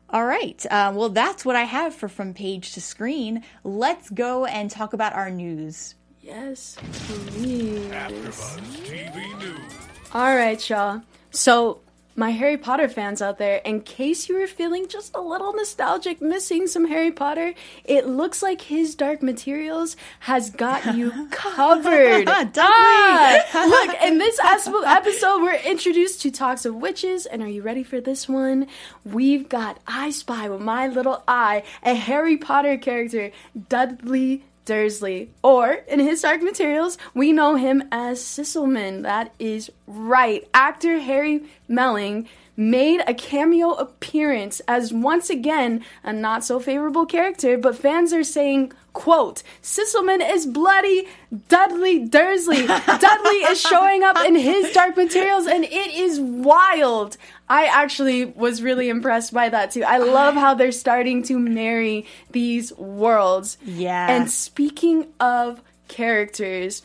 All 0.09 0.25
right. 0.25 0.63
Uh, 0.69 0.93
well, 0.95 1.09
that's 1.09 1.43
what 1.45 1.55
I 1.55 1.63
have 1.63 1.93
for 1.93 2.07
From 2.07 2.33
Page 2.33 2.73
to 2.73 2.81
Screen. 2.81 3.43
Let's 3.63 4.09
go 4.09 4.45
and 4.45 4.69
talk 4.69 4.93
about 4.93 5.13
our 5.13 5.29
news. 5.29 5.95
Yes, 6.21 6.77
please. 6.91 7.79
AfterBuzz 7.91 8.59
TV 8.85 9.39
News. 9.39 9.73
All 10.13 10.35
right, 10.35 10.69
y'all. 10.69 11.01
So, 11.31 11.81
my 12.15 12.29
Harry 12.31 12.57
Potter 12.57 12.87
fans 12.87 13.21
out 13.21 13.37
there, 13.37 13.57
in 13.57 13.81
case 13.81 14.29
you 14.29 14.39
were 14.39 14.47
feeling 14.47 14.87
just 14.87 15.15
a 15.15 15.21
little 15.21 15.53
nostalgic, 15.53 16.21
missing 16.21 16.67
some 16.67 16.87
Harry 16.87 17.11
Potter, 17.11 17.53
it 17.83 18.07
looks 18.07 18.41
like 18.41 18.61
his 18.61 18.95
Dark 18.95 19.21
Materials 19.21 19.97
has 20.21 20.49
got 20.49 20.95
you 20.95 21.27
covered. 21.31 22.27
Ah, 22.57 23.43
look, 23.67 24.01
in 24.01 24.17
this 24.17 24.39
episode, 24.39 25.41
we're 25.41 25.55
introduced 25.55 26.21
to 26.21 26.31
talks 26.31 26.65
of 26.65 26.75
witches, 26.75 27.25
and 27.25 27.41
are 27.41 27.47
you 27.49 27.61
ready 27.61 27.83
for 27.83 27.99
this 27.99 28.27
one? 28.29 28.67
We've 29.03 29.47
got 29.47 29.79
I 29.87 30.11
Spy 30.11 30.49
with 30.49 30.61
my 30.61 30.87
little 30.87 31.23
eye, 31.27 31.63
a 31.83 31.93
Harry 31.95 32.37
Potter 32.37 32.77
character, 32.77 33.31
Dudley 33.69 34.43
Dursley, 34.65 35.29
or 35.43 35.71
in 35.87 35.99
his 35.99 36.21
Dark 36.21 36.41
Materials, 36.41 36.97
we 37.13 37.31
know 37.31 37.55
him 37.55 37.83
as 37.91 38.19
Sysselman. 38.19 39.03
That 39.03 39.33
is 39.39 39.71
right. 39.87 40.47
Actor 40.53 40.99
Harry 40.99 41.43
Melling 41.67 42.27
made 42.57 43.01
a 43.07 43.13
cameo 43.13 43.71
appearance 43.71 44.61
as 44.67 44.93
once 44.93 45.29
again 45.29 45.83
a 46.03 46.13
not 46.13 46.43
so 46.43 46.59
favorable 46.59 47.05
character, 47.05 47.57
but 47.57 47.77
fans 47.77 48.13
are 48.13 48.23
saying, 48.23 48.71
quote, 48.93 49.43
Sysselman 49.61 50.21
is 50.33 50.45
bloody 50.45 51.07
Dudley 51.49 52.07
Dursley. 52.07 52.65
Dudley 52.67 53.37
is 53.49 53.59
showing 53.59 54.03
up 54.03 54.17
in 54.25 54.35
his 54.35 54.71
Dark 54.71 54.95
Materials 54.95 55.47
and 55.47 55.65
it 55.65 55.93
is 55.93 56.19
wild. 56.19 57.17
I 57.47 57.65
actually 57.65 58.25
was 58.25 58.61
really 58.61 58.89
impressed 58.89 59.33
by 59.33 59.49
that 59.49 59.71
too. 59.71 59.83
I 59.83 59.97
love 59.97 60.35
how 60.35 60.55
they're 60.55 60.71
starting 60.71 61.21
to 61.23 61.37
marry 61.37 62.05
these 62.31 62.73
worlds. 62.73 63.57
Yeah. 63.63 64.09
And 64.09 64.31
speaking 64.31 65.07
of 65.19 65.61
characters, 65.87 66.81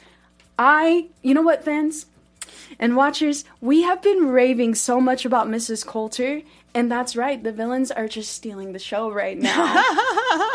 I, 0.58 1.08
you 1.22 1.32
know 1.32 1.42
what, 1.42 1.64
fans 1.64 2.06
and 2.78 2.94
watchers, 2.94 3.44
we 3.60 3.82
have 3.82 4.02
been 4.02 4.28
raving 4.28 4.74
so 4.74 5.00
much 5.00 5.24
about 5.24 5.48
Mrs. 5.48 5.86
Coulter, 5.86 6.42
and 6.74 6.90
that's 6.90 7.16
right, 7.16 7.42
the 7.42 7.52
villains 7.52 7.90
are 7.90 8.06
just 8.06 8.32
stealing 8.32 8.72
the 8.72 8.78
show 8.78 9.10
right 9.10 9.38
now. 9.40 9.84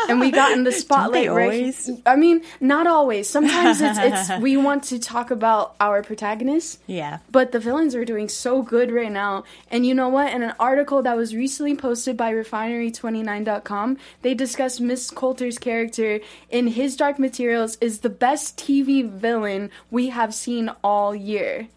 and 0.08 0.20
we 0.20 0.30
got 0.30 0.52
in 0.52 0.64
the 0.64 0.72
spotlight 0.72 1.24
they 1.24 1.28
right. 1.28 1.44
always? 1.44 1.90
I 2.06 2.16
mean, 2.16 2.42
not 2.60 2.86
always. 2.86 3.28
Sometimes 3.28 3.80
it's, 3.80 3.98
it's 3.98 4.40
we 4.40 4.56
want 4.56 4.84
to 4.84 4.98
talk 4.98 5.30
about 5.30 5.74
our 5.80 6.02
protagonists. 6.02 6.78
Yeah. 6.86 7.18
But 7.30 7.52
the 7.52 7.60
villains 7.60 7.94
are 7.94 8.04
doing 8.04 8.28
so 8.28 8.62
good 8.62 8.90
right 8.90 9.12
now. 9.12 9.44
And 9.70 9.84
you 9.84 9.94
know 9.94 10.08
what? 10.08 10.32
In 10.32 10.42
an 10.42 10.54
article 10.58 11.02
that 11.02 11.16
was 11.16 11.34
recently 11.34 11.76
posted 11.76 12.16
by 12.16 12.32
refinery29.com, 12.32 13.98
they 14.22 14.34
discussed 14.34 14.80
Miss 14.80 15.10
Coulter's 15.10 15.58
character 15.58 16.20
in 16.50 16.68
his 16.68 16.96
Dark 16.96 17.18
Materials 17.18 17.76
is 17.80 18.00
the 18.00 18.10
best 18.10 18.56
TV 18.56 19.08
villain 19.08 19.70
we 19.90 20.08
have 20.08 20.34
seen 20.34 20.70
all 20.82 21.14
year. 21.14 21.68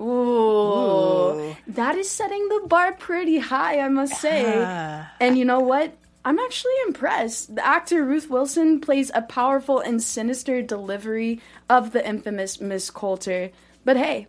Ooh. 0.00 1.54
That 1.66 1.96
is 1.96 2.10
setting 2.10 2.48
the 2.48 2.66
bar 2.66 2.92
pretty 2.92 3.38
high, 3.38 3.80
I 3.80 3.88
must 3.88 4.20
say. 4.20 4.44
and 5.20 5.38
you 5.38 5.44
know 5.44 5.60
what? 5.60 5.92
I'm 6.24 6.38
actually 6.38 6.74
impressed. 6.86 7.54
The 7.54 7.66
actor 7.66 8.04
Ruth 8.04 8.28
Wilson 8.28 8.80
plays 8.80 9.10
a 9.14 9.22
powerful 9.22 9.80
and 9.80 10.02
sinister 10.02 10.60
delivery 10.62 11.40
of 11.68 11.92
the 11.92 12.06
infamous 12.06 12.60
Miss 12.60 12.90
Coulter. 12.90 13.50
But 13.84 13.96
hey, 13.96 14.26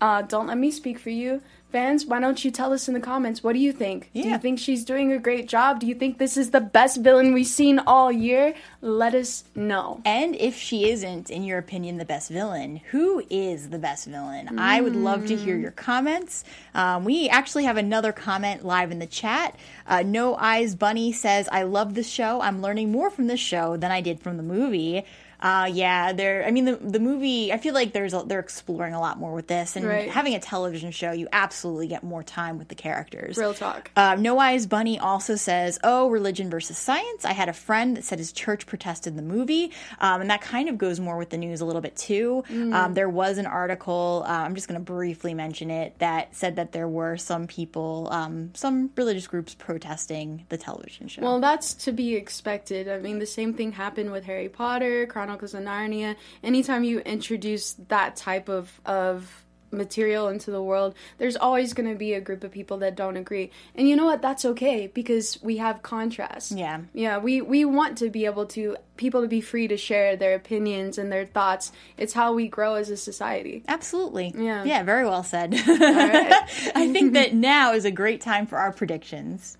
uh, 0.00 0.22
don't 0.22 0.46
let 0.46 0.56
me 0.58 0.70
speak 0.70 0.98
for 0.98 1.10
you. 1.10 1.42
Fans, 1.76 2.06
why 2.06 2.20
don't 2.20 2.42
you 2.42 2.50
tell 2.50 2.72
us 2.72 2.88
in 2.88 2.94
the 2.94 3.00
comments? 3.00 3.44
What 3.44 3.52
do 3.52 3.58
you 3.58 3.70
think? 3.70 4.08
Do 4.14 4.20
you 4.20 4.38
think 4.38 4.58
she's 4.58 4.82
doing 4.82 5.12
a 5.12 5.18
great 5.18 5.46
job? 5.46 5.78
Do 5.78 5.86
you 5.86 5.94
think 5.94 6.16
this 6.16 6.38
is 6.38 6.50
the 6.50 6.60
best 6.62 7.02
villain 7.02 7.34
we've 7.34 7.46
seen 7.46 7.80
all 7.80 8.10
year? 8.10 8.54
Let 8.80 9.14
us 9.14 9.44
know. 9.54 10.00
And 10.06 10.34
if 10.36 10.56
she 10.56 10.88
isn't, 10.88 11.28
in 11.28 11.44
your 11.44 11.58
opinion, 11.58 11.98
the 11.98 12.06
best 12.06 12.30
villain, 12.30 12.80
who 12.92 13.22
is 13.28 13.68
the 13.68 13.78
best 13.78 14.06
villain? 14.06 14.58
I 14.58 14.80
would 14.80 14.96
love 14.96 15.26
to 15.26 15.36
hear 15.36 15.58
your 15.58 15.70
comments. 15.70 16.44
Um, 16.74 17.04
we 17.04 17.28
actually 17.28 17.64
have 17.64 17.76
another 17.76 18.10
comment 18.10 18.64
live 18.64 18.90
in 18.90 18.98
the 18.98 19.06
chat. 19.06 19.54
Uh, 19.86 20.02
no 20.02 20.34
Eyes 20.36 20.74
Bunny 20.74 21.12
says, 21.12 21.46
I 21.52 21.64
love 21.64 21.92
this 21.92 22.08
show. 22.08 22.40
I'm 22.40 22.62
learning 22.62 22.90
more 22.90 23.10
from 23.10 23.26
this 23.26 23.40
show 23.40 23.76
than 23.76 23.90
I 23.90 24.00
did 24.00 24.20
from 24.20 24.38
the 24.38 24.42
movie. 24.42 25.04
Uh, 25.40 25.68
yeah, 25.72 26.12
they're. 26.12 26.44
I 26.46 26.50
mean, 26.50 26.64
the 26.64 26.76
the 26.76 27.00
movie. 27.00 27.52
I 27.52 27.58
feel 27.58 27.74
like 27.74 27.92
there's 27.92 28.14
a, 28.14 28.22
they're 28.26 28.40
exploring 28.40 28.94
a 28.94 29.00
lot 29.00 29.18
more 29.18 29.32
with 29.34 29.46
this, 29.46 29.76
and 29.76 29.86
Right. 29.86 30.08
having 30.10 30.34
a 30.34 30.40
television 30.40 30.90
show, 30.90 31.12
you 31.12 31.28
absolutely 31.32 31.86
get 31.88 32.02
more 32.02 32.22
time 32.22 32.58
with 32.58 32.68
the 32.68 32.74
characters. 32.74 33.36
Real 33.36 33.54
talk. 33.54 33.90
Uh, 33.96 34.16
no 34.18 34.38
Eyes 34.38 34.66
Bunny 34.66 34.98
also 34.98 35.36
says, 35.36 35.78
"Oh, 35.84 36.08
religion 36.08 36.50
versus 36.50 36.78
science." 36.78 37.24
I 37.24 37.32
had 37.32 37.48
a 37.48 37.52
friend 37.52 37.96
that 37.96 38.04
said 38.04 38.18
his 38.18 38.32
church 38.32 38.66
protested 38.66 39.16
the 39.16 39.22
movie, 39.22 39.72
um, 40.00 40.20
and 40.22 40.30
that 40.30 40.40
kind 40.40 40.68
of 40.68 40.78
goes 40.78 41.00
more 41.00 41.16
with 41.18 41.30
the 41.30 41.38
news 41.38 41.60
a 41.60 41.64
little 41.64 41.82
bit 41.82 41.96
too. 41.96 42.42
Um, 42.50 42.94
there 42.94 43.08
was 43.10 43.38
an 43.38 43.46
article. 43.46 44.24
Uh, 44.26 44.30
I'm 44.30 44.54
just 44.54 44.68
going 44.68 44.80
to 44.80 44.84
briefly 44.84 45.34
mention 45.34 45.70
it 45.70 45.98
that 45.98 46.34
said 46.34 46.56
that 46.56 46.72
there 46.72 46.88
were 46.88 47.16
some 47.16 47.46
people, 47.46 48.08
um, 48.10 48.50
some 48.54 48.90
religious 48.96 49.26
groups 49.26 49.54
protesting 49.54 50.44
the 50.48 50.56
television 50.56 51.08
show. 51.08 51.22
Well, 51.22 51.40
that's 51.40 51.74
to 51.84 51.92
be 51.92 52.14
expected. 52.14 52.88
I 52.88 52.98
mean, 52.98 53.18
the 53.18 53.26
same 53.26 53.54
thing 53.54 53.72
happened 53.72 54.10
with 54.12 54.24
Harry 54.24 54.48
Potter, 54.48 55.06
Chronicles 55.26 55.54
of 55.54 55.62
Narnia. 55.64 56.14
Anytime 56.44 56.84
you 56.84 57.00
introduce 57.00 57.72
that 57.88 58.14
type 58.14 58.48
of 58.48 58.80
of 58.86 59.42
material 59.72 60.28
into 60.28 60.52
the 60.52 60.62
world, 60.62 60.94
there's 61.18 61.36
always 61.36 61.74
going 61.74 61.88
to 61.90 61.96
be 61.96 62.14
a 62.14 62.20
group 62.20 62.44
of 62.44 62.52
people 62.52 62.78
that 62.78 62.94
don't 62.94 63.16
agree. 63.16 63.50
And 63.74 63.88
you 63.88 63.96
know 63.96 64.04
what? 64.04 64.22
That's 64.22 64.44
okay 64.44 64.86
because 64.86 65.42
we 65.42 65.56
have 65.56 65.82
contrast. 65.82 66.52
Yeah. 66.52 66.82
Yeah, 66.94 67.18
we 67.18 67.40
we 67.40 67.64
want 67.64 67.98
to 67.98 68.08
be 68.08 68.24
able 68.24 68.46
to 68.46 68.76
people 68.96 69.22
to 69.22 69.28
be 69.28 69.40
free 69.40 69.66
to 69.66 69.76
share 69.76 70.16
their 70.16 70.36
opinions 70.36 70.96
and 70.96 71.10
their 71.10 71.26
thoughts. 71.26 71.72
It's 71.98 72.12
how 72.12 72.32
we 72.32 72.46
grow 72.46 72.76
as 72.76 72.88
a 72.88 72.96
society. 72.96 73.64
Absolutely. 73.66 74.32
Yeah. 74.36 74.62
Yeah, 74.62 74.84
very 74.84 75.04
well 75.04 75.24
said. 75.24 75.54
right. 75.54 76.32
I 76.76 76.92
think 76.92 77.14
that 77.14 77.34
now 77.34 77.72
is 77.72 77.84
a 77.84 77.90
great 77.90 78.20
time 78.20 78.46
for 78.46 78.58
our 78.58 78.72
predictions. 78.72 79.58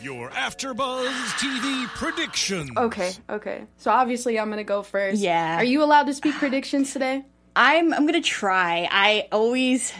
Your 0.00 0.30
AfterBuzz 0.30 1.06
TV 1.38 1.86
predictions. 1.88 2.70
Okay, 2.76 3.12
okay. 3.28 3.64
So 3.76 3.90
obviously 3.90 4.38
I'm 4.38 4.46
going 4.48 4.58
to 4.58 4.64
go 4.64 4.82
first. 4.82 5.20
Yeah. 5.20 5.56
Are 5.56 5.64
you 5.64 5.82
allowed 5.82 6.06
to 6.06 6.14
speak 6.14 6.34
predictions 6.34 6.92
today? 6.92 7.24
I'm 7.56 7.92
I'm 7.92 8.06
gonna 8.06 8.20
try. 8.20 8.88
I 8.88 9.26
always 9.32 9.92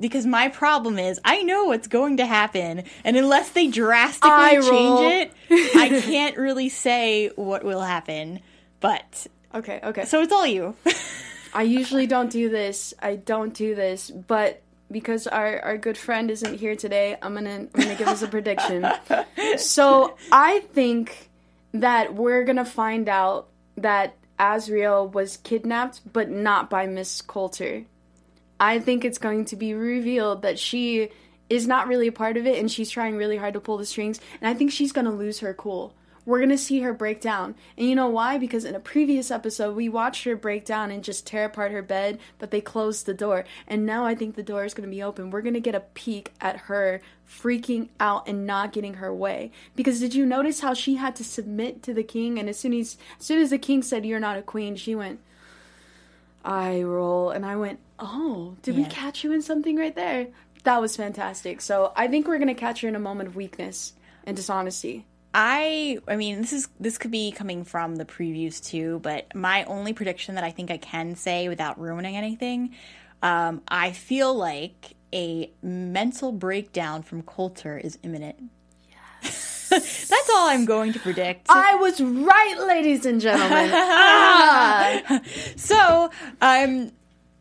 because 0.00 0.26
my 0.26 0.48
problem 0.48 0.98
is 0.98 1.20
I 1.24 1.42
know 1.44 1.66
what's 1.66 1.86
going 1.86 2.16
to 2.16 2.26
happen, 2.26 2.82
and 3.04 3.16
unless 3.16 3.50
they 3.50 3.68
drastically 3.68 4.30
Eye 4.32 4.56
roll. 4.56 4.98
change 4.98 5.30
it, 5.48 5.76
I 5.76 6.00
can't 6.00 6.36
really 6.36 6.68
say 6.68 7.28
what 7.36 7.62
will 7.62 7.82
happen. 7.82 8.40
But 8.80 9.28
Okay, 9.54 9.78
okay. 9.84 10.06
so 10.06 10.22
it's 10.22 10.32
all 10.32 10.46
you. 10.46 10.74
I 11.54 11.62
usually 11.62 12.08
don't 12.08 12.32
do 12.32 12.48
this. 12.50 12.94
I 13.00 13.14
don't 13.14 13.54
do 13.54 13.76
this, 13.76 14.10
but 14.10 14.60
because 14.90 15.26
our, 15.26 15.60
our 15.60 15.78
good 15.78 15.96
friend 15.96 16.30
isn't 16.30 16.58
here 16.58 16.76
today, 16.76 17.16
I'm 17.20 17.34
gonna 17.34 17.68
I'm 17.74 17.80
gonna 17.80 17.94
give 17.94 18.08
us 18.08 18.22
a 18.22 18.28
prediction. 18.28 18.86
So 19.56 20.16
I 20.32 20.60
think 20.72 21.30
that 21.74 22.14
we're 22.14 22.42
gonna 22.42 22.64
find 22.64 23.08
out 23.08 23.48
that 23.76 24.16
Asriel 24.38 25.12
was 25.12 25.36
kidnapped, 25.36 26.00
but 26.12 26.28
not 26.28 26.68
by 26.68 26.86
Miss 26.86 27.22
Coulter. 27.22 27.84
I 28.58 28.80
think 28.80 29.04
it's 29.04 29.18
going 29.18 29.44
to 29.46 29.56
be 29.56 29.74
revealed 29.74 30.42
that 30.42 30.58
she 30.58 31.10
is 31.48 31.68
not 31.68 31.86
really 31.86 32.08
a 32.08 32.12
part 32.12 32.36
of 32.36 32.46
it 32.46 32.58
and 32.58 32.70
she's 32.70 32.90
trying 32.90 33.16
really 33.16 33.36
hard 33.36 33.54
to 33.54 33.60
pull 33.60 33.76
the 33.76 33.86
strings, 33.86 34.18
and 34.40 34.48
I 34.48 34.54
think 34.54 34.72
she's 34.72 34.90
gonna 34.90 35.12
lose 35.12 35.38
her 35.40 35.54
cool. 35.54 35.94
We're 36.26 36.40
gonna 36.40 36.56
see 36.56 36.80
her 36.80 36.94
break 36.94 37.20
down. 37.20 37.54
And 37.76 37.88
you 37.88 37.94
know 37.94 38.08
why? 38.08 38.38
Because 38.38 38.64
in 38.64 38.74
a 38.74 38.80
previous 38.80 39.30
episode, 39.30 39.76
we 39.76 39.88
watched 39.88 40.24
her 40.24 40.36
break 40.36 40.64
down 40.64 40.90
and 40.90 41.04
just 41.04 41.26
tear 41.26 41.44
apart 41.44 41.72
her 41.72 41.82
bed, 41.82 42.18
but 42.38 42.50
they 42.50 42.60
closed 42.60 43.04
the 43.04 43.14
door. 43.14 43.44
And 43.66 43.84
now 43.84 44.04
I 44.04 44.14
think 44.14 44.34
the 44.34 44.42
door 44.42 44.64
is 44.64 44.74
gonna 44.74 44.88
be 44.88 45.02
open. 45.02 45.30
We're 45.30 45.42
gonna 45.42 45.60
get 45.60 45.74
a 45.74 45.80
peek 45.80 46.32
at 46.40 46.56
her 46.60 47.00
freaking 47.28 47.88
out 48.00 48.26
and 48.26 48.46
not 48.46 48.72
getting 48.72 48.94
her 48.94 49.14
way. 49.14 49.50
Because 49.76 50.00
did 50.00 50.14
you 50.14 50.24
notice 50.24 50.60
how 50.60 50.74
she 50.74 50.96
had 50.96 51.16
to 51.16 51.24
submit 51.24 51.82
to 51.82 51.94
the 51.94 52.02
king? 52.02 52.38
And 52.38 52.48
as 52.48 52.58
soon 52.58 52.74
as, 52.74 52.96
as 53.18 53.26
soon 53.26 53.40
as 53.40 53.50
the 53.50 53.58
king 53.58 53.82
said, 53.82 54.06
You're 54.06 54.20
not 54.20 54.38
a 54.38 54.42
queen, 54.42 54.76
she 54.76 54.94
went, 54.94 55.20
eye 56.44 56.82
roll 56.82 57.30
and 57.30 57.44
I 57.44 57.56
went, 57.56 57.80
"Oh, 57.98 58.56
did 58.62 58.76
we 58.76 58.84
catch 58.84 59.24
you 59.24 59.32
in 59.32 59.42
something 59.42 59.76
right 59.76 59.94
there?" 59.94 60.28
That 60.64 60.80
was 60.80 60.96
fantastic. 60.96 61.60
So, 61.60 61.92
I 61.94 62.08
think 62.08 62.26
we're 62.26 62.38
going 62.38 62.48
to 62.48 62.54
catch 62.54 62.80
her 62.80 62.88
in 62.88 62.96
a 62.96 63.00
moment 63.00 63.28
of 63.28 63.36
weakness 63.36 63.92
and 64.24 64.34
dishonesty. 64.34 65.04
I 65.34 65.98
I 66.06 66.14
mean 66.14 66.40
this 66.40 66.52
is 66.52 66.68
this 66.78 66.96
could 66.96 67.10
be 67.10 67.32
coming 67.32 67.64
from 67.64 67.96
the 67.96 68.04
previews 68.04 68.64
too, 68.64 69.00
but 69.02 69.34
my 69.34 69.64
only 69.64 69.92
prediction 69.92 70.36
that 70.36 70.44
I 70.44 70.52
think 70.52 70.70
I 70.70 70.76
can 70.76 71.16
say 71.16 71.48
without 71.48 71.78
ruining 71.78 72.16
anything, 72.16 72.74
um, 73.20 73.60
I 73.66 73.90
feel 73.90 74.32
like 74.32 74.94
a 75.12 75.50
mental 75.62 76.30
breakdown 76.30 77.02
from 77.02 77.22
Coulter 77.22 77.78
is 77.78 77.98
imminent. 78.02 78.36
Yes. 79.22 79.68
That's 79.70 80.30
all 80.30 80.48
I'm 80.48 80.66
going 80.66 80.92
to 80.92 81.00
predict. 81.00 81.46
I 81.48 81.74
was 81.76 82.00
right, 82.00 82.56
ladies 82.66 83.04
and 83.04 83.20
gentlemen. 83.20 83.70
ah! 83.72 85.20
So, 85.56 86.10
um, 86.40 86.92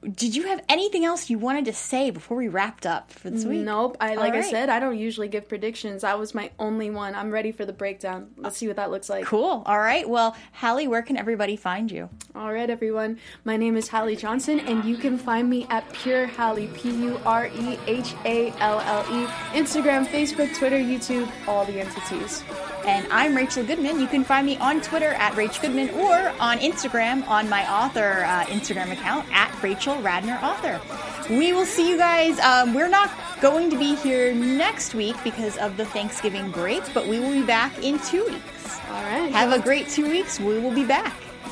did 0.04 0.36
you 0.36 0.48
have 0.48 0.64
anything 0.70 1.06
else 1.06 1.30
you 1.30 1.38
wanted 1.38 1.66
to 1.66 1.74
say 1.74 2.10
before 2.10 2.38
we 2.38 2.48
wrapped 2.48 2.86
up 2.86 3.12
for 3.12 3.30
this 3.30 3.46
week? 3.46 3.62
Nope. 3.62 3.98
I 4.00 4.16
like 4.16 4.34
I 4.34 4.42
said, 4.42 4.70
I 4.70 4.80
don't 4.80 4.98
usually 4.98 5.28
give 5.28 5.48
predictions. 5.48 6.02
That 6.02 6.20
was 6.20 6.34
my 6.34 6.52
only 6.60 6.90
one. 6.90 7.16
I'm 7.16 7.32
ready 7.32 7.52
for 7.52 7.66
the 7.66 7.74
breakdown. 7.74 8.32
Let's 8.38 8.58
see 8.58 8.68
what 8.68 8.76
that 8.78 8.92
looks 8.92 9.10
like. 9.10 9.26
Cool. 9.26 9.64
All 9.66 9.80
right. 9.80 10.08
Well, 10.08 10.36
Halle, 10.52 10.88
where 10.88 11.02
can 11.02 11.18
everybody 11.18 11.56
find 11.56 11.92
you? 11.92 12.10
All 12.36 12.52
right, 12.52 12.70
everyone. 12.70 13.20
My 13.46 13.58
name 13.58 13.78
is 13.78 13.88
Halle 13.88 14.16
Johnson, 14.16 14.60
and 14.62 14.84
you 14.86 14.98
can 14.98 15.18
find 15.18 15.50
me 15.50 15.66
at 15.70 15.92
Pure 15.94 16.28
Halle, 16.28 16.68
P 16.68 16.92
U 16.92 17.20
R 17.26 17.48
E 17.48 17.78
H 17.88 18.14
A 18.26 18.52
L 18.60 18.80
L 18.80 19.02
E, 19.12 19.26
Instagram, 19.58 20.06
Facebook, 20.06 20.56
Twitter, 20.58 20.78
YouTube, 20.78 21.30
all 21.48 21.66
the 21.66 21.80
entities. 21.80 22.44
And 22.86 23.08
I'm 23.12 23.34
Rachel 23.34 23.64
Goodman. 23.64 24.02
You 24.02 24.08
can 24.08 24.26
find 24.26 24.46
me 24.46 24.58
on 24.58 24.82
Twitter 24.82 25.14
at 25.14 25.34
Rach 25.34 25.62
Goodman 25.62 25.90
or 25.92 26.34
on 26.40 26.58
Instagram 26.60 27.26
on 27.30 27.48
my 27.48 27.70
author 27.72 28.26
uh, 28.26 28.44
Instagram 28.46 28.92
account 28.92 29.26
at 29.34 29.50
Rachel 29.94 30.10
Radner 30.10 30.42
Author. 30.42 30.82
We 31.30 31.54
will 31.54 31.66
see 31.66 31.90
you 31.90 31.98
guys. 31.98 32.40
Um, 32.40 32.74
we're 32.74 32.90
not 32.90 33.12
going 33.42 33.70
to 33.70 33.78
be 33.78 33.96
here 33.96 34.34
next 34.34 34.96
week 34.96 35.16
because 35.24 35.58
of 35.58 35.78
the 35.78 35.86
Thanksgiving 35.86 36.52
break, 36.52 36.84
but 36.94 37.08
we 37.08 37.20
will 37.20 37.32
be 37.32 37.44
back 37.44 37.84
in 37.84 38.00
two 38.00 38.26
weeks. 38.26 38.80
All 38.90 39.04
right. 39.04 39.32
Have 39.32 39.52
a 39.52 39.60
great 39.60 39.90
two 39.90 40.10
weeks. 40.10 40.40
We 40.40 40.60
will 40.60 40.74
be 40.74 40.86
back. 40.86 41.14